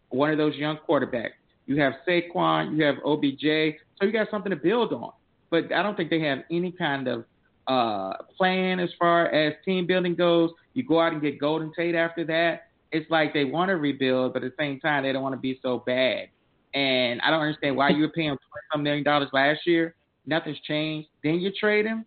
one 0.09 0.31
of 0.31 0.39
those 0.39 0.55
young 0.55 0.79
quarterbacks. 0.89 1.33
You 1.67 1.79
have 1.83 1.93
Saquon, 2.09 2.75
you 2.75 2.83
have 2.85 2.95
OBJ, 3.05 3.77
so 3.99 4.07
you 4.07 4.13
got 4.13 4.31
something 4.31 4.49
to 4.49 4.57
build 4.57 4.95
on. 4.95 5.13
But 5.51 5.75
I 5.75 5.83
don't 5.83 5.95
think 5.95 6.09
they 6.09 6.21
have 6.21 6.39
any 6.51 6.73
kind 6.73 7.07
of 7.07 7.27
uh, 7.67 8.15
plan 8.35 8.81
as 8.81 8.89
far 8.99 9.27
as 9.27 9.53
team 9.63 9.87
building 9.87 10.15
goes. 10.15 10.53
You 10.73 10.85
go 10.85 11.03
out 11.03 11.13
and 11.13 11.21
get 11.21 11.39
Golden 11.39 11.71
Tate 11.77 11.95
after 11.95 12.25
that. 12.25 12.70
It's 12.93 13.11
like 13.11 13.33
they 13.33 13.45
want 13.45 13.69
to 13.69 13.77
rebuild, 13.77 14.33
but 14.33 14.43
at 14.43 14.57
the 14.57 14.63
same 14.63 14.81
time 14.81 15.05
they 15.05 15.13
don't 15.13 15.23
want 15.23 15.35
to 15.35 15.41
be 15.41 15.59
so 15.63 15.83
bad. 15.87 16.29
And 16.75 17.21
I 17.21 17.31
don't 17.31 17.41
understand 17.41 17.77
why 17.77 17.91
you 17.91 18.03
were 18.03 18.11
paying 18.11 18.29
twenty 18.29 18.67
some 18.73 18.83
million 18.83 19.05
dollars 19.05 19.29
last 19.33 19.61
year. 19.67 19.95
Nothing's 20.27 20.61
changed. 20.61 21.09
Then 21.25 21.35
you 21.35 21.51
trade 21.59 21.87
him. 21.87 22.05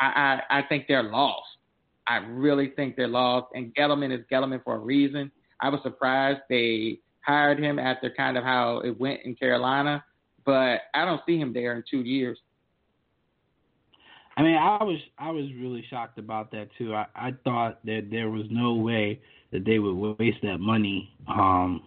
I, 0.00 0.40
I 0.50 0.58
I 0.58 0.62
think 0.68 0.86
they're 0.88 1.02
lost. 1.02 1.46
I 2.06 2.16
really 2.16 2.72
think 2.76 2.96
they're 2.96 3.08
lost. 3.08 3.46
And 3.54 3.74
Gettleman 3.74 4.12
is 4.16 4.24
Gettleman 4.30 4.62
for 4.62 4.76
a 4.76 4.78
reason. 4.78 5.30
I 5.60 5.68
was 5.68 5.80
surprised 5.82 6.40
they 6.48 6.98
hired 7.20 7.58
him 7.58 7.78
after 7.78 8.10
kind 8.10 8.36
of 8.36 8.44
how 8.44 8.80
it 8.84 8.98
went 9.00 9.20
in 9.24 9.34
Carolina, 9.34 10.04
but 10.44 10.80
I 10.94 11.04
don't 11.04 11.22
see 11.26 11.38
him 11.38 11.52
there 11.52 11.74
in 11.74 11.84
two 11.90 12.00
years. 12.00 12.38
I 14.36 14.42
mean, 14.42 14.56
I 14.56 14.82
was 14.82 14.98
I 15.18 15.30
was 15.30 15.46
really 15.58 15.84
shocked 15.88 16.18
about 16.18 16.50
that 16.50 16.68
too. 16.76 16.94
I, 16.94 17.06
I 17.14 17.34
thought 17.44 17.84
that 17.86 18.08
there 18.10 18.30
was 18.30 18.44
no 18.50 18.74
way 18.74 19.20
that 19.54 19.64
they 19.64 19.78
would 19.78 20.18
waste 20.18 20.38
that 20.42 20.58
money 20.58 21.14
um, 21.28 21.80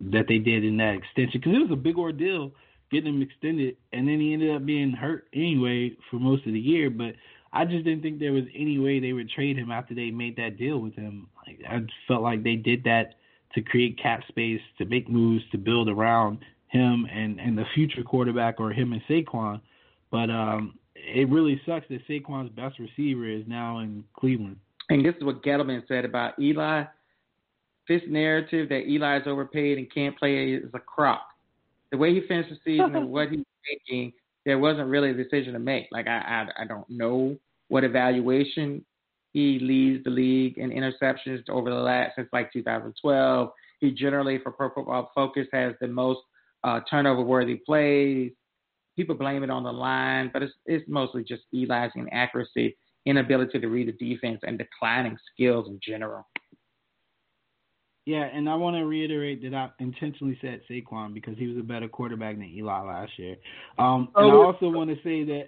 that 0.00 0.26
they 0.28 0.38
did 0.38 0.64
in 0.64 0.76
that 0.76 0.94
extension 0.94 1.40
because 1.40 1.52
it 1.52 1.60
was 1.60 1.72
a 1.72 1.76
big 1.76 1.98
ordeal 1.98 2.52
getting 2.90 3.12
him 3.14 3.20
extended, 3.20 3.76
and 3.92 4.08
then 4.08 4.20
he 4.20 4.32
ended 4.32 4.54
up 4.54 4.64
being 4.64 4.92
hurt 4.92 5.26
anyway 5.34 5.92
for 6.08 6.16
most 6.18 6.46
of 6.46 6.52
the 6.52 6.60
year. 6.60 6.88
But 6.88 7.14
I 7.52 7.64
just 7.64 7.84
didn't 7.84 8.02
think 8.02 8.20
there 8.20 8.32
was 8.32 8.44
any 8.54 8.78
way 8.78 9.00
they 9.00 9.12
would 9.12 9.28
trade 9.28 9.58
him 9.58 9.72
after 9.72 9.94
they 9.94 10.10
made 10.12 10.36
that 10.36 10.56
deal 10.56 10.78
with 10.78 10.94
him. 10.94 11.26
Like 11.44 11.60
I 11.68 11.80
felt 12.06 12.22
like 12.22 12.44
they 12.44 12.54
did 12.54 12.84
that 12.84 13.16
to 13.54 13.62
create 13.62 14.00
cap 14.00 14.20
space, 14.28 14.60
to 14.78 14.84
make 14.84 15.10
moves, 15.10 15.42
to 15.50 15.58
build 15.58 15.88
around 15.88 16.38
him 16.68 17.06
and 17.12 17.40
and 17.40 17.58
the 17.58 17.64
future 17.74 18.04
quarterback 18.04 18.60
or 18.60 18.70
him 18.70 18.92
and 18.92 19.02
Saquon. 19.10 19.60
But 20.12 20.30
um, 20.30 20.78
it 20.94 21.28
really 21.28 21.60
sucks 21.66 21.86
that 21.88 22.06
Saquon's 22.06 22.50
best 22.50 22.78
receiver 22.78 23.28
is 23.28 23.42
now 23.48 23.80
in 23.80 24.04
Cleveland. 24.16 24.58
And 24.88 25.04
this 25.04 25.16
is 25.16 25.24
what 25.24 25.42
Gettleman 25.42 25.82
said 25.88 26.04
about 26.04 26.38
Eli. 26.38 26.84
This 27.88 28.02
narrative 28.06 28.68
that 28.68 28.86
Eli 28.86 29.18
is 29.18 29.26
overpaid 29.26 29.78
and 29.78 29.92
can't 29.92 30.18
play 30.18 30.52
is 30.52 30.70
a 30.74 30.78
crock. 30.78 31.26
The 31.90 31.96
way 31.96 32.12
he 32.12 32.20
finished 32.26 32.50
the 32.50 32.58
season 32.64 32.94
and 32.94 33.08
what 33.10 33.30
he's 33.30 33.44
making, 33.70 34.12
there 34.44 34.58
wasn't 34.58 34.88
really 34.88 35.10
a 35.10 35.14
decision 35.14 35.54
to 35.54 35.58
make. 35.58 35.86
Like 35.90 36.06
I, 36.06 36.46
I, 36.58 36.62
I 36.62 36.64
don't 36.66 36.88
know 36.90 37.36
what 37.68 37.84
evaluation 37.84 38.84
he 39.32 39.58
leads 39.60 40.04
the 40.04 40.10
league 40.10 40.58
in 40.58 40.70
interceptions 40.70 41.48
over 41.48 41.70
the 41.70 41.76
last 41.76 42.16
since 42.16 42.28
like 42.32 42.52
2012. 42.52 43.50
He 43.80 43.90
generally, 43.92 44.38
for 44.38 44.50
Pro 44.50 44.70
Football 44.70 45.10
Focus, 45.14 45.46
has 45.52 45.74
the 45.80 45.86
most 45.86 46.20
uh, 46.64 46.80
turnover-worthy 46.90 47.56
plays. 47.56 48.32
People 48.96 49.14
blame 49.14 49.44
it 49.44 49.50
on 49.50 49.62
the 49.62 49.72
line, 49.72 50.30
but 50.32 50.42
it's 50.42 50.52
it's 50.66 50.84
mostly 50.88 51.22
just 51.22 51.42
Eli's 51.52 51.92
inaccuracy, 51.94 52.76
inability 53.06 53.60
to 53.60 53.68
read 53.68 53.88
the 53.88 53.92
defense, 53.92 54.40
and 54.42 54.58
declining 54.58 55.16
skills 55.32 55.68
in 55.68 55.78
general. 55.80 56.26
Yeah, 58.08 58.22
and 58.22 58.48
I 58.48 58.54
want 58.54 58.74
to 58.74 58.86
reiterate 58.86 59.42
that 59.42 59.54
I 59.54 59.68
intentionally 59.80 60.38
said 60.40 60.62
Saquon 60.70 61.12
because 61.12 61.36
he 61.36 61.46
was 61.46 61.58
a 61.58 61.62
better 61.62 61.88
quarterback 61.88 62.36
than 62.36 62.46
Eli 62.46 62.80
last 62.80 63.12
year. 63.18 63.36
Um, 63.78 64.08
and 64.16 64.32
oh, 64.32 64.40
I 64.40 64.46
also 64.46 64.70
want 64.70 64.88
to 64.88 64.96
say 65.04 65.24
that 65.24 65.44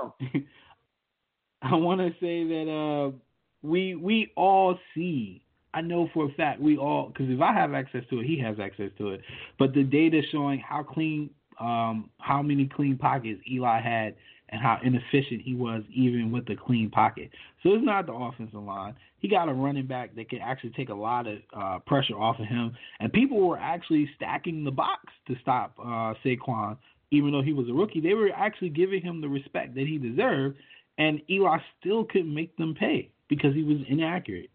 oh, 0.00 0.12
I 1.62 1.76
want 1.76 2.00
to 2.00 2.10
say 2.20 2.42
that 2.42 2.68
uh, 2.68 3.16
we 3.62 3.94
we 3.94 4.32
all 4.36 4.76
see. 4.96 5.44
I 5.74 5.80
know 5.80 6.08
for 6.12 6.26
a 6.26 6.32
fact 6.32 6.60
we 6.60 6.76
all 6.76 7.06
because 7.06 7.30
if 7.30 7.40
I 7.40 7.52
have 7.52 7.72
access 7.72 8.02
to 8.10 8.18
it, 8.18 8.26
he 8.26 8.36
has 8.40 8.56
access 8.58 8.90
to 8.98 9.10
it. 9.10 9.20
But 9.60 9.72
the 9.72 9.84
data 9.84 10.22
showing 10.32 10.58
how 10.58 10.82
clean, 10.82 11.30
um, 11.60 12.10
how 12.18 12.42
many 12.42 12.66
clean 12.66 12.98
pockets 12.98 13.40
Eli 13.48 13.80
had, 13.80 14.16
and 14.52 14.60
how 14.60 14.78
inefficient 14.84 15.42
he 15.42 15.54
was 15.54 15.82
even 15.92 16.30
with 16.30 16.46
the 16.46 16.54
clean 16.54 16.90
pocket. 16.90 17.30
So 17.62 17.70
it's 17.74 17.84
not 17.84 18.06
the 18.06 18.12
offensive 18.12 18.62
line. 18.62 18.94
He 19.18 19.28
got 19.28 19.48
a 19.48 19.52
running 19.52 19.86
back 19.86 20.14
that 20.14 20.28
can 20.28 20.40
actually 20.40 20.70
take 20.76 20.90
a 20.90 20.94
lot 20.94 21.26
of 21.26 21.38
uh, 21.56 21.78
pressure 21.86 22.14
off 22.14 22.38
of 22.38 22.46
him, 22.46 22.76
and 23.00 23.12
people 23.12 23.40
were 23.40 23.58
actually 23.58 24.08
stacking 24.16 24.62
the 24.62 24.70
box 24.70 25.04
to 25.28 25.34
stop 25.40 25.74
uh, 25.80 26.14
Saquon, 26.24 26.76
even 27.10 27.32
though 27.32 27.42
he 27.42 27.52
was 27.52 27.68
a 27.68 27.72
rookie. 27.72 28.00
They 28.00 28.14
were 28.14 28.30
actually 28.36 28.70
giving 28.70 29.02
him 29.02 29.20
the 29.20 29.28
respect 29.28 29.74
that 29.74 29.86
he 29.86 29.98
deserved 29.98 30.56
and 30.98 31.20
Eli 31.30 31.58
still 31.80 32.04
couldn't 32.04 32.32
make 32.32 32.56
them 32.56 32.74
pay 32.74 33.10
because 33.28 33.54
he 33.54 33.62
was 33.62 33.78
inaccurate. 33.88 34.50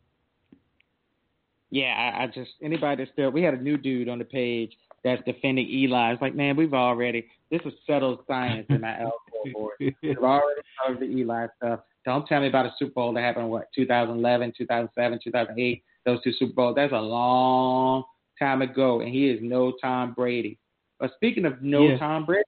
Yeah, 1.70 1.94
I, 1.94 2.24
I 2.24 2.28
just 2.28 2.52
anybody 2.62 3.04
that's 3.04 3.12
still 3.12 3.30
we 3.30 3.42
had 3.42 3.54
a 3.54 3.62
new 3.62 3.78
dude 3.78 4.08
on 4.08 4.20
the 4.20 4.26
page 4.26 4.72
that's 5.04 5.24
defending 5.26 5.70
Eli. 5.70 6.14
It's 6.14 6.22
like, 6.22 6.36
man, 6.36 6.56
we've 6.56 6.74
already 6.74 7.28
this 7.52 7.62
is 7.66 7.74
settled 7.86 8.20
science 8.28 8.66
in 8.70 8.82
my 8.82 9.00
elbow 9.00 9.54
board. 9.54 9.76
We've 9.80 10.18
already 10.18 10.62
covered 10.86 11.00
the 11.00 11.06
Eli 11.06 11.48
stuff. 11.58 11.82
Don't 12.06 12.26
tell 12.28 12.42
me 12.42 12.48
about 12.48 12.66
a 12.66 12.74
Super 12.80 12.94
Bowl 12.94 13.14
that 13.14 13.22
happened 13.22 13.50
what 13.50 13.68
2011, 13.76 14.54
2007, 14.58 15.20
2008. 15.24 15.84
Those 16.06 16.24
two 16.24 16.34
Super 16.34 16.54
Bowls. 16.54 16.76
That's 16.76 16.94
a 16.94 17.00
long 17.00 18.04
time 18.40 18.62
ago, 18.62 19.02
and 19.02 19.10
he 19.10 19.30
is 19.30 19.40
no 19.42 19.74
Tom 19.82 20.14
Brady. 20.14 20.58
But 21.00 21.12
speaking 21.16 21.46
of 21.46 21.62
no 21.62 21.88
yeah. 21.88 21.98
Tom 21.98 22.26
Brady, 22.26 22.44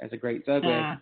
that's 0.00 0.12
a 0.12 0.16
great 0.16 0.46
segue. 0.46 0.98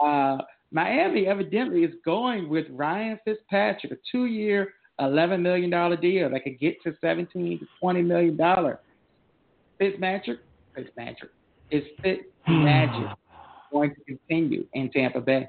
Uh, 0.00 0.04
uh, 0.04 0.38
Miami 0.70 1.26
evidently 1.26 1.84
is 1.84 1.94
going 2.04 2.48
with 2.48 2.66
Ryan 2.70 3.18
Fitzpatrick, 3.24 3.92
a 3.92 3.96
two-year, 4.10 4.74
$11 5.00 5.40
million 5.40 5.70
deal 6.00 6.30
that 6.30 6.44
could 6.44 6.58
get 6.58 6.82
to 6.82 6.94
17 7.00 7.60
to 7.60 7.66
$20 7.82 8.04
million. 8.04 8.36
Fitzmagic, 9.80 10.38
Fitzmagic, 10.76 11.28
is 11.70 11.82
Fitzmagic 12.04 12.26
hmm. 12.46 13.72
going 13.72 13.94
to 13.94 14.00
continue 14.04 14.66
in 14.74 14.90
Tampa 14.90 15.20
Bay? 15.20 15.48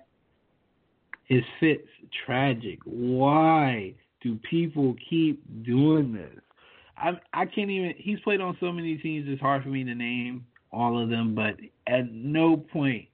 Is 1.30 1.43
Fitz 1.59 1.88
tragic? 2.26 2.80
Why 2.86 3.93
do 4.21 4.38
people 4.49 4.95
keep 5.09 5.41
doing 5.63 6.13
this? 6.13 6.41
I 6.97 7.11
I 7.34 7.45
can't 7.45 7.69
even. 7.69 7.93
He's 7.97 8.19
played 8.19 8.41
on 8.41 8.55
so 8.59 8.71
many 8.71 8.97
teams. 8.97 9.26
It's 9.28 9.41
hard 9.41 9.63
for 9.63 9.69
me 9.69 9.84
to 9.84 9.95
name 9.95 10.45
all 10.71 11.01
of 11.01 11.09
them. 11.09 11.34
But 11.36 11.55
at 11.88 12.11
no 12.11 12.57
point 12.57 13.07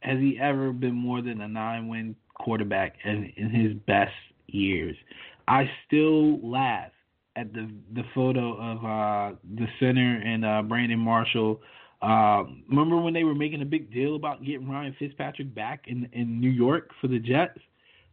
has 0.00 0.18
he 0.18 0.38
ever 0.40 0.72
been 0.72 0.94
more 0.94 1.22
than 1.22 1.40
a 1.40 1.48
nine 1.48 1.88
win 1.88 2.16
quarterback 2.34 2.96
in, 3.04 3.32
in 3.36 3.50
his 3.50 3.74
best 3.86 4.12
years? 4.48 4.96
I 5.48 5.70
still 5.86 6.40
laugh 6.48 6.91
at 7.36 7.52
the 7.52 7.70
the 7.94 8.02
photo 8.14 8.54
of 8.54 8.78
uh, 8.84 9.36
the 9.56 9.66
center 9.80 10.20
and 10.24 10.44
uh, 10.44 10.62
Brandon 10.62 10.98
Marshall 10.98 11.60
Um, 12.02 12.64
remember 12.68 12.96
when 12.96 13.14
they 13.14 13.22
were 13.22 13.34
making 13.34 13.62
a 13.62 13.64
big 13.64 13.92
deal 13.92 14.16
about 14.16 14.44
getting 14.44 14.68
Ryan 14.68 14.94
Fitzpatrick 14.98 15.54
back 15.54 15.84
in 15.86 16.08
in 16.12 16.40
New 16.40 16.50
York 16.50 16.90
for 17.00 17.06
the 17.06 17.20
Jets? 17.20 17.58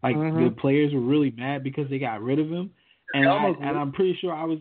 Like 0.04 0.16
mm-hmm. 0.16 0.44
the 0.44 0.52
players 0.52 0.94
were 0.94 1.02
really 1.02 1.32
mad 1.32 1.64
because 1.64 1.90
they 1.90 1.98
got 1.98 2.22
rid 2.22 2.40
of 2.40 2.50
him, 2.50 2.70
and 3.14 3.28
I, 3.28 3.48
and 3.48 3.78
I'm 3.78 3.92
pretty 3.92 4.18
sure 4.22 4.32
I 4.32 4.44
was. 4.44 4.60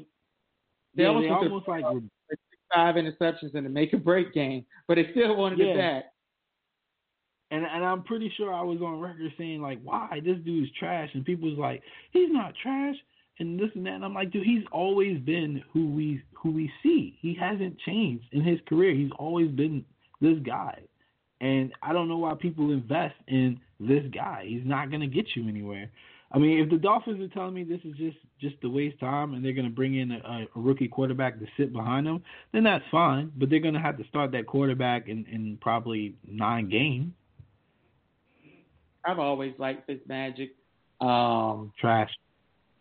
They 0.96 1.02
yeah, 1.02 1.10
almost, 1.10 1.24
they 1.24 1.30
almost 1.30 1.68
like 1.68 1.84
five 2.74 2.94
interceptions 2.96 3.54
in 3.54 3.64
the 3.64 3.70
make 3.70 3.92
or 3.92 3.98
break 3.98 4.32
game, 4.32 4.64
but 4.88 4.94
they 4.94 5.08
still 5.12 5.36
wanted 5.36 5.58
yeah. 5.58 5.66
it 5.66 5.76
back. 5.76 6.04
And 7.50 7.64
and 7.64 7.84
I'm 7.84 8.02
pretty 8.02 8.32
sure 8.36 8.52
I 8.52 8.62
was 8.62 8.80
on 8.80 8.98
record 8.98 9.30
saying 9.36 9.60
like, 9.60 9.80
why 9.82 10.20
this 10.24 10.38
dude's 10.44 10.72
trash, 10.78 11.10
and 11.12 11.24
people 11.24 11.50
was 11.50 11.58
like, 11.58 11.82
he's 12.12 12.32
not 12.32 12.54
trash, 12.62 12.96
and 13.38 13.58
this 13.58 13.70
and 13.74 13.86
that. 13.86 13.94
And 13.94 14.04
I'm 14.04 14.14
like, 14.14 14.30
dude, 14.30 14.44
he's 14.44 14.64
always 14.72 15.18
been 15.20 15.62
who 15.72 15.90
we 15.90 16.22
who 16.34 16.50
we 16.50 16.70
see. 16.82 17.16
He 17.20 17.34
hasn't 17.34 17.78
changed 17.80 18.26
in 18.32 18.42
his 18.42 18.58
career. 18.68 18.94
He's 18.94 19.10
always 19.18 19.50
been 19.50 19.84
this 20.20 20.38
guy. 20.44 20.80
And 21.40 21.72
I 21.82 21.92
don't 21.92 22.08
know 22.08 22.18
why 22.18 22.34
people 22.34 22.72
invest 22.72 23.14
in 23.28 23.60
this 23.78 24.02
guy. 24.12 24.44
He's 24.46 24.64
not 24.64 24.90
going 24.90 25.00
to 25.00 25.06
get 25.06 25.26
you 25.36 25.48
anywhere. 25.48 25.90
I 26.30 26.38
mean, 26.38 26.58
if 26.58 26.68
the 26.68 26.76
Dolphins 26.76 27.22
are 27.22 27.32
telling 27.32 27.54
me 27.54 27.64
this 27.64 27.80
is 27.84 27.96
just 27.96 28.18
just 28.40 28.60
to 28.60 28.70
waste 28.70 29.00
time 29.00 29.34
and 29.34 29.44
they're 29.44 29.52
going 29.52 29.68
to 29.68 29.74
bring 29.74 29.96
in 29.96 30.12
a, 30.12 30.16
a 30.16 30.46
rookie 30.60 30.88
quarterback 30.88 31.38
to 31.38 31.46
sit 31.56 31.72
behind 31.72 32.06
them, 32.06 32.22
then 32.52 32.64
that's 32.64 32.84
fine. 32.90 33.32
But 33.36 33.50
they're 33.50 33.60
going 33.60 33.74
to 33.74 33.80
have 33.80 33.96
to 33.98 34.04
start 34.08 34.32
that 34.32 34.46
quarterback 34.46 35.08
in, 35.08 35.24
in 35.26 35.58
probably 35.60 36.14
nine 36.26 36.68
games. 36.68 37.12
I've 39.04 39.18
always 39.18 39.54
liked 39.58 39.88
Fitzmagic. 39.88 40.50
Um, 41.00 41.72
trash. 41.80 42.10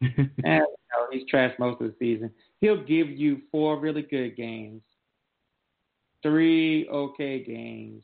And, 0.01 0.21
you 0.43 0.57
know, 0.57 1.07
he's 1.11 1.27
trash 1.29 1.53
most 1.59 1.81
of 1.81 1.87
the 1.87 1.95
season. 1.99 2.31
He'll 2.61 2.83
give 2.83 3.09
you 3.09 3.41
four 3.51 3.79
really 3.79 4.03
good 4.03 4.35
games, 4.35 4.81
three 6.23 6.87
okay 6.89 7.43
games, 7.43 8.03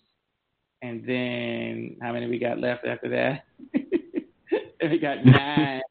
and 0.82 1.04
then 1.08 1.96
how 2.02 2.14
many 2.14 2.28
we 2.28 2.40
got 2.40 2.60
left 2.60 2.86
after 2.86 3.10
that? 3.10 3.46
we 4.92 5.00
got 5.00 5.26
nine. 5.26 5.82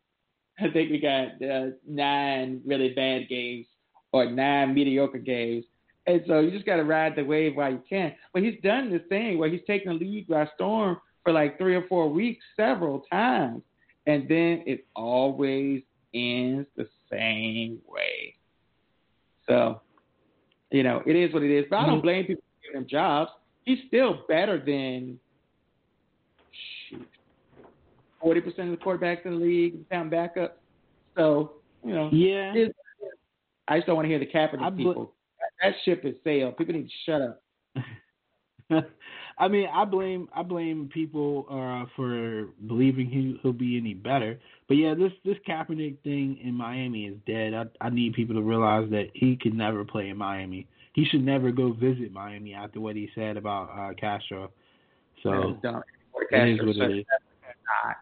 I 0.60 0.70
think 0.70 0.90
we 0.90 1.00
got 1.00 1.42
uh, 1.42 1.70
nine 1.88 2.60
really 2.64 2.90
bad 2.90 3.28
games 3.28 3.66
or 4.12 4.30
nine 4.30 4.74
mediocre 4.74 5.18
games. 5.18 5.64
And 6.06 6.22
so 6.26 6.40
you 6.40 6.50
just 6.50 6.66
got 6.66 6.76
to 6.76 6.84
ride 6.84 7.16
the 7.16 7.24
wave 7.24 7.56
while 7.56 7.70
you 7.70 7.82
can. 7.88 8.14
But 8.32 8.42
he's 8.42 8.60
done 8.62 8.90
this 8.90 9.02
thing 9.08 9.38
where 9.38 9.48
he's 9.48 9.64
taken 9.66 9.98
the 9.98 10.04
lead 10.04 10.28
by 10.28 10.48
storm 10.54 10.98
for 11.22 11.32
like 11.32 11.58
three 11.58 11.74
or 11.74 11.86
four 11.88 12.08
weeks 12.10 12.44
several 12.56 13.00
times. 13.10 13.62
And 14.06 14.28
then 14.28 14.64
it 14.66 14.86
always 14.96 15.82
ends 16.14 16.68
the 16.76 16.88
same 17.10 17.80
way. 17.88 18.34
So, 19.48 19.80
you 20.70 20.82
know, 20.82 21.02
it 21.06 21.16
is 21.16 21.32
what 21.32 21.42
it 21.42 21.50
is. 21.50 21.64
But 21.68 21.76
I 21.76 21.86
don't 21.86 21.96
mm-hmm. 21.96 22.02
blame 22.02 22.24
people 22.26 22.42
for 22.42 22.66
giving 22.66 22.82
him 22.82 22.88
jobs 22.88 23.30
he's 23.64 23.78
still 23.88 24.24
better 24.28 24.58
than 24.58 25.18
shoot 26.88 27.08
forty 28.20 28.40
percent 28.40 28.72
of 28.72 28.78
the 28.78 28.84
quarterbacks 28.84 29.24
in 29.24 29.32
the 29.32 29.44
league 29.44 29.88
found 29.88 30.10
backup. 30.10 30.60
So 31.16 31.54
you 31.84 31.94
know, 31.94 32.10
yeah. 32.12 32.52
I 33.68 33.76
just 33.76 33.86
don't 33.86 33.96
want 33.96 34.06
to 34.06 34.10
hear 34.10 34.18
the 34.18 34.26
Kaepernick 34.26 34.76
bl- 34.76 34.76
people. 34.76 35.12
That 35.62 35.74
ship 35.84 36.04
is 36.04 36.14
sailed. 36.24 36.56
People 36.56 36.74
need 36.74 36.88
to 36.88 36.92
shut 37.06 37.22
up. 37.22 37.42
I 39.38 39.48
mean, 39.48 39.68
I 39.72 39.84
blame 39.84 40.28
I 40.34 40.42
blame 40.42 40.90
people 40.92 41.46
uh, 41.50 41.86
for 41.96 42.48
believing 42.66 43.06
he 43.08 43.38
he'll 43.42 43.52
be 43.52 43.78
any 43.78 43.94
better. 43.94 44.38
But 44.72 44.78
yeah, 44.78 44.94
this 44.94 45.12
this 45.24 45.36
Kaepernick 45.46 45.98
thing 46.02 46.38
in 46.42 46.54
Miami 46.54 47.06
is 47.06 47.16
dead. 47.26 47.54
I 47.54 47.64
I 47.80 47.90
need 47.90 48.14
people 48.14 48.34
to 48.34 48.42
realize 48.42 48.88
that 48.90 49.10
he 49.14 49.36
could 49.36 49.54
never 49.54 49.84
play 49.84 50.08
in 50.08 50.16
Miami 50.16 50.66
he 50.92 51.04
should 51.06 51.24
never 51.24 51.50
go 51.50 51.72
visit 51.72 52.12
Miami 52.12 52.54
after 52.54 52.80
what 52.80 52.96
he 52.96 53.08
said 53.14 53.36
about 53.36 53.70
uh, 53.70 53.94
Castro. 53.94 54.50
So 55.22 55.56
it 56.30 56.48
is 56.48 56.58
what 56.60 56.90
it 56.90 56.98
is. 56.98 57.04
Not, 57.84 57.96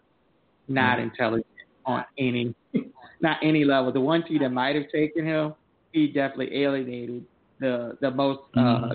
not 0.69 0.99
yeah. 0.99 1.05
intelligent 1.05 1.47
on 1.87 2.05
any, 2.19 2.55
not 3.21 3.39
any 3.43 3.65
level. 3.65 3.93
The 3.93 4.01
one 4.01 4.25
team 4.25 4.41
that 4.41 4.51
might 4.51 4.75
have 4.75 4.91
taken 4.93 5.25
him, 5.25 5.55
he 5.93 6.09
definitely 6.09 6.63
alienated 6.63 7.25
the 7.61 7.97
the 8.01 8.11
most, 8.11 8.41
uh, 8.57 8.61
mm-hmm. 8.61 8.85
uh, 8.93 8.95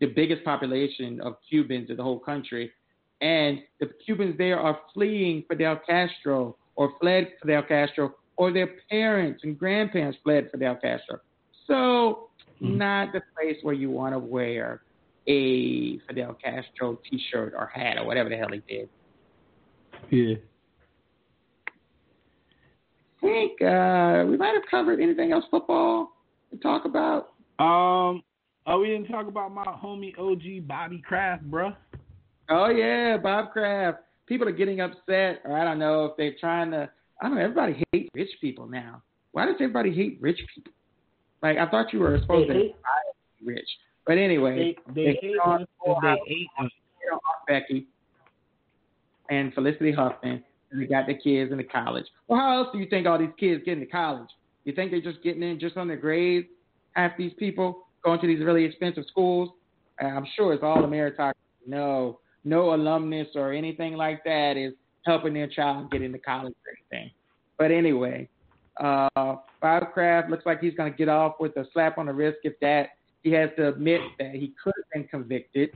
the 0.00 0.06
biggest 0.06 0.44
population 0.44 1.20
of 1.20 1.36
Cubans 1.48 1.90
in 1.90 1.96
the 1.96 2.02
whole 2.02 2.20
country, 2.20 2.70
and 3.20 3.58
the 3.80 3.90
Cubans 4.04 4.38
there 4.38 4.60
are 4.60 4.78
fleeing 4.94 5.44
Fidel 5.48 5.80
Castro 5.86 6.56
or 6.76 6.92
fled 7.00 7.28
Fidel 7.40 7.62
Castro, 7.62 8.14
or 8.36 8.52
their 8.52 8.68
parents 8.90 9.42
and 9.44 9.58
grandparents 9.58 10.18
fled 10.24 10.48
Fidel 10.50 10.76
Castro. 10.76 11.20
So 11.66 12.30
mm-hmm. 12.62 12.78
not 12.78 13.12
the 13.12 13.22
place 13.34 13.56
where 13.62 13.74
you 13.74 13.90
want 13.90 14.14
to 14.14 14.18
wear 14.18 14.82
a 15.26 15.98
Fidel 16.00 16.36
Castro 16.42 16.98
T-shirt 17.08 17.54
or 17.56 17.66
hat 17.66 17.98
or 17.98 18.04
whatever 18.06 18.28
the 18.28 18.36
hell 18.36 18.48
he 18.52 18.62
did. 18.68 18.88
Yeah. 20.10 20.36
I 23.22 23.26
think 23.26 23.62
uh, 23.62 24.24
we 24.28 24.36
might 24.36 24.54
have 24.54 24.64
covered 24.70 25.00
anything 25.00 25.32
else 25.32 25.44
football 25.50 26.12
to 26.50 26.58
talk 26.58 26.84
about. 26.84 27.32
Um, 27.58 28.22
oh, 28.66 28.80
we 28.80 28.88
didn't 28.88 29.08
talk 29.08 29.28
about 29.28 29.54
my 29.54 29.64
homie 29.64 30.18
OG 30.18 30.68
Bobby 30.68 31.02
Kraft, 31.06 31.44
bro. 31.44 31.72
Oh 32.50 32.68
yeah, 32.68 33.16
Bob 33.16 33.52
Kraft. 33.52 34.00
People 34.26 34.48
are 34.48 34.52
getting 34.52 34.80
upset, 34.80 35.42
or 35.44 35.56
I 35.56 35.64
don't 35.64 35.78
know 35.78 36.06
if 36.06 36.16
they're 36.16 36.34
trying 36.40 36.70
to. 36.70 36.88
I 37.20 37.26
don't 37.26 37.36
know. 37.36 37.42
Everybody 37.42 37.84
hates 37.92 38.10
rich 38.14 38.30
people 38.40 38.66
now. 38.66 39.02
Why 39.32 39.46
does 39.46 39.56
everybody 39.56 39.94
hate 39.94 40.18
rich 40.20 40.38
people? 40.54 40.72
Like 41.42 41.58
I 41.58 41.68
thought 41.68 41.92
you 41.92 42.00
were 42.00 42.18
supposed 42.20 42.48
they 42.50 42.54
to 42.54 42.60
be 42.60 42.74
rich, 43.44 43.68
but 44.06 44.18
anyway, 44.18 44.76
they, 44.86 44.92
they, 44.94 45.04
they 45.12 45.18
hate 45.20 45.36
on, 45.44 45.66
they 46.02 46.16
hate 46.26 46.48
on 46.58 46.70
Becky 47.46 47.86
and 49.28 49.52
Felicity 49.52 49.92
Huffman, 49.92 50.42
and 50.70 50.80
they 50.82 50.86
got 50.86 51.06
the 51.06 51.14
kids 51.14 51.52
in 51.52 51.58
the 51.58 51.64
college. 51.64 52.06
Well, 52.28 52.38
how 52.38 52.58
else 52.58 52.68
do 52.72 52.78
you 52.78 52.86
think 52.88 53.06
all 53.06 53.18
these 53.18 53.28
kids 53.38 53.62
get 53.64 53.74
into 53.74 53.86
college? 53.86 54.28
You 54.64 54.72
think 54.72 54.90
they're 54.90 55.00
just 55.00 55.22
getting 55.22 55.42
in 55.42 55.60
just 55.60 55.76
on 55.76 55.88
their 55.88 55.96
grades? 55.96 56.46
Half 56.92 57.12
these 57.18 57.32
people 57.38 57.86
going 58.04 58.20
to 58.20 58.26
these 58.26 58.40
really 58.40 58.64
expensive 58.64 59.04
schools. 59.10 59.50
I'm 60.00 60.26
sure 60.36 60.52
it's 60.54 60.62
all 60.62 60.80
the 60.80 60.88
meritocracy. 60.88 61.34
No, 61.66 62.20
no 62.44 62.74
alumnus 62.74 63.28
or 63.34 63.52
anything 63.52 63.94
like 63.94 64.22
that 64.24 64.56
is 64.56 64.74
helping 65.04 65.34
their 65.34 65.48
child 65.48 65.90
get 65.90 66.02
into 66.02 66.18
college 66.18 66.54
or 66.66 66.96
anything. 66.96 67.10
But 67.58 67.70
anyway, 67.70 68.28
uh, 68.82 69.08
Bob 69.60 69.92
Kraft 69.92 70.30
looks 70.30 70.46
like 70.46 70.60
he's 70.60 70.74
going 70.74 70.90
to 70.90 70.96
get 70.96 71.08
off 71.08 71.34
with 71.40 71.56
a 71.56 71.66
slap 71.72 71.98
on 71.98 72.06
the 72.06 72.12
wrist 72.12 72.38
if 72.42 72.58
that 72.60 72.90
he 73.22 73.30
has 73.32 73.50
to 73.56 73.68
admit 73.68 74.00
that 74.18 74.32
he 74.32 74.52
could 74.62 74.74
have 74.76 74.90
been 74.92 75.08
convicted. 75.08 75.70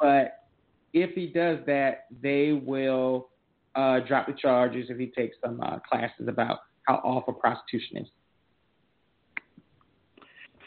But 0.00 0.44
if 0.92 1.14
he 1.14 1.26
does 1.26 1.58
that, 1.66 2.06
they 2.22 2.52
will 2.52 3.28
uh, 3.74 4.00
drop 4.00 4.26
the 4.26 4.32
charges 4.32 4.86
if 4.88 4.98
he 4.98 5.06
takes 5.06 5.36
some 5.44 5.60
uh, 5.60 5.78
classes 5.80 6.28
about 6.28 6.60
how 6.86 6.96
awful 7.04 7.34
prostitution 7.34 7.98
is. 7.98 8.08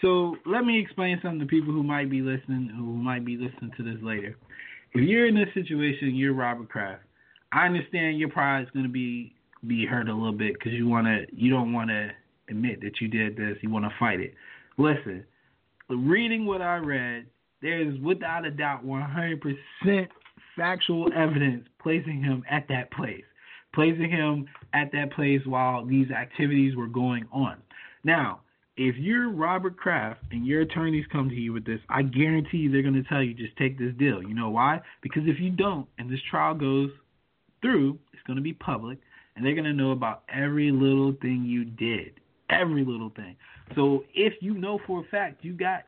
So 0.01 0.35
let 0.45 0.63
me 0.63 0.79
explain 0.79 1.19
something 1.21 1.39
to 1.39 1.45
people 1.45 1.73
who 1.73 1.83
might 1.83 2.09
be 2.09 2.21
listening, 2.21 2.71
who 2.75 2.83
might 2.83 3.25
be 3.25 3.35
listening 3.35 3.71
to 3.77 3.83
this 3.83 4.01
later. 4.01 4.37
If 4.97 5.07
you're 5.07 5.27
in 5.27 5.35
this 5.35 5.53
situation, 5.53 6.15
you're 6.15 6.33
Robert 6.33 6.69
Kraft. 6.69 7.03
I 7.51 7.67
understand 7.67 8.17
your 8.17 8.29
pride 8.29 8.63
is 8.63 8.69
going 8.71 8.85
to 8.85 8.91
be 8.91 9.35
be 9.67 9.85
hurt 9.85 10.09
a 10.09 10.13
little 10.13 10.31
bit 10.31 10.53
because 10.53 10.71
you 10.71 10.87
want 10.87 11.05
to 11.05 11.25
you 11.35 11.51
don't 11.51 11.71
want 11.71 11.91
to 11.91 12.09
admit 12.49 12.81
that 12.81 12.99
you 12.99 13.07
did 13.07 13.37
this. 13.37 13.57
You 13.61 13.69
want 13.69 13.85
to 13.85 13.91
fight 13.99 14.19
it. 14.19 14.33
Listen, 14.79 15.23
reading 15.87 16.47
what 16.47 16.63
I 16.63 16.77
read, 16.77 17.27
there's 17.61 17.99
without 17.99 18.45
a 18.45 18.49
doubt 18.49 18.85
100% 18.85 20.07
factual 20.55 21.13
evidence 21.13 21.67
placing 21.79 22.23
him 22.23 22.43
at 22.49 22.67
that 22.69 22.91
place, 22.91 23.23
placing 23.75 24.09
him 24.09 24.47
at 24.73 24.91
that 24.93 25.11
place 25.11 25.41
while 25.45 25.85
these 25.85 26.09
activities 26.09 26.75
were 26.75 26.87
going 26.87 27.27
on. 27.31 27.57
Now, 28.03 28.39
if 28.77 28.95
you're 28.97 29.29
Robert 29.29 29.77
Kraft 29.77 30.21
and 30.31 30.45
your 30.45 30.61
attorneys 30.61 31.05
come 31.11 31.29
to 31.29 31.35
you 31.35 31.51
with 31.51 31.65
this, 31.65 31.79
I 31.89 32.03
guarantee 32.03 32.57
you 32.57 32.71
they're 32.71 32.81
going 32.81 32.93
to 32.93 33.03
tell 33.09 33.21
you 33.21 33.33
just 33.33 33.57
take 33.57 33.77
this 33.77 33.93
deal. 33.97 34.21
You 34.21 34.33
know 34.33 34.49
why? 34.49 34.81
Because 35.01 35.23
if 35.25 35.39
you 35.39 35.49
don't 35.49 35.87
and 35.97 36.09
this 36.09 36.19
trial 36.29 36.53
goes 36.53 36.91
through, 37.61 37.97
it's 38.13 38.21
going 38.25 38.37
to 38.37 38.43
be 38.43 38.53
public 38.53 38.99
and 39.37 39.45
they're 39.45 39.55
gonna 39.55 39.73
know 39.73 39.91
about 39.91 40.23
every 40.33 40.71
little 40.71 41.13
thing 41.21 41.45
you 41.45 41.63
did, 41.63 42.19
every 42.49 42.83
little 42.83 43.11
thing. 43.15 43.35
So 43.75 44.03
if 44.13 44.33
you 44.41 44.55
know 44.55 44.79
for 44.85 45.01
a 45.01 45.03
fact 45.09 45.45
you 45.45 45.53
got, 45.53 45.83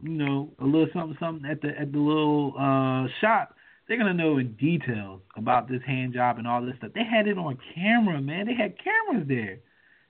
you 0.00 0.10
know, 0.10 0.50
a 0.60 0.64
little 0.64 0.86
something 0.94 1.16
something 1.18 1.50
at 1.50 1.60
the 1.60 1.68
at 1.78 1.92
the 1.92 1.98
little 1.98 2.54
uh, 2.56 3.08
shop, 3.20 3.56
they're 3.86 3.98
gonna 3.98 4.14
know 4.14 4.38
in 4.38 4.54
details 4.54 5.20
about 5.36 5.68
this 5.68 5.82
hand 5.84 6.14
job 6.14 6.38
and 6.38 6.46
all 6.46 6.64
this 6.64 6.76
stuff. 6.78 6.92
They 6.94 7.04
had 7.04 7.26
it 7.26 7.36
on 7.36 7.58
camera, 7.74 8.20
man. 8.20 8.46
They 8.46 8.54
had 8.54 8.76
cameras 8.78 9.26
there. 9.26 9.58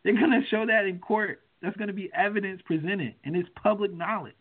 They're 0.04 0.20
gonna 0.20 0.42
show 0.50 0.66
that 0.66 0.84
in 0.84 0.98
court. 0.98 1.40
That's 1.64 1.76
gonna 1.76 1.94
be 1.94 2.10
evidence 2.14 2.60
presented, 2.66 3.14
and 3.24 3.34
it's 3.34 3.48
public 3.60 3.92
knowledge. 3.92 4.34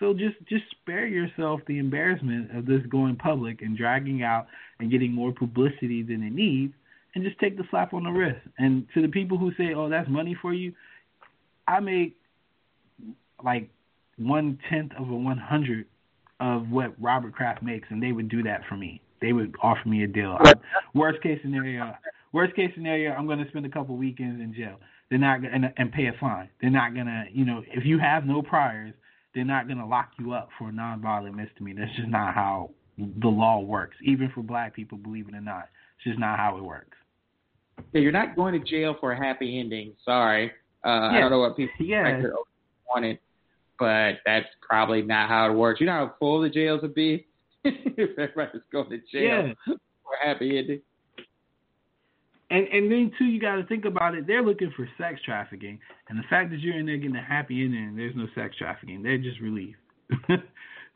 So 0.00 0.12
just 0.12 0.36
just 0.48 0.64
spare 0.70 1.06
yourself 1.06 1.60
the 1.66 1.78
embarrassment 1.78 2.56
of 2.56 2.66
this 2.66 2.80
going 2.90 3.16
public 3.16 3.62
and 3.62 3.76
dragging 3.76 4.22
out 4.22 4.46
and 4.80 4.90
getting 4.90 5.12
more 5.12 5.32
publicity 5.32 6.02
than 6.02 6.22
it 6.22 6.32
needs 6.32 6.74
and 7.14 7.24
just 7.24 7.38
take 7.38 7.56
the 7.56 7.64
slap 7.70 7.92
on 7.92 8.04
the 8.04 8.10
wrist. 8.10 8.40
And 8.58 8.86
to 8.94 9.02
the 9.02 9.08
people 9.08 9.38
who 9.38 9.52
say, 9.54 9.74
"Oh, 9.74 9.88
that's 9.88 10.08
money 10.08 10.34
for 10.40 10.52
you," 10.52 10.72
I 11.68 11.80
make 11.80 12.16
like 13.44 13.68
one 14.16 14.58
tenth 14.68 14.92
of 14.98 15.10
a 15.10 15.14
one 15.14 15.38
hundred 15.38 15.86
of 16.40 16.70
what 16.70 16.94
Robert 17.00 17.34
Kraft 17.34 17.62
makes, 17.62 17.88
and 17.90 18.02
they 18.02 18.12
would 18.12 18.28
do 18.28 18.42
that 18.42 18.62
for 18.68 18.76
me. 18.76 19.00
They 19.20 19.32
would 19.32 19.54
offer 19.62 19.86
me 19.86 20.04
a 20.04 20.06
deal. 20.06 20.38
Worst 20.94 21.22
case 21.22 21.38
scenario, 21.42 21.94
worst 22.32 22.56
case 22.56 22.70
scenario, 22.74 23.12
I'm 23.12 23.26
going 23.26 23.38
to 23.44 23.48
spend 23.50 23.66
a 23.66 23.68
couple 23.68 23.96
weekends 23.96 24.40
in 24.40 24.54
jail. 24.54 24.80
They're 25.10 25.18
not 25.18 25.40
and, 25.44 25.72
and 25.76 25.92
pay 25.92 26.06
a 26.06 26.12
fine. 26.20 26.48
They're 26.60 26.70
not 26.70 26.94
gonna, 26.94 27.24
you 27.32 27.44
know, 27.44 27.62
if 27.66 27.84
you 27.84 27.98
have 27.98 28.24
no 28.24 28.42
priors, 28.42 28.94
they're 29.34 29.44
not 29.44 29.66
gonna 29.66 29.86
lock 29.86 30.12
you 30.18 30.32
up 30.32 30.48
for 30.58 30.68
a 30.68 30.72
nonviolent 30.72 31.34
misdemeanor. 31.34 31.84
That's 31.84 31.96
just 31.96 32.08
not 32.08 32.34
how 32.34 32.70
the 32.96 33.28
law 33.28 33.60
works. 33.60 33.96
Even 34.04 34.30
for 34.34 34.42
black 34.42 34.74
people, 34.74 34.98
believe 34.98 35.28
it 35.28 35.34
or 35.34 35.40
not, 35.40 35.68
it's 35.96 36.04
just 36.04 36.18
not 36.18 36.38
how 36.38 36.56
it 36.56 36.62
works. 36.62 36.96
Yeah, 37.92 38.02
you're 38.02 38.12
not 38.12 38.36
going 38.36 38.60
to 38.60 38.64
jail 38.64 38.96
for 39.00 39.12
a 39.12 39.16
happy 39.16 39.58
ending. 39.58 39.94
Sorry, 40.04 40.52
uh, 40.84 40.88
yeah. 40.88 41.10
I 41.10 41.20
don't 41.20 41.30
know 41.30 41.40
what 41.40 41.56
people 41.56 41.74
yeah. 41.80 42.22
wanted, 42.88 43.18
but 43.78 44.14
that's 44.24 44.46
probably 44.60 45.02
not 45.02 45.28
how 45.28 45.50
it 45.50 45.54
works. 45.54 45.80
You 45.80 45.86
know 45.86 45.92
how 45.92 46.14
full 46.18 46.40
the 46.40 46.50
jails 46.50 46.82
would 46.82 46.94
be 46.94 47.26
if 47.64 48.18
everybody's 48.18 48.62
going 48.70 48.90
to 48.90 48.98
jail 49.12 49.48
yeah. 49.48 49.54
for 49.66 50.14
a 50.22 50.26
happy 50.26 50.58
ending. 50.58 50.82
And 52.50 52.66
and 52.68 52.90
then 52.90 53.12
too, 53.18 53.26
you 53.26 53.40
got 53.40 53.56
to 53.56 53.64
think 53.64 53.84
about 53.84 54.14
it. 54.14 54.26
They're 54.26 54.42
looking 54.42 54.72
for 54.76 54.88
sex 54.98 55.20
trafficking, 55.24 55.78
and 56.08 56.18
the 56.18 56.24
fact 56.28 56.50
that 56.50 56.60
you're 56.60 56.78
in 56.78 56.86
there 56.86 56.96
getting 56.96 57.16
a 57.16 57.22
happy 57.22 57.64
ending, 57.64 57.96
there's 57.96 58.16
no 58.16 58.26
sex 58.34 58.56
trafficking. 58.56 59.02
They're 59.02 59.18
just 59.18 59.40
relieved. 59.40 59.76
they're, 60.28 60.40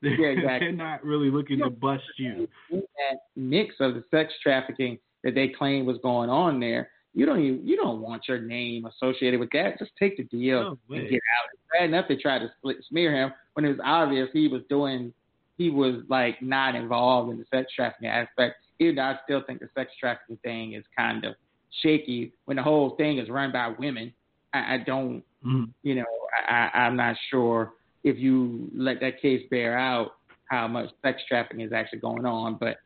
yeah, 0.03 0.29
exactly. 0.29 0.67
they're 0.67 0.73
not 0.73 1.05
really 1.05 1.31
looking 1.31 1.61
to 1.61 1.71
bust 1.71 2.03
you. 2.19 2.49
That 2.71 3.19
mix 3.37 3.77
of 3.81 3.95
the 3.95 4.05
sex 4.11 4.33
trafficking 4.43 4.99
that 5.23 5.35
they 5.35 5.49
claim 5.49 5.87
was 5.87 5.99
going 6.03 6.29
on 6.29 6.59
there, 6.59 6.91
you 7.15 7.25
don't 7.25 7.41
even, 7.41 7.67
you 7.67 7.77
don't 7.77 8.01
want 8.01 8.23
your 8.29 8.41
name 8.41 8.87
associated 8.87 9.39
with 9.39 9.51
that. 9.53 9.79
Just 9.79 9.93
take 9.99 10.17
the 10.17 10.25
deal 10.25 10.77
no 10.89 10.97
and 10.97 11.09
get 11.09 11.15
out. 11.15 11.49
It's 11.53 11.63
bad 11.73 11.85
enough 11.85 12.07
they 12.09 12.17
tried 12.17 12.41
to 12.41 12.51
split, 12.59 12.79
smear 12.89 13.15
him 13.15 13.33
when 13.55 13.65
it 13.65 13.69
was 13.69 13.79
obvious 13.83 14.29
he 14.33 14.49
was 14.49 14.63
doing, 14.69 15.13
he 15.57 15.71
was 15.71 16.03
like 16.09 16.43
not 16.43 16.75
involved 16.75 17.31
in 17.31 17.39
the 17.39 17.45
sex 17.51 17.73
trafficking 17.75 18.09
aspect. 18.09 18.57
Even 18.81 18.97
though 18.97 19.03
I 19.03 19.19
still 19.25 19.43
think 19.47 19.61
the 19.61 19.69
sex 19.75 19.93
trafficking 19.99 20.39
thing 20.43 20.75
is 20.75 20.85
kind 20.97 21.25
of 21.25 21.35
shaky 21.83 22.33
when 22.45 22.57
the 22.57 22.63
whole 22.63 22.91
thing 22.97 23.19
is 23.19 23.29
run 23.29 23.53
by 23.53 23.73
women. 23.79 24.13
I, 24.53 24.75
I 24.75 24.79
don't, 24.79 25.23
mm. 25.45 25.69
you 25.83 25.97
know, 25.97 26.05
I, 26.49 26.71
I'm 26.75 26.97
not 26.97 27.17
sure 27.31 27.73
if 28.05 28.19
you 28.19 28.71
let 28.75 29.01
that 29.01 29.21
case 29.21 29.43
bear 29.51 29.79
out 29.79 30.13
how 30.47 30.69
much 30.69 30.91
sex 31.03 31.23
trafficking 31.29 31.61
is 31.61 31.73
actually 31.73 32.01
going 32.01 32.27
on, 32.27 32.57
but 32.61 32.77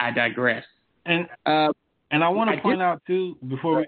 I 0.00 0.10
digress. 0.10 0.64
And 1.06 1.28
uh, 1.46 1.72
and 2.10 2.22
I 2.24 2.28
want 2.28 2.50
to 2.50 2.60
point 2.60 2.78
did, 2.78 2.84
out 2.84 3.02
too 3.06 3.36
before 3.48 3.78
we 3.78 3.86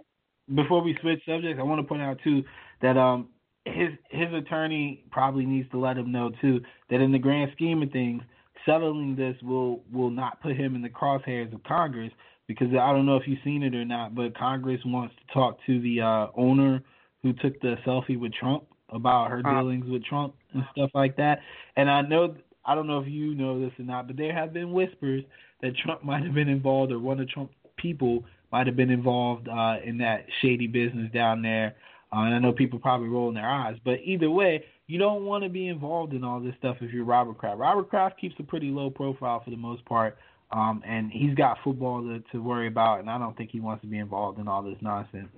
before 0.54 0.82
we 0.82 0.96
switch 1.00 1.22
subjects, 1.26 1.58
I 1.58 1.62
want 1.62 1.80
to 1.80 1.86
point 1.86 2.02
out 2.02 2.18
too 2.22 2.44
that 2.82 2.96
um 2.96 3.28
his 3.64 3.90
his 4.10 4.32
attorney 4.32 5.04
probably 5.10 5.46
needs 5.46 5.70
to 5.70 5.78
let 5.78 5.96
him 5.96 6.12
know 6.12 6.30
too 6.40 6.60
that 6.90 7.00
in 7.00 7.12
the 7.12 7.18
grand 7.18 7.50
scheme 7.52 7.82
of 7.82 7.90
things, 7.90 8.22
settling 8.66 9.16
this 9.16 9.36
will 9.42 9.82
will 9.92 10.10
not 10.10 10.40
put 10.42 10.56
him 10.56 10.74
in 10.74 10.82
the 10.82 10.88
crosshairs 10.88 11.52
of 11.54 11.62
Congress 11.64 12.12
because 12.46 12.68
I 12.68 12.92
don't 12.92 13.06
know 13.06 13.16
if 13.16 13.26
you've 13.26 13.38
seen 13.44 13.62
it 13.62 13.74
or 13.74 13.84
not, 13.84 14.14
but 14.14 14.36
Congress 14.36 14.80
wants 14.84 15.14
to 15.16 15.34
talk 15.34 15.58
to 15.66 15.80
the 15.80 16.00
uh, 16.00 16.26
owner 16.36 16.82
who 17.22 17.32
took 17.32 17.60
the 17.60 17.76
selfie 17.86 18.18
with 18.18 18.32
Trump 18.34 18.64
about 18.90 19.30
her 19.30 19.42
uh, 19.44 19.60
dealings 19.60 19.88
with 19.88 20.04
Trump 20.04 20.34
and 20.52 20.62
stuff 20.72 20.90
like 20.94 21.16
that. 21.16 21.40
And 21.76 21.90
I 21.90 22.02
know 22.02 22.34
I 22.64 22.74
don't 22.74 22.86
know 22.86 22.98
if 22.98 23.08
you 23.08 23.34
know 23.34 23.60
this 23.60 23.72
or 23.78 23.84
not, 23.84 24.06
but 24.06 24.16
there 24.16 24.32
have 24.32 24.52
been 24.52 24.72
whispers 24.72 25.24
that 25.62 25.76
Trump 25.76 26.04
might 26.04 26.22
have 26.24 26.34
been 26.34 26.48
involved 26.48 26.92
or 26.92 26.98
one 26.98 27.20
of 27.20 27.28
Trump's 27.28 27.54
people 27.76 28.24
might 28.52 28.66
have 28.66 28.76
been 28.76 28.90
involved 28.90 29.48
uh, 29.48 29.76
in 29.84 29.98
that 29.98 30.26
shady 30.40 30.66
business 30.66 31.10
down 31.12 31.42
there. 31.42 31.74
Uh, 32.12 32.20
and 32.20 32.34
I 32.34 32.38
know 32.38 32.52
people 32.52 32.78
probably 32.78 33.08
rolling 33.08 33.34
their 33.34 33.48
eyes, 33.48 33.76
but 33.84 33.98
either 34.04 34.30
way, 34.30 34.64
you 34.86 34.98
don't 34.98 35.24
want 35.24 35.42
to 35.42 35.50
be 35.50 35.68
involved 35.68 36.12
in 36.12 36.22
all 36.22 36.40
this 36.40 36.54
stuff 36.58 36.76
if 36.80 36.92
you're 36.92 37.04
Robert 37.04 37.38
Kraft. 37.38 37.58
Robert 37.58 37.88
Kraft 37.88 38.20
keeps 38.20 38.34
a 38.38 38.42
pretty 38.42 38.68
low 38.68 38.90
profile 38.90 39.42
for 39.42 39.50
the 39.50 39.56
most 39.56 39.84
part. 39.86 40.16
Um, 40.54 40.84
and 40.86 41.10
he's 41.10 41.34
got 41.34 41.58
football 41.64 42.00
to, 42.02 42.22
to 42.30 42.40
worry 42.40 42.68
about, 42.68 43.00
and 43.00 43.10
I 43.10 43.18
don't 43.18 43.36
think 43.36 43.50
he 43.50 43.58
wants 43.58 43.82
to 43.82 43.88
be 43.88 43.98
involved 43.98 44.38
in 44.38 44.46
all 44.46 44.62
this 44.62 44.76
nonsense. 44.80 45.28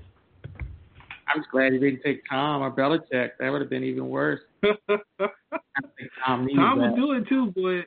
I'm 1.26 1.38
just 1.38 1.50
glad 1.50 1.72
he 1.72 1.78
didn't 1.78 2.02
take 2.04 2.22
Tom 2.28 2.60
or 2.60 2.70
Belichick. 2.70 3.30
That 3.40 3.50
would 3.50 3.62
have 3.62 3.70
been 3.70 3.82
even 3.82 4.10
worse. 4.10 4.40
Tom, 4.62 6.46
Tom 6.54 6.80
would 6.80 6.96
do 6.96 7.12
it 7.12 7.26
too, 7.30 7.50
but 7.56 7.86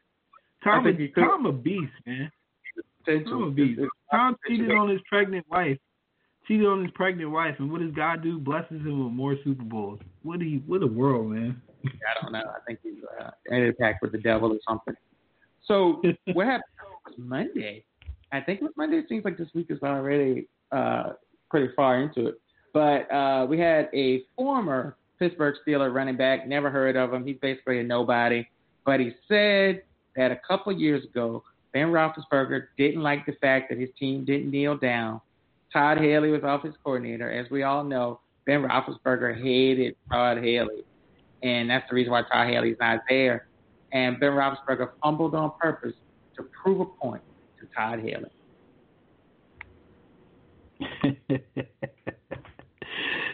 Tom, 0.64 0.88
a, 0.88 1.08
Tom 1.10 1.46
a 1.46 1.52
beast, 1.52 1.92
man. 2.08 2.32
Tom 3.06 3.44
a 3.44 3.52
beast. 3.52 3.80
Tom 4.12 4.36
cheated 4.48 4.72
on 4.72 4.90
his 4.90 5.00
pregnant 5.08 5.46
wife. 5.52 5.78
Cheated 6.48 6.66
on 6.66 6.82
his 6.82 6.92
pregnant 6.96 7.30
wife, 7.30 7.56
and 7.60 7.72
what 7.72 7.82
does 7.82 7.92
God 7.92 8.24
do? 8.24 8.40
Blesses 8.40 8.82
him 8.82 9.04
with 9.04 9.14
more 9.14 9.36
Super 9.44 9.64
Bowls. 9.64 10.00
What 10.24 10.40
do 10.40 10.46
you? 10.46 10.64
What 10.66 10.82
a 10.82 10.88
world, 10.88 11.30
man. 11.30 11.62
I 11.86 12.24
don't 12.24 12.34
know. 12.34 12.40
I 12.40 12.60
think 12.66 12.80
he's 12.82 13.04
uh, 13.22 13.30
in 13.52 13.68
a 13.68 13.74
pact 13.74 14.02
with 14.02 14.14
the 14.14 14.18
devil 14.18 14.52
or 14.52 14.58
something. 14.68 14.96
So 15.68 16.02
what 16.34 16.48
happened? 16.48 16.64
Monday. 17.18 17.84
I 18.32 18.42
think 18.42 18.62
it 18.62 18.64
was 18.64 18.74
Monday. 18.78 18.98
It 18.98 19.06
seems 19.10 19.26
like 19.26 19.38
this 19.38 19.50
week 19.54 19.68
is 19.70 19.80
already 19.84 20.48
uh, 20.72 21.14
pretty 21.50 21.74
far 21.76 22.02
into 22.02 22.28
it. 22.28 22.36
But 22.74 23.12
uh, 23.12 23.46
we 23.50 23.60
had 23.60 23.90
a 23.94 24.24
former 24.36 24.98
Pittsburgh 25.18 25.56
Steeler 25.66 25.94
running 25.94 26.18
back. 26.18 26.48
Never 26.48 26.70
heard 26.70 26.96
of 26.96 27.14
him. 27.14 27.26
He's 27.26 27.38
basically 27.42 27.80
a 27.80 27.84
nobody. 27.84 28.48
But 28.86 29.00
he 29.00 29.12
said 29.28 29.84
that 30.16 30.32
a 30.32 30.40
couple 30.48 30.72
years 30.72 31.04
ago, 31.04 31.44
Ben 31.74 31.88
Roethlisberger 31.88 32.68
didn't 32.78 33.02
like 33.02 33.26
the 33.26 33.34
fact 33.34 33.70
that 33.70 33.78
his 33.78 33.90
team 34.00 34.26
didn't 34.26 34.50
kneel 34.50 34.78
down. 34.78 35.22
Todd 35.72 36.00
Haley 36.00 36.32
was 36.32 36.42
offense 36.44 36.76
coordinator. 36.84 37.32
As 37.32 37.50
we 37.52 37.64
all 37.64 37.84
know, 37.84 38.20
Ben 38.46 38.64
Roethlisberger 38.64 39.40
hated 39.42 39.96
Todd 40.12 40.38
Haley. 40.40 40.84
And 41.44 41.70
that's 41.70 41.88
the 41.90 41.96
reason 41.96 42.12
why 42.12 42.24
Todd 42.24 42.48
Haley's 42.48 42.78
not 42.80 43.02
there. 43.08 43.48
And 43.92 44.20
Ben 44.20 44.32
Roethlisberger 44.32 44.92
fumbled 45.02 45.36
on 45.36 45.52
purpose 45.60 45.94
to 46.40 46.48
prove 46.64 46.82
a 46.82 46.86
point 46.86 47.22
to 47.60 47.68
Todd 47.76 48.00
Haley. 48.00 48.32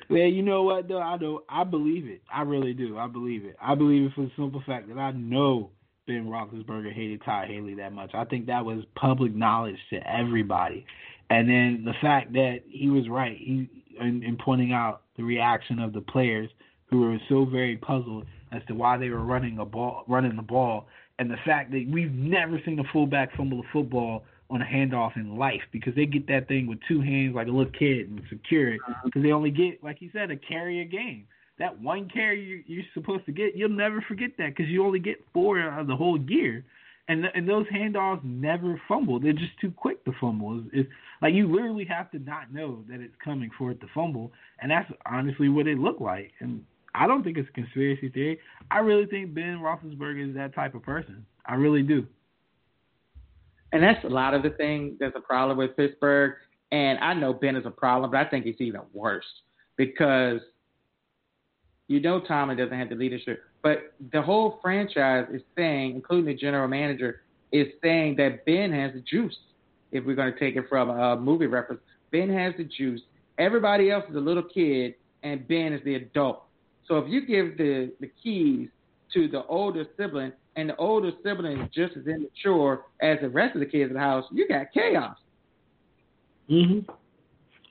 Man, 0.09 0.33
you 0.33 0.41
know 0.43 0.63
what 0.63 0.87
though? 0.87 1.01
I 1.01 1.17
know 1.17 1.43
I 1.49 1.63
believe 1.63 2.07
it. 2.07 2.21
I 2.33 2.41
really 2.41 2.73
do. 2.73 2.97
I 2.97 3.07
believe 3.07 3.45
it. 3.45 3.55
I 3.61 3.75
believe 3.75 4.05
it 4.05 4.13
for 4.15 4.21
the 4.21 4.31
simple 4.35 4.63
fact 4.65 4.87
that 4.89 4.97
I 4.97 5.11
know 5.11 5.69
Ben 6.07 6.27
Roethlisberger 6.27 6.93
hated 6.93 7.23
Todd 7.23 7.47
Haley 7.47 7.75
that 7.75 7.93
much. 7.93 8.11
I 8.13 8.25
think 8.25 8.47
that 8.47 8.65
was 8.65 8.83
public 8.95 9.35
knowledge 9.35 9.77
to 9.91 9.97
everybody. 10.07 10.85
And 11.29 11.49
then 11.49 11.83
the 11.85 11.93
fact 12.01 12.33
that 12.33 12.59
he 12.67 12.89
was 12.89 13.09
right, 13.09 13.37
he 13.37 13.67
in, 13.99 14.23
in 14.23 14.37
pointing 14.37 14.73
out 14.73 15.01
the 15.17 15.23
reaction 15.23 15.79
of 15.79 15.93
the 15.93 16.01
players 16.01 16.49
who 16.89 17.01
were 17.01 17.17
so 17.29 17.45
very 17.45 17.77
puzzled 17.77 18.25
as 18.51 18.61
to 18.67 18.75
why 18.75 18.97
they 18.97 19.09
were 19.09 19.23
running 19.23 19.57
a 19.59 19.65
ball, 19.65 20.03
running 20.07 20.35
the 20.35 20.41
ball 20.41 20.87
and 21.19 21.29
the 21.29 21.37
fact 21.45 21.71
that 21.71 21.87
we've 21.89 22.11
never 22.11 22.61
seen 22.65 22.79
a 22.79 22.83
fullback 22.91 23.35
fumble 23.35 23.59
a 23.59 23.63
football 23.71 24.23
on 24.49 24.61
a 24.61 24.65
handoff 24.65 25.15
in 25.15 25.37
life 25.37 25.61
because 25.71 25.95
they 25.95 26.05
get 26.05 26.27
that 26.27 26.47
thing 26.47 26.67
with 26.67 26.77
two 26.87 27.01
hands 27.01 27.33
like 27.33 27.47
a 27.47 27.51
little 27.51 27.71
kid 27.77 28.09
and 28.09 28.21
secure 28.29 28.73
it 28.73 28.81
mm-hmm. 28.81 29.05
because 29.05 29.23
they 29.23 29.31
only 29.31 29.49
get, 29.49 29.83
like 29.83 30.01
you 30.01 30.09
said, 30.13 30.29
a 30.29 30.35
carry 30.35 30.81
a 30.81 30.85
game. 30.85 31.25
That 31.57 31.79
one 31.81 32.09
carry 32.09 32.63
you're 32.67 32.83
supposed 32.93 33.25
to 33.25 33.31
get, 33.31 33.55
you'll 33.55 33.69
never 33.69 34.03
forget 34.07 34.31
that 34.37 34.55
because 34.55 34.67
you 34.67 34.85
only 34.85 34.99
get 34.99 35.23
four 35.33 35.59
out 35.59 35.81
of 35.81 35.87
the 35.87 35.95
whole 35.95 36.19
year. 36.19 36.63
And 37.07 37.23
the, 37.23 37.27
and 37.35 37.47
those 37.47 37.67
handoffs 37.67 38.23
never 38.23 38.81
fumble. 38.87 39.19
They're 39.19 39.31
just 39.31 39.59
too 39.61 39.71
quick 39.71 40.03
to 40.05 40.11
fumble. 40.19 40.57
It's, 40.57 40.69
it's 40.73 40.89
like 41.21 41.35
you 41.35 41.47
literally 41.51 41.85
have 41.85 42.09
to 42.11 42.19
not 42.19 42.51
know 42.51 42.83
that 42.89 42.99
it's 42.99 43.13
coming 43.23 43.51
for 43.59 43.69
it 43.71 43.79
to 43.81 43.87
fumble, 43.93 44.31
and 44.59 44.71
that's 44.71 44.91
honestly 45.05 45.47
what 45.47 45.67
it 45.67 45.77
looked 45.77 46.01
like. 46.01 46.31
And 46.39 46.65
I 46.97 47.07
don't 47.07 47.23
think 47.23 47.37
it's 47.37 47.49
a 47.49 47.53
conspiracy 47.53 48.09
theory. 48.09 48.39
I 48.71 48.79
really 48.79 49.05
think 49.05 49.33
Ben 49.33 49.59
Roethlisberger 49.59 50.29
is 50.29 50.35
that 50.35 50.55
type 50.55 50.75
of 50.75 50.83
person. 50.83 51.25
I 51.45 51.55
really 51.55 51.83
do. 51.83 52.05
And 53.73 53.83
that's 53.83 54.03
a 54.05 54.09
lot 54.09 54.33
of 54.33 54.43
the 54.43 54.51
thing 54.51 54.95
that's 54.99 55.15
a 55.15 55.19
problem 55.19 55.57
with 55.57 55.75
Pittsburgh. 55.75 56.35
And 56.71 56.97
I 56.99 57.13
know 57.13 57.33
Ben 57.33 57.55
is 57.55 57.65
a 57.65 57.71
problem, 57.71 58.11
but 58.11 58.17
I 58.17 58.29
think 58.29 58.45
it's 58.45 58.61
even 58.61 58.81
worse 58.93 59.25
because 59.75 60.39
you 61.87 61.99
know 61.99 62.21
Tomlin 62.21 62.57
doesn't 62.57 62.77
have 62.77 62.89
the 62.89 62.95
leadership, 62.95 63.43
but 63.61 63.93
the 64.11 64.21
whole 64.21 64.59
franchise 64.61 65.27
is 65.33 65.41
saying, 65.55 65.95
including 65.95 66.25
the 66.25 66.33
general 66.33 66.67
manager, 66.67 67.21
is 67.51 67.67
saying 67.83 68.15
that 68.17 68.45
Ben 68.45 68.71
has 68.71 68.93
the 68.93 69.01
juice. 69.01 69.35
If 69.91 70.05
we're 70.05 70.15
going 70.15 70.33
to 70.33 70.39
take 70.39 70.55
it 70.55 70.65
from 70.67 70.89
a 70.89 71.15
movie 71.15 71.47
reference, 71.47 71.81
Ben 72.11 72.29
has 72.29 72.53
the 72.57 72.63
juice. 72.63 73.01
Everybody 73.37 73.91
else 73.91 74.05
is 74.09 74.15
a 74.15 74.19
little 74.19 74.43
kid, 74.43 74.95
and 75.23 75.47
Ben 75.47 75.73
is 75.73 75.83
the 75.83 75.95
adult. 75.95 76.44
So 76.87 76.97
if 76.97 77.09
you 77.09 77.25
give 77.25 77.57
the, 77.57 77.91
the 77.99 78.11
keys 78.21 78.69
to 79.13 79.27
the 79.27 79.45
older 79.45 79.85
sibling 79.97 80.33
and 80.55 80.69
the 80.69 80.75
older 80.77 81.11
sibling 81.23 81.61
is 81.61 81.69
just 81.73 81.97
as 81.97 82.05
immature 82.05 82.83
as 83.01 83.17
the 83.21 83.29
rest 83.29 83.55
of 83.55 83.61
the 83.61 83.65
kids 83.65 83.89
in 83.89 83.95
the 83.95 83.99
house, 83.99 84.25
you 84.31 84.47
got 84.47 84.67
chaos. 84.73 85.17
Mhm. 86.49 86.85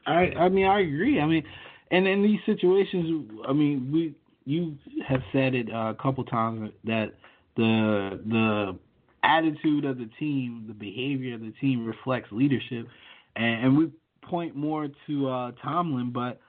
I 0.06 0.32
I 0.36 0.48
mean 0.48 0.66
I 0.66 0.80
agree. 0.80 1.20
I 1.20 1.26
mean, 1.26 1.44
and 1.90 2.06
in 2.06 2.22
these 2.22 2.40
situations, 2.44 3.30
I 3.48 3.52
mean 3.52 3.90
we 3.92 4.14
you 4.44 4.76
have 5.06 5.22
said 5.32 5.54
it 5.54 5.68
a 5.70 5.94
couple 6.00 6.24
times 6.24 6.70
that 6.84 7.14
the 7.56 8.20
the 8.26 8.78
attitude 9.22 9.84
of 9.84 9.98
the 9.98 10.10
team, 10.18 10.64
the 10.66 10.74
behavior 10.74 11.34
of 11.34 11.40
the 11.40 11.52
team 11.60 11.86
reflects 11.86 12.30
leadership, 12.30 12.86
and, 13.36 13.64
and 13.64 13.78
we 13.78 13.90
point 14.22 14.56
more 14.56 14.88
to 15.06 15.28
uh, 15.28 15.52
Tomlin, 15.62 16.10
but 16.10 16.40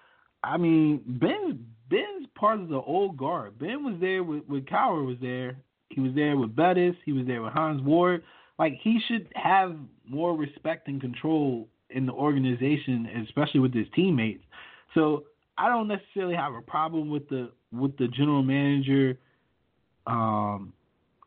I 0.44 0.58
mean 0.58 1.02
Ben's 1.06 1.60
Ben's 1.90 2.28
part 2.36 2.60
of 2.60 2.70
the 2.70 2.82
old 2.82 3.18
guard. 3.18 3.60
Ben 3.60 3.84
was 3.84 3.96
there 4.00 4.24
with, 4.24 4.44
with 4.48 4.66
Cowher 4.66 5.06
was 5.06 5.18
there. 5.22 5.58
He 5.90 6.02
was 6.02 6.14
there 6.16 6.38
with 6.38 6.56
Bettis. 6.56 6.96
He 7.06 7.14
was 7.14 7.26
there 7.28 7.42
with 7.42 7.54
Hines 7.54 7.82
Ward. 7.82 8.24
Like 8.58 8.80
he 8.82 9.00
should 9.08 9.28
have 9.36 9.76
more 10.08 10.36
respect 10.36 10.88
and 10.88 11.00
control 11.00 11.68
in 11.90 12.06
the 12.06 12.14
organization, 12.14 13.08
especially 13.28 13.60
with 13.60 13.74
his 13.74 13.88
teammates. 13.96 14.44
So 14.94 15.26
I 15.58 15.70
don't 15.70 15.88
necessarily 15.88 16.36
have 16.36 16.54
a 16.54 16.62
problem 16.62 17.10
with 17.10 17.28
the 17.30 17.52
with 17.72 17.98
the 17.98 18.08
general 18.08 18.44
manager, 18.44 19.18
um, 20.08 20.74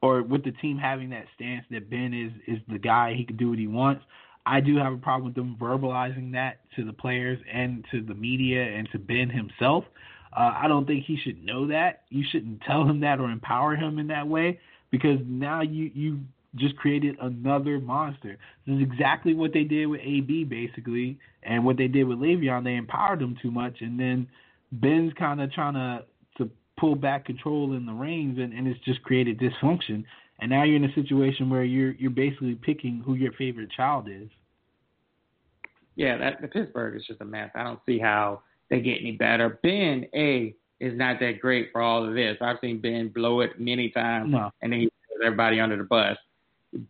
or 0.03 0.23
with 0.23 0.45
the 0.45 0.53
team 0.53 0.79
having 0.79 1.11
that 1.11 1.27
stance 1.35 1.65
that 1.71 1.91
Ben 1.91 2.15
is 2.15 2.57
is 2.57 2.63
the 2.69 2.79
guy. 2.79 3.15
He 3.15 3.25
can 3.25 3.37
do 3.37 3.51
what 3.51 3.59
he 3.59 3.67
wants. 3.67 4.05
I 4.47 4.61
do 4.61 4.77
have 4.79 4.95
a 4.95 4.99
problem 4.99 5.27
with 5.27 5.35
them 5.35 5.57
verbalizing 5.61 6.33
that 6.33 6.61
to 6.77 6.85
the 6.85 6.93
players 6.93 7.39
and 7.53 7.85
to 7.91 8.01
the 8.01 8.15
media 8.15 8.63
and 8.63 8.89
to 8.93 8.99
Ben 8.99 9.29
himself. 9.29 9.85
Uh, 10.37 10.53
I 10.57 10.69
don't 10.69 10.87
think 10.87 11.05
he 11.05 11.19
should 11.23 11.45
know 11.45 11.67
that. 11.69 12.03
You 12.11 12.25
shouldn't 12.31 12.61
tell 12.67 12.85
him 12.85 13.01
that 13.01 13.21
or 13.21 13.31
empower 13.31 13.77
him 13.77 13.99
in 13.99 14.09
that 14.09 14.27
way 14.27 14.61
because 14.91 15.19
now 15.27 15.63
you 15.63 15.91
you 15.95 16.21
just 16.57 16.77
created 16.77 17.17
another 17.21 17.79
monster. 17.79 18.39
This 18.67 18.77
is 18.77 18.83
exactly 18.83 19.35
what 19.35 19.53
they 19.53 19.65
did 19.65 19.87
with 19.87 20.01
AB 20.03 20.45
basically, 20.45 21.19
and 21.43 21.65
what 21.65 21.77
they 21.77 21.89
did 21.89 22.05
with 22.05 22.19
Le'Veon. 22.19 22.65
They 22.65 22.77
empowered 22.77 23.21
him 23.21 23.37
too 23.41 23.51
much, 23.51 23.81
and 23.81 23.99
then 23.99 24.29
Ben's 24.73 25.13
kind 25.19 25.41
of 25.41 25.53
trying 25.53 25.75
to 25.75 26.05
to 26.39 26.51
pull 26.79 26.95
back 26.95 27.27
control 27.27 27.75
in 27.75 27.87
the 27.87 27.93
reins, 27.93 28.39
and, 28.39 28.53
and 28.53 28.67
it's 28.67 28.81
just 28.85 29.03
created 29.03 29.39
dysfunction. 29.39 30.05
And 30.41 30.51
now 30.51 30.63
you're 30.63 30.77
in 30.77 30.85
a 30.85 30.95
situation 30.95 31.51
where 31.51 31.65
you're 31.65 31.93
you're 31.93 32.11
basically 32.11 32.55
picking 32.55 33.03
who 33.05 33.15
your 33.15 33.33
favorite 33.33 33.71
child 33.71 34.09
is. 34.09 34.29
Yeah, 35.97 36.17
that 36.19 36.41
the 36.41 36.49
Pittsburgh 36.49 36.97
is 36.97 37.05
just 37.07 37.21
a 37.21 37.25
mess. 37.25 37.51
I 37.57 37.65
don't 37.65 37.81
see 37.85 37.99
how 37.99 38.43
they 38.71 38.81
get 38.81 38.99
any 39.01 39.13
better. 39.13 39.59
Ben 39.63 40.07
A 40.15 40.55
is 40.81 40.97
not 40.97 41.19
that 41.21 41.41
great 41.41 41.71
for 41.73 41.83
all 41.83 42.07
of 42.07 42.15
this. 42.15 42.37
I've 42.41 42.59
seen 42.61 42.81
Ben 42.81 43.09
blow 43.09 43.41
it 43.41 43.61
many 43.61 43.91
times, 43.91 44.31
no. 44.31 44.51
and 44.63 44.73
then 44.73 44.81
he 44.81 44.87
throws 44.87 45.27
everybody 45.27 45.61
under 45.61 45.77
the 45.77 45.85
bus. 45.85 46.17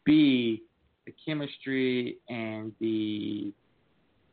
B, 0.05 0.62
the 1.07 1.14
chemistry 1.24 2.18
and 2.29 2.72
the 2.81 3.53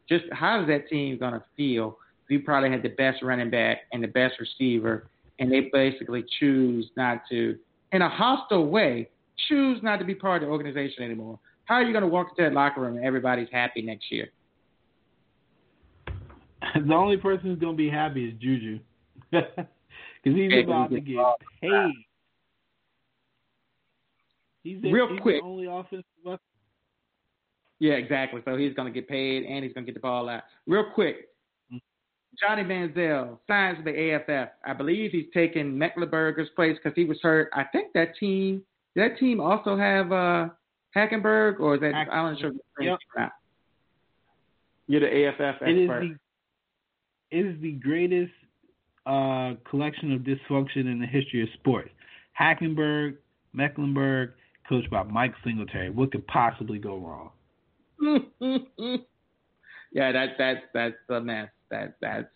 just 0.08 0.26
how 0.32 0.62
is 0.62 0.68
that 0.68 0.88
team 0.89 1.18
gonna 1.18 1.43
feel? 1.56 1.98
We 2.30 2.39
probably 2.39 2.72
had 2.72 2.84
the 2.84 2.89
best 2.89 3.22
running 3.24 3.50
back 3.50 3.82
and 3.91 4.04
the 4.04 4.08
best 4.08 4.36
receiver, 4.39 5.08
and 5.39 5.52
they 5.52 5.70
basically 5.72 6.26
choose 6.39 6.89
not 6.98 7.22
to, 7.30 7.58
in 7.91 8.02
a 8.02 8.10
hostile 8.10 8.68
way, 8.68 9.10
choose 9.48 9.80
not 9.84 9.98
to 10.00 10.06
be 10.06 10.16
part 10.16 10.41
of 10.41 10.48
the 10.48 10.52
organization 10.52 11.04
anymore. 11.04 11.39
How 11.66 11.76
are 11.76 11.84
you 11.84 11.93
gonna 11.93 12.08
walk 12.08 12.30
into 12.32 12.50
that 12.50 12.54
locker 12.54 12.82
room 12.82 12.98
and 12.98 13.06
everybody's 13.06 13.50
happy 13.52 13.82
next 13.82 14.12
year? 14.12 14.30
the 16.88 16.93
only 16.93 17.18
person 17.18 17.49
who's 17.49 17.60
gonna 17.60 17.74
be 17.78 17.89
happy 17.89 18.26
is 18.30 18.34
Juju, 18.39 18.80
because 19.32 19.68
he's 20.24 20.64
about 20.64 20.91
to 20.91 20.99
get 21.01 21.18
paid. 21.62 21.93
He's 24.64 24.82
the, 24.82 24.91
real 24.91 25.10
he's 25.10 25.20
quick. 25.20 25.41
The 25.41 25.47
only 25.47 25.68
offensive 25.68 26.06
weapon. 26.24 26.39
Yeah, 27.80 27.93
exactly. 27.93 28.41
So 28.45 28.56
he's 28.58 28.74
gonna 28.74 28.91
get 28.91 29.08
paid 29.08 29.43
and 29.43 29.64
he's 29.64 29.74
gonna 29.74 29.86
get 29.86 29.95
the 29.95 30.01
ball 30.01 30.28
out. 30.30 30.43
Real 30.66 30.86
quick, 30.93 31.30
Mm-hmm. 31.72 31.78
Johnny 32.39 32.64
Manziel 32.64 33.39
signs 33.47 33.78
with 33.78 33.86
the 33.86 33.91
AAF. 33.91 34.49
I 34.66 34.74
believe 34.74 35.12
he's 35.12 35.26
taking 35.34 35.74
Mettenberger's 35.74 36.49
place 36.56 36.78
because 36.82 36.95
he 36.95 37.06
was 37.06 37.18
hurt. 37.22 37.49
I 37.53 37.64
think 37.66 37.93
that 37.93 38.16
team, 38.18 38.64
that 38.95 39.18
team 39.20 39.39
also 39.39 39.78
have 39.78 40.12
uh 40.12 40.49
Hackenberg 40.95 41.60
or 41.60 41.76
is 41.76 41.82
that 41.82 41.93
Hack- 41.93 42.10
I'm 42.12 42.34
not 42.34 42.39
sure. 42.39 42.51
Yep. 42.80 42.99
You're 44.88 45.01
the 45.01 45.08
AAF 45.08 45.41
expert. 45.41 45.70
It 45.70 45.78
is 45.78 45.89
the 45.89 46.01
it 46.01 46.20
is 47.36 47.60
the 47.62 47.74
greatest 47.74 48.32
uh, 49.06 49.54
collection 49.70 50.14
of 50.14 50.22
dysfunction 50.22 50.92
in 50.92 51.00
the 51.00 51.06
history 51.06 51.44
of 51.44 51.50
sports. 51.54 51.90
Hackenberg, 52.40 53.18
Mettenberger, 53.56 54.34
coached 54.68 54.90
by 54.90 55.04
Mike 55.04 55.34
Singletary. 55.44 55.90
What 55.90 56.12
could 56.12 56.26
possibly 56.28 56.80
go 56.80 56.98
wrong? 56.98 57.32
yeah, 59.92 60.12
that 60.12 60.30
that's 60.38 60.62
that's 60.74 60.96
a 61.10 61.22
mess. 61.22 61.50
That 61.72 61.96
that's 62.02 62.28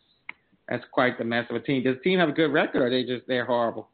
that's 0.67 0.83
quite 0.91 1.17
the 1.17 1.25
mess 1.25 1.45
of 1.49 1.55
a 1.55 1.59
team. 1.59 1.83
Does 1.83 1.95
the 1.97 2.01
team 2.01 2.19
have 2.19 2.29
a 2.29 2.33
good 2.33 2.53
record, 2.53 2.81
or 2.81 2.87
are 2.87 2.89
they 2.89 3.03
just 3.03 3.27
they're 3.27 3.45
horrible? 3.45 3.89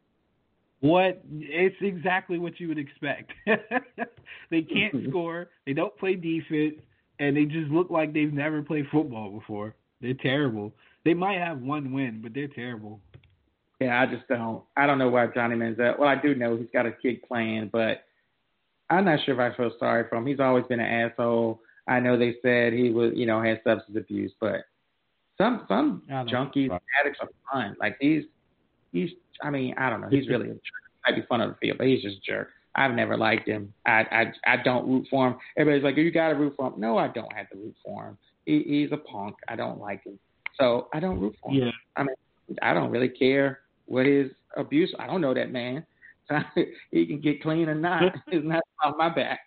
What 0.81 1.23
it's 1.31 1.75
exactly 1.81 2.37
what 2.37 2.59
you 2.59 2.67
would 2.67 2.77
expect. 2.77 3.31
they 4.51 4.61
can't 4.61 4.95
score, 5.09 5.49
they 5.65 5.73
don't 5.73 5.97
play 5.97 6.15
defense, 6.15 6.75
and 7.19 7.35
they 7.35 7.45
just 7.45 7.71
look 7.71 7.89
like 7.89 8.13
they've 8.13 8.33
never 8.33 8.61
played 8.61 8.85
football 8.91 9.31
before. 9.31 9.73
They're 10.01 10.13
terrible. 10.13 10.73
They 11.05 11.13
might 11.13 11.37
have 11.37 11.61
one 11.61 11.93
win, 11.93 12.19
but 12.21 12.33
they're 12.33 12.47
terrible. 12.47 12.99
Yeah, 13.79 14.01
I 14.01 14.05
just 14.05 14.27
don't. 14.27 14.63
I 14.75 14.87
don't 14.87 14.97
know 14.97 15.09
why 15.09 15.27
Johnny 15.27 15.55
Manziel. 15.55 15.99
Well, 15.99 16.09
I 16.09 16.19
do 16.19 16.33
know 16.33 16.57
he's 16.57 16.67
got 16.73 16.85
a 16.85 16.91
kid 16.91 17.21
playing, 17.27 17.69
but 17.71 18.05
I'm 18.89 19.05
not 19.05 19.19
sure 19.25 19.33
if 19.33 19.39
I 19.39 19.55
feel 19.55 19.71
sorry 19.79 20.05
for 20.09 20.15
him. 20.17 20.25
He's 20.25 20.39
always 20.39 20.65
been 20.65 20.79
an 20.79 21.09
asshole. 21.09 21.59
I 21.87 21.99
know 21.99 22.17
they 22.17 22.35
said 22.41 22.73
he 22.73 22.89
was, 22.89 23.11
you 23.15 23.25
know, 23.25 23.41
had 23.41 23.61
substance 23.63 23.97
abuse, 23.97 24.31
but 24.39 24.61
some 25.37 25.65
some 25.67 26.01
junkies, 26.09 26.69
know. 26.69 26.79
addicts 26.99 27.19
are 27.21 27.29
fun. 27.51 27.75
Like 27.79 27.97
he's 27.99 28.23
he's. 28.91 29.09
I 29.43 29.49
mean, 29.49 29.75
I 29.77 29.89
don't 29.89 30.01
know. 30.01 30.09
He's 30.09 30.29
really 30.29 30.47
a 30.47 30.53
jerk. 30.53 30.61
He 30.61 31.11
might 31.11 31.21
be 31.21 31.27
fun 31.27 31.41
on 31.41 31.49
the 31.49 31.55
field, 31.55 31.77
but 31.77 31.87
he's 31.87 32.01
just 32.01 32.17
a 32.17 32.21
jerk. 32.21 32.49
I've 32.75 32.93
never 32.93 33.17
liked 33.17 33.47
him. 33.47 33.73
I 33.85 34.31
I 34.45 34.53
I 34.53 34.57
don't 34.63 34.87
root 34.87 35.07
for 35.09 35.27
him. 35.27 35.35
Everybody's 35.57 35.83
like, 35.83 35.97
you 35.97 36.11
got 36.11 36.29
to 36.29 36.35
root 36.35 36.53
for 36.55 36.67
him. 36.67 36.79
No, 36.79 36.97
I 36.97 37.09
don't 37.09 37.31
have 37.33 37.49
to 37.49 37.57
root 37.57 37.75
for 37.83 38.07
him. 38.07 38.17
He, 38.45 38.63
he's 38.65 38.91
a 38.91 38.97
punk. 38.97 39.35
I 39.47 39.55
don't 39.55 39.79
like 39.79 40.03
him, 40.03 40.19
so 40.59 40.87
I 40.93 40.99
don't 40.99 41.19
root 41.19 41.35
for 41.41 41.51
him. 41.51 41.63
Yeah. 41.65 41.71
I 41.95 42.03
mean, 42.03 42.15
I 42.61 42.73
don't 42.73 42.91
really 42.91 43.09
care 43.09 43.59
what 43.85 44.05
his 44.05 44.31
abuse. 44.57 44.93
I 44.99 45.07
don't 45.07 45.21
know 45.21 45.33
that 45.33 45.51
man. 45.51 45.85
he 46.91 47.05
can 47.05 47.21
get 47.21 47.41
clean 47.41 47.69
or 47.69 47.75
not. 47.75 48.03
it's 48.27 48.45
not 48.45 48.63
off 48.83 48.95
my 48.97 49.09
back. 49.13 49.39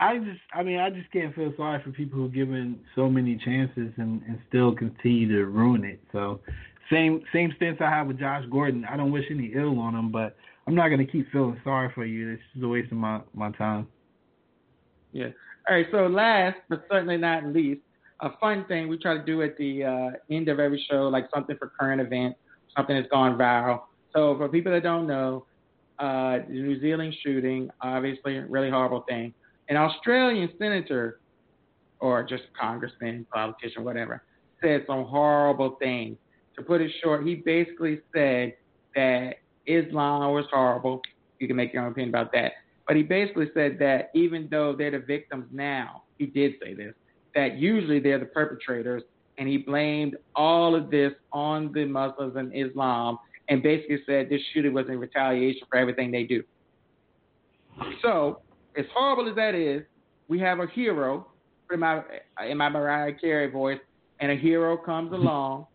I 0.00 0.18
just, 0.18 0.40
I 0.54 0.62
mean, 0.62 0.78
I 0.78 0.90
just 0.90 1.10
can't 1.10 1.34
feel 1.34 1.52
sorry 1.56 1.82
for 1.82 1.90
people 1.90 2.18
who 2.18 2.28
given 2.28 2.78
so 2.94 3.08
many 3.08 3.36
chances 3.36 3.92
and, 3.96 4.22
and 4.28 4.38
still 4.48 4.72
continue 4.72 5.28
to 5.36 5.46
ruin 5.46 5.84
it. 5.84 6.00
So, 6.12 6.40
same 6.90 7.22
same 7.32 7.52
stance 7.56 7.78
I 7.80 7.90
have 7.90 8.06
with 8.06 8.18
Josh 8.18 8.44
Gordon. 8.50 8.84
I 8.84 8.96
don't 8.96 9.12
wish 9.12 9.24
any 9.30 9.52
ill 9.54 9.78
on 9.80 9.94
him, 9.94 10.10
but 10.12 10.36
I'm 10.66 10.74
not 10.74 10.88
gonna 10.88 11.04
keep 11.04 11.30
feeling 11.32 11.60
sorry 11.64 11.90
for 11.94 12.04
you. 12.04 12.30
It's 12.30 12.42
just 12.52 12.64
a 12.64 12.68
waste 12.68 12.92
of 12.92 12.98
my 12.98 13.20
my 13.34 13.50
time. 13.52 13.88
Yeah. 15.12 15.28
All 15.68 15.76
right. 15.76 15.86
So 15.90 16.06
last 16.06 16.56
but 16.68 16.84
certainly 16.90 17.16
not 17.16 17.44
least, 17.46 17.80
a 18.20 18.30
fun 18.38 18.64
thing 18.66 18.88
we 18.88 18.98
try 18.98 19.16
to 19.16 19.24
do 19.24 19.42
at 19.42 19.56
the 19.56 19.84
uh, 19.84 20.10
end 20.30 20.48
of 20.48 20.58
every 20.58 20.84
show, 20.90 21.08
like 21.08 21.28
something 21.34 21.56
for 21.56 21.72
current 21.78 22.00
events, 22.00 22.38
something 22.76 22.96
that's 22.96 23.10
gone 23.10 23.38
viral. 23.38 23.82
So 24.12 24.36
for 24.36 24.48
people 24.48 24.72
that 24.72 24.82
don't 24.82 25.06
know, 25.06 25.46
uh, 25.98 26.38
the 26.48 26.54
New 26.54 26.80
Zealand 26.80 27.14
shooting, 27.22 27.70
obviously, 27.80 28.38
really 28.38 28.70
horrible 28.70 29.04
thing. 29.08 29.34
An 29.68 29.76
Australian 29.76 30.48
senator, 30.58 31.20
or 32.00 32.22
just 32.22 32.44
congressman, 32.58 33.26
politician, 33.32 33.84
whatever, 33.84 34.22
said 34.62 34.84
some 34.86 35.04
horrible 35.04 35.76
things. 35.80 36.16
To 36.56 36.62
put 36.62 36.80
it 36.80 36.90
short, 37.02 37.26
he 37.26 37.36
basically 37.36 38.00
said 38.14 38.54
that 38.94 39.34
Islam 39.66 40.32
was 40.32 40.46
horrible. 40.52 41.02
You 41.38 41.46
can 41.46 41.56
make 41.56 41.72
your 41.72 41.84
own 41.84 41.92
opinion 41.92 42.10
about 42.10 42.32
that. 42.32 42.52
But 42.86 42.96
he 42.96 43.02
basically 43.02 43.50
said 43.54 43.78
that 43.80 44.10
even 44.14 44.48
though 44.50 44.74
they're 44.74 44.90
the 44.90 44.98
victims 44.98 45.46
now, 45.52 46.04
he 46.16 46.26
did 46.26 46.54
say 46.62 46.74
this, 46.74 46.94
that 47.38 47.56
usually 47.56 48.00
they're 48.00 48.18
the 48.18 48.26
perpetrators. 48.26 49.04
And 49.38 49.48
he 49.48 49.58
blamed 49.58 50.16
all 50.34 50.74
of 50.74 50.90
this 50.90 51.12
on 51.32 51.72
the 51.72 51.84
Muslims 51.84 52.34
and 52.34 52.52
Islam 52.52 53.18
and 53.48 53.62
basically 53.62 54.00
said 54.04 54.28
this 54.28 54.40
shooting 54.52 54.74
was 54.74 54.86
in 54.88 54.98
retaliation 54.98 55.62
for 55.70 55.78
everything 55.78 56.10
they 56.10 56.24
do. 56.24 56.42
So, 58.02 58.40
as 58.76 58.84
horrible 58.92 59.28
as 59.28 59.36
that 59.36 59.54
is, 59.54 59.84
we 60.26 60.40
have 60.40 60.58
a 60.58 60.66
hero 60.66 61.28
in 61.72 61.78
my, 61.78 62.02
in 62.44 62.58
my 62.58 62.68
Mariah 62.68 63.12
Carey 63.14 63.48
voice, 63.48 63.78
and 64.18 64.32
a 64.32 64.34
hero 64.34 64.76
comes 64.76 65.12
along 65.20 65.66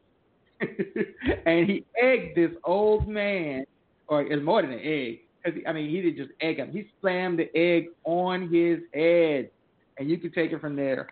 and 1.45 1.70
he 1.70 1.86
egged 1.97 2.36
this 2.36 2.51
old 2.66 3.07
man, 3.07 3.66
or 4.07 4.22
it's 4.22 4.43
more 4.43 4.61
than 4.61 4.72
an 4.72 4.80
egg. 4.84 5.20
Cause 5.43 5.53
I 5.68 5.74
mean, 5.74 5.89
he 5.89 6.01
didn't 6.01 6.18
just 6.18 6.32
egg 6.41 6.57
him; 6.57 6.72
he 6.72 6.89
slammed 7.01 7.39
the 7.39 7.49
egg 7.57 7.88
on 8.05 8.53
his 8.53 8.80
head, 8.93 9.49
and 9.97 10.09
you 10.09 10.18
can 10.18 10.32
take 10.32 10.51
it 10.51 10.61
from 10.61 10.76
there. 10.76 11.09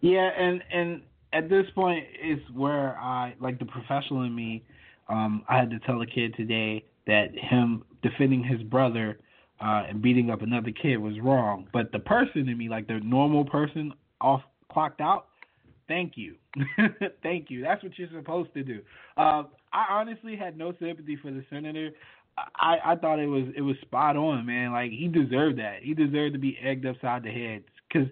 Yeah, 0.00 0.30
and 0.38 0.62
and 0.72 1.02
at 1.32 1.48
this 1.48 1.66
point 1.74 2.04
is 2.22 2.38
where 2.54 2.96
I 2.98 3.34
like 3.40 3.58
the 3.58 3.66
professional 3.66 4.22
in 4.22 4.34
me. 4.34 4.64
Um, 5.08 5.42
I 5.48 5.56
had 5.56 5.70
to 5.70 5.78
tell 5.80 6.00
a 6.02 6.06
kid 6.06 6.34
today 6.36 6.84
that 7.06 7.28
him 7.34 7.82
defending 8.02 8.44
his 8.44 8.62
brother 8.62 9.18
uh, 9.60 9.84
and 9.88 10.02
beating 10.02 10.30
up 10.30 10.42
another 10.42 10.70
kid 10.70 10.98
was 10.98 11.18
wrong, 11.20 11.66
but 11.72 11.90
the 11.90 11.98
person 11.98 12.48
in 12.48 12.56
me, 12.56 12.68
like 12.68 12.86
the 12.86 13.00
normal 13.00 13.44
person, 13.44 13.92
off 14.20 14.42
clocked 14.70 15.00
out. 15.00 15.26
Thank 15.88 16.12
you, 16.16 16.36
thank 17.22 17.50
you. 17.50 17.62
That's 17.62 17.82
what 17.82 17.98
you're 17.98 18.08
supposed 18.14 18.52
to 18.54 18.62
do. 18.62 18.80
Uh, 19.16 19.44
I 19.72 19.86
honestly 19.90 20.36
had 20.36 20.56
no 20.56 20.72
sympathy 20.78 21.16
for 21.16 21.30
the 21.30 21.44
senator. 21.50 21.90
I, 22.54 22.76
I 22.84 22.96
thought 22.96 23.18
it 23.18 23.26
was 23.26 23.44
it 23.56 23.62
was 23.62 23.74
spot 23.82 24.16
on, 24.16 24.46
man. 24.46 24.72
Like 24.72 24.90
he 24.90 25.08
deserved 25.08 25.58
that. 25.58 25.78
He 25.82 25.94
deserved 25.94 26.34
to 26.34 26.38
be 26.38 26.58
egged 26.62 26.86
upside 26.86 27.22
the 27.22 27.30
head 27.30 27.64
because 27.88 28.08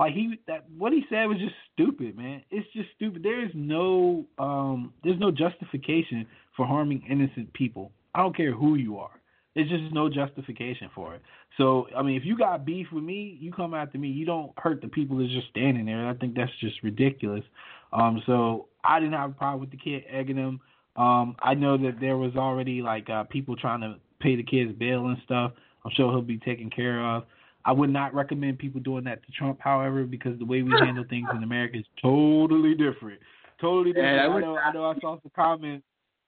Like 0.00 0.14
he 0.14 0.40
that 0.46 0.64
what 0.78 0.94
he 0.94 1.04
said 1.10 1.26
was 1.26 1.36
just 1.36 1.54
stupid, 1.74 2.16
man. 2.16 2.42
It's 2.50 2.66
just 2.72 2.88
stupid. 2.96 3.22
There 3.22 3.44
is 3.44 3.50
no 3.54 4.24
um 4.38 4.94
there's 5.04 5.20
no 5.20 5.30
justification 5.30 6.26
for 6.56 6.66
harming 6.66 7.02
innocent 7.08 7.52
people. 7.52 7.92
I 8.14 8.20
don't 8.22 8.34
care 8.34 8.52
who 8.54 8.76
you 8.76 8.96
are. 8.96 9.10
There's 9.54 9.68
just 9.68 9.92
no 9.92 10.08
justification 10.08 10.88
for 10.94 11.14
it. 11.14 11.22
So 11.58 11.86
I 11.94 12.02
mean, 12.02 12.16
if 12.16 12.24
you 12.24 12.38
got 12.38 12.64
beef 12.64 12.86
with 12.90 13.04
me, 13.04 13.36
you 13.42 13.52
come 13.52 13.74
after 13.74 13.98
me. 13.98 14.08
You 14.08 14.24
don't 14.24 14.52
hurt 14.56 14.80
the 14.80 14.88
people 14.88 15.18
that's 15.18 15.32
just 15.32 15.48
standing 15.50 15.84
there. 15.84 16.08
I 16.08 16.14
think 16.14 16.34
that's 16.34 16.50
just 16.60 16.82
ridiculous. 16.82 17.44
Um, 17.92 18.22
so 18.24 18.68
I 18.82 19.00
didn't 19.00 19.12
have 19.12 19.32
a 19.32 19.34
problem 19.34 19.60
with 19.60 19.70
the 19.70 19.76
kid 19.76 20.04
egging 20.10 20.36
him. 20.36 20.60
Um, 20.96 21.36
I 21.40 21.52
know 21.52 21.76
that 21.76 22.00
there 22.00 22.16
was 22.16 22.36
already 22.36 22.80
like 22.80 23.10
uh, 23.10 23.24
people 23.24 23.54
trying 23.54 23.82
to 23.82 23.96
pay 24.18 24.34
the 24.34 24.44
kids 24.44 24.72
bail 24.78 25.08
and 25.08 25.18
stuff. 25.26 25.52
I'm 25.84 25.90
sure 25.94 26.10
he'll 26.10 26.22
be 26.22 26.38
taken 26.38 26.70
care 26.70 27.04
of. 27.04 27.24
I 27.64 27.72
would 27.72 27.90
not 27.90 28.14
recommend 28.14 28.58
people 28.58 28.80
doing 28.80 29.04
that 29.04 29.24
to 29.26 29.32
Trump, 29.32 29.58
however, 29.60 30.04
because 30.04 30.38
the 30.38 30.44
way 30.44 30.62
we 30.62 30.72
handle 30.78 31.04
things 31.08 31.28
in 31.34 31.42
America 31.42 31.78
is 31.78 31.84
totally 32.00 32.74
different. 32.74 33.20
Totally 33.60 33.92
different. 33.92 34.16
Yeah, 34.16 34.28
I 34.28 34.40
know. 34.40 34.56
I 34.56 34.72
know. 34.72 34.84
I 34.84 34.94
saw 35.00 35.20
some 35.20 35.32
comments. 35.36 35.84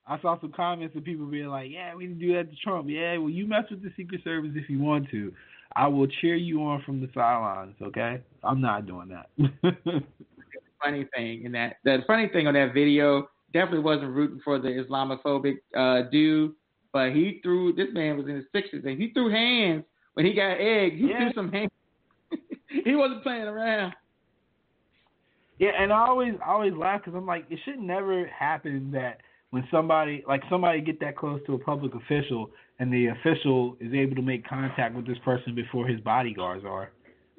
I 0.06 0.20
saw 0.20 0.38
some 0.40 0.52
comments 0.52 0.96
of 0.96 1.04
people 1.04 1.26
being 1.26 1.46
like, 1.46 1.70
"Yeah, 1.70 1.94
we 1.94 2.06
can 2.06 2.18
do 2.18 2.34
that 2.34 2.50
to 2.50 2.56
Trump. 2.56 2.88
Yeah, 2.90 3.16
well, 3.16 3.30
you 3.30 3.46
mess 3.46 3.64
with 3.70 3.82
the 3.82 3.92
Secret 3.96 4.22
Service 4.24 4.50
if 4.54 4.68
you 4.68 4.78
want 4.78 5.08
to. 5.10 5.32
I 5.74 5.86
will 5.86 6.06
cheer 6.20 6.34
you 6.34 6.62
on 6.64 6.82
from 6.82 7.00
the 7.00 7.08
sidelines. 7.14 7.76
Okay, 7.80 8.20
I'm 8.42 8.60
not 8.60 8.86
doing 8.86 9.08
that." 9.08 9.30
funny 10.82 11.06
thing 11.14 11.44
in 11.44 11.52
that 11.52 11.76
the 11.84 11.98
funny 12.06 12.28
thing 12.28 12.46
on 12.46 12.54
that 12.54 12.74
video 12.74 13.28
definitely 13.52 13.80
wasn't 13.80 14.10
rooting 14.10 14.40
for 14.42 14.58
the 14.58 14.68
Islamophobic 14.68 15.58
uh, 15.76 16.08
dude, 16.10 16.52
but 16.92 17.12
he 17.12 17.40
threw. 17.42 17.72
This 17.72 17.88
man 17.92 18.18
was 18.18 18.26
in 18.26 18.36
his 18.36 18.44
sixties 18.52 18.82
and 18.84 19.00
he 19.00 19.12
threw 19.12 19.30
hands 19.30 19.84
when 20.14 20.26
he 20.26 20.34
got 20.34 20.52
egged, 20.52 20.96
he 20.96 21.08
yeah. 21.08 21.18
threw 21.18 21.32
some 21.34 21.52
hands. 21.52 21.70
he 22.84 22.94
wasn't 22.94 23.22
playing 23.22 23.42
around. 23.42 23.94
Yeah, 25.58 25.70
and 25.78 25.92
I 25.92 26.06
always 26.06 26.34
I 26.44 26.50
always 26.50 26.72
laugh 26.74 27.02
because 27.04 27.16
I'm 27.16 27.26
like, 27.26 27.46
it 27.50 27.58
should 27.64 27.78
never 27.78 28.26
happen 28.26 28.90
that 28.92 29.18
when 29.50 29.66
somebody 29.70 30.24
like 30.26 30.42
somebody 30.50 30.80
get 30.80 30.98
that 31.00 31.16
close 31.16 31.40
to 31.46 31.54
a 31.54 31.58
public 31.58 31.94
official 31.94 32.50
and 32.78 32.92
the 32.92 33.08
official 33.08 33.76
is 33.80 33.92
able 33.92 34.16
to 34.16 34.22
make 34.22 34.46
contact 34.48 34.94
with 34.94 35.06
this 35.06 35.18
person 35.24 35.54
before 35.54 35.86
his 35.86 36.00
bodyguards 36.00 36.64
are. 36.64 36.90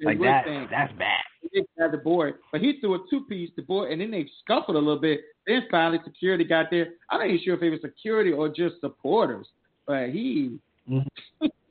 Like 0.02 0.18
that, 0.20 0.44
thing. 0.44 0.66
that's 0.70 0.92
bad. 0.94 1.22
He 1.52 1.62
have 1.78 1.92
the 1.92 1.98
board, 1.98 2.36
but 2.50 2.60
he 2.60 2.80
threw 2.80 2.94
a 2.94 2.98
two 3.10 3.24
piece 3.28 3.50
the 3.56 3.62
board, 3.62 3.92
and 3.92 4.00
then 4.00 4.10
they 4.10 4.28
scuffled 4.42 4.76
a 4.76 4.80
little 4.80 5.00
bit. 5.00 5.20
Then 5.46 5.62
finally, 5.70 6.00
security 6.04 6.44
got 6.44 6.66
there. 6.70 6.88
I'm 7.10 7.20
not 7.20 7.28
even 7.28 7.40
sure 7.44 7.54
if 7.54 7.62
it 7.62 7.70
was 7.70 7.80
security 7.80 8.32
or 8.32 8.48
just 8.48 8.80
supporters, 8.80 9.46
but 9.86 10.10
he 10.10 10.58
mm-hmm. 10.90 11.46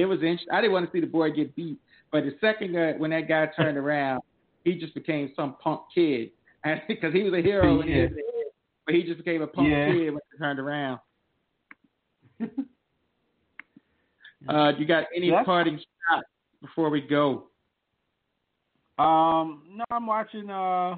it 0.00 0.06
was 0.06 0.20
interesting. 0.20 0.48
I 0.52 0.60
didn't 0.60 0.72
want 0.72 0.86
to 0.86 0.92
see 0.92 1.00
the 1.00 1.06
boy 1.06 1.30
get 1.30 1.54
beat, 1.54 1.78
but 2.10 2.24
the 2.24 2.34
second 2.40 2.74
guy, 2.74 2.92
when 2.96 3.10
that 3.10 3.28
guy 3.28 3.48
turned 3.56 3.76
around, 3.84 4.22
he 4.64 4.74
just 4.74 4.94
became 4.94 5.32
some 5.36 5.56
punk 5.62 5.82
kid, 5.94 6.30
because 6.88 7.12
he 7.12 7.22
was 7.22 7.34
a 7.34 7.42
hero, 7.42 7.82
yeah. 7.82 8.02
head, 8.02 8.14
but 8.86 8.94
he 8.94 9.02
just 9.02 9.18
became 9.18 9.42
a 9.42 9.46
punk 9.46 9.68
yeah. 9.68 9.86
kid 9.86 10.10
when 10.10 10.20
he 10.32 10.38
turned 10.38 10.58
around. 10.58 11.00
uh, 14.48 14.72
you 14.78 14.86
got 14.86 15.04
any 15.14 15.30
That's... 15.30 15.44
parting 15.44 15.76
shots 15.78 16.26
before 16.62 16.90
we 16.90 17.02
go? 17.02 17.48
Um, 18.98 19.62
no, 19.70 19.84
I'm 19.90 20.06
watching 20.06 20.50
uh 20.50 20.96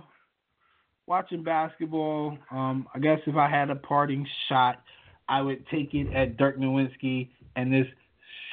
watching 1.06 1.42
basketball. 1.42 2.38
Um, 2.50 2.86
I 2.94 2.98
guess 2.98 3.18
if 3.26 3.36
I 3.36 3.48
had 3.48 3.70
a 3.70 3.76
parting 3.76 4.26
shot, 4.48 4.82
I 5.28 5.40
would 5.40 5.66
take 5.68 5.94
it 5.94 6.12
at 6.14 6.36
Dirk 6.36 6.58
Nowitzki 6.58 7.28
and 7.56 7.72
this 7.72 7.86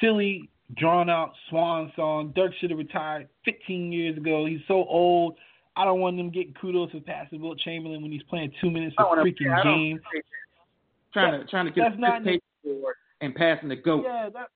silly, 0.00 0.50
drawn 0.76 1.10
out 1.10 1.32
swan 1.48 1.92
song. 1.96 2.32
Dirk 2.34 2.52
should 2.60 2.70
have 2.70 2.78
retired 2.78 3.28
15 3.44 3.92
years 3.92 4.16
ago. 4.16 4.46
He's 4.46 4.60
so 4.68 4.84
old. 4.84 5.36
I 5.76 5.84
don't 5.84 6.00
want 6.00 6.18
him 6.18 6.30
getting 6.30 6.54
kudos 6.60 6.90
for 6.90 7.00
passing 7.00 7.40
Wilt 7.40 7.58
Chamberlain 7.58 8.02
when 8.02 8.12
he's 8.12 8.22
playing 8.24 8.52
two 8.60 8.70
minutes 8.70 8.94
of 8.98 9.06
freaking 9.06 9.62
game. 9.62 10.00
Trying 11.12 11.40
to 11.40 11.46
trying 11.46 11.66
to 11.66 11.72
get 11.72 11.90
that's 11.90 12.00
not 12.00 12.26
an, 12.26 12.40
and 13.20 13.34
passing 13.34 13.68
the 13.68 13.76
goat. 13.76 14.04
Yeah, 14.04 14.28
that, 14.32 14.48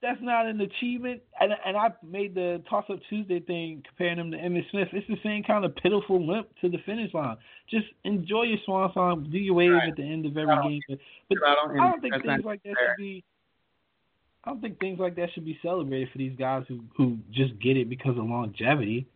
that's 0.00 0.20
not 0.22 0.46
an 0.46 0.60
achievement. 0.60 1.22
And 1.40 1.52
and 1.64 1.76
I 1.76 1.90
made 2.02 2.34
the 2.34 2.62
toss 2.68 2.84
up 2.90 2.98
Tuesday 3.08 3.40
thing 3.40 3.82
comparing 3.86 4.18
him 4.18 4.30
to 4.30 4.36
Emmitt 4.36 4.70
Smith. 4.70 4.88
It's 4.92 5.06
the 5.08 5.18
same 5.22 5.42
kind 5.42 5.64
of 5.64 5.74
pitiful 5.76 6.26
limp 6.26 6.48
to 6.60 6.68
the 6.68 6.78
finish 6.86 7.12
line. 7.12 7.36
Just 7.70 7.86
enjoy 8.04 8.42
your 8.42 8.58
swan 8.64 8.90
song, 8.94 9.28
do 9.30 9.38
your 9.38 9.54
wave 9.54 9.72
right. 9.72 9.88
at 9.88 9.96
the 9.96 10.02
end 10.02 10.26
of 10.26 10.36
every 10.36 10.56
game. 10.56 10.80
But, 10.88 10.98
but 11.30 11.38
I 11.46 11.54
don't, 11.54 11.80
I 11.80 11.90
don't 11.90 12.00
think 12.00 12.14
things 12.22 12.44
like 12.44 12.62
that 12.62 12.74
should 12.78 13.02
be 13.02 13.24
I 14.44 14.50
don't 14.50 14.60
think 14.60 14.78
things 14.78 14.98
like 14.98 15.16
that 15.16 15.30
should 15.32 15.44
be 15.44 15.58
celebrated 15.62 16.10
for 16.12 16.18
these 16.18 16.36
guys 16.38 16.64
who 16.68 16.80
who 16.96 17.18
just 17.32 17.58
get 17.60 17.76
it 17.76 17.88
because 17.88 18.18
of 18.18 18.24
longevity. 18.26 19.06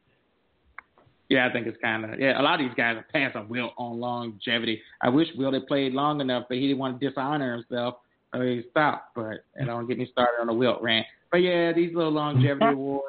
Yeah, 1.29 1.47
I 1.47 1.53
think 1.53 1.67
it's 1.67 1.77
kind 1.83 2.05
of 2.05 2.19
yeah. 2.19 2.41
A 2.41 2.43
lot 2.43 2.61
of 2.61 2.67
these 2.67 2.75
guys 2.75 2.97
are 2.97 3.07
passing 3.13 3.49
Wilt 3.49 3.73
on 3.77 4.01
longevity. 4.01 4.81
I 5.03 5.11
wish 5.11 5.29
Wilt 5.37 5.53
had 5.53 5.67
played 5.67 5.93
long 5.93 6.23
enough, 6.23 6.45
but 6.49 6.57
he 6.57 6.69
didn't 6.69 6.79
want 6.79 6.99
to 6.99 7.09
dishonor 7.09 7.57
himself, 7.57 7.97
so 8.35 8.41
he 8.41 8.63
stopped. 8.71 9.15
But 9.15 9.45
and 9.55 9.67
don't 9.67 9.87
get 9.87 9.99
me 9.99 10.09
started 10.11 10.41
on 10.41 10.47
the 10.47 10.55
Wilt 10.55 10.81
rant. 10.81 11.07
But 11.31 11.39
yeah, 11.39 11.73
these 11.75 11.95
little 11.95 12.13
longevity 12.13 12.67
awards. 12.73 13.05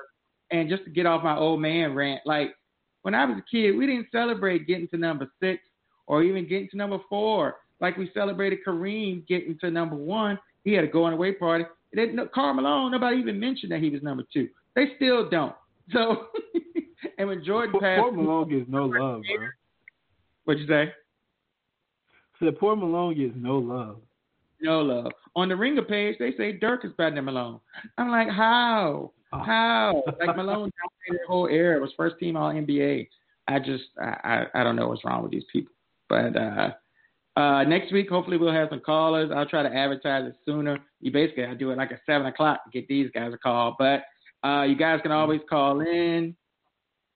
And 0.52 0.68
just 0.68 0.84
to 0.86 0.90
get 0.90 1.06
off 1.06 1.24
my 1.24 1.38
old 1.38 1.62
man 1.62 1.94
rant, 1.94 2.22
like 2.26 2.56
when 3.04 3.16
I 3.16 3.24
was 3.24 3.38
a 3.38 3.46
kid, 3.50 3.78
we 3.78 3.86
didn't 3.86 4.08
celebrate 4.12 4.68
getting 4.68 4.88
to 4.90 4.98
number 4.98 5.32
six 5.40 5.62
or 6.08 6.24
even 6.24 6.50
getting 6.50 6.68
to 6.70 6.78
number 6.78 6.98
four. 7.08 7.58
Like 7.80 7.96
we 7.96 8.12
celebrated 8.14 8.60
Kareem 8.68 9.26
getting 9.28 9.58
to 9.60 9.72
number 9.72 9.96
one. 9.96 10.38
He 10.66 10.74
had 10.74 10.84
a 10.84 10.88
going 10.88 11.14
away 11.14 11.34
party. 11.34 11.66
They, 11.94 12.08
no, 12.08 12.28
Karl 12.28 12.54
Malone, 12.54 12.92
nobody 12.92 13.18
even 13.18 13.40
mentioned 13.40 13.72
that 13.72 13.82
he 13.82 13.90
was 13.90 14.04
number 14.04 14.24
two. 14.32 14.50
They 14.76 14.90
still 14.96 15.30
don't. 15.30 15.56
So, 15.92 16.28
and 17.18 17.28
when 17.28 17.44
Jordan 17.44 17.80
passed, 17.80 18.02
poor 18.02 18.12
Malone 18.12 18.50
gets 18.50 18.70
no 18.70 18.86
love, 18.86 19.22
bro. 19.22 19.48
What'd 20.46 20.62
you 20.62 20.68
say? 20.68 20.94
So 22.40 22.52
poor 22.52 22.76
Malone 22.76 23.18
gets 23.18 23.34
no 23.36 23.58
love. 23.58 23.98
No 24.62 24.82
love. 24.82 25.12
On 25.36 25.50
the 25.50 25.56
Ringer 25.56 25.84
page, 25.84 26.18
they 26.20 26.34
say 26.38 26.54
Dirk 26.54 26.86
is 26.86 26.92
better 26.98 27.16
than 27.16 27.26
Malone. 27.26 27.60
I'm 27.98 28.12
like, 28.12 28.30
how? 28.30 29.12
Oh. 29.32 29.40
How? 29.40 30.04
Like 30.20 30.36
Malone 30.36 30.72
dominated 30.72 31.24
the 31.24 31.28
whole 31.28 31.48
era. 31.48 31.78
It 31.78 31.82
was 31.82 31.92
first 31.96 32.18
team 32.20 32.36
All 32.36 32.52
NBA. 32.52 33.08
I 33.48 33.60
just, 33.60 33.86
I, 34.02 34.46
I, 34.54 34.62
I 34.62 34.64
don't 34.64 34.76
know 34.76 34.90
what's 34.90 35.06
wrong 35.06 35.24
with 35.24 35.32
these 35.32 35.46
people. 35.52 35.74
But 36.08 36.36
uh, 36.36 36.72
uh, 37.40 37.64
next 37.64 37.94
week, 37.94 38.10
hopefully, 38.10 38.38
we'll 38.38 38.52
have 38.52 38.68
some 38.70 38.82
callers. 38.82 39.32
I'll 39.34 39.46
try 39.46 39.64
to 39.64 39.74
advertise 39.74 40.28
it 40.28 40.36
sooner. 40.46 40.78
You 41.00 41.12
basically, 41.12 41.46
I 41.46 41.54
do 41.54 41.72
it 41.72 41.78
like 41.78 41.92
at 41.92 42.02
seven 42.06 42.28
o'clock 42.28 42.66
to 42.66 42.70
get 42.70 42.88
these 42.90 43.10
guys 43.14 43.32
a 43.34 43.38
call. 43.38 43.78
But 43.80 44.04
uh, 44.46 44.64
you 44.64 44.76
guys 44.76 45.00
can 45.02 45.12
always 45.12 45.40
call 45.50 45.80
in 45.80 46.36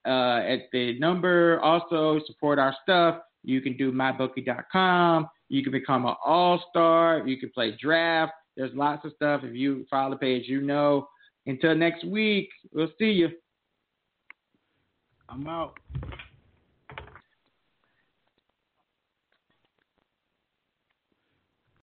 uh, 0.06 0.40
at 0.46 0.60
the 0.72 0.98
number. 0.98 1.60
Also, 1.60 2.20
support 2.26 2.58
our 2.58 2.74
stuff. 2.82 3.18
You 3.42 3.60
can 3.60 3.76
do 3.76 3.92
mybookie.com. 3.92 5.28
You 5.50 5.62
can 5.62 5.72
become 5.72 6.06
an 6.06 6.14
all 6.24 6.64
star. 6.70 7.26
You 7.26 7.38
can 7.38 7.50
play 7.50 7.76
draft. 7.78 8.32
There's 8.56 8.74
lots 8.74 9.04
of 9.04 9.12
stuff. 9.16 9.42
If 9.44 9.54
you 9.54 9.84
follow 9.90 10.12
the 10.12 10.16
page, 10.16 10.44
you 10.46 10.62
know. 10.62 11.06
Until 11.46 11.74
next 11.74 12.02
week, 12.06 12.48
we'll 12.72 12.92
see 12.98 13.10
you. 13.10 13.28
I'm 15.28 15.46
out. 15.46 15.78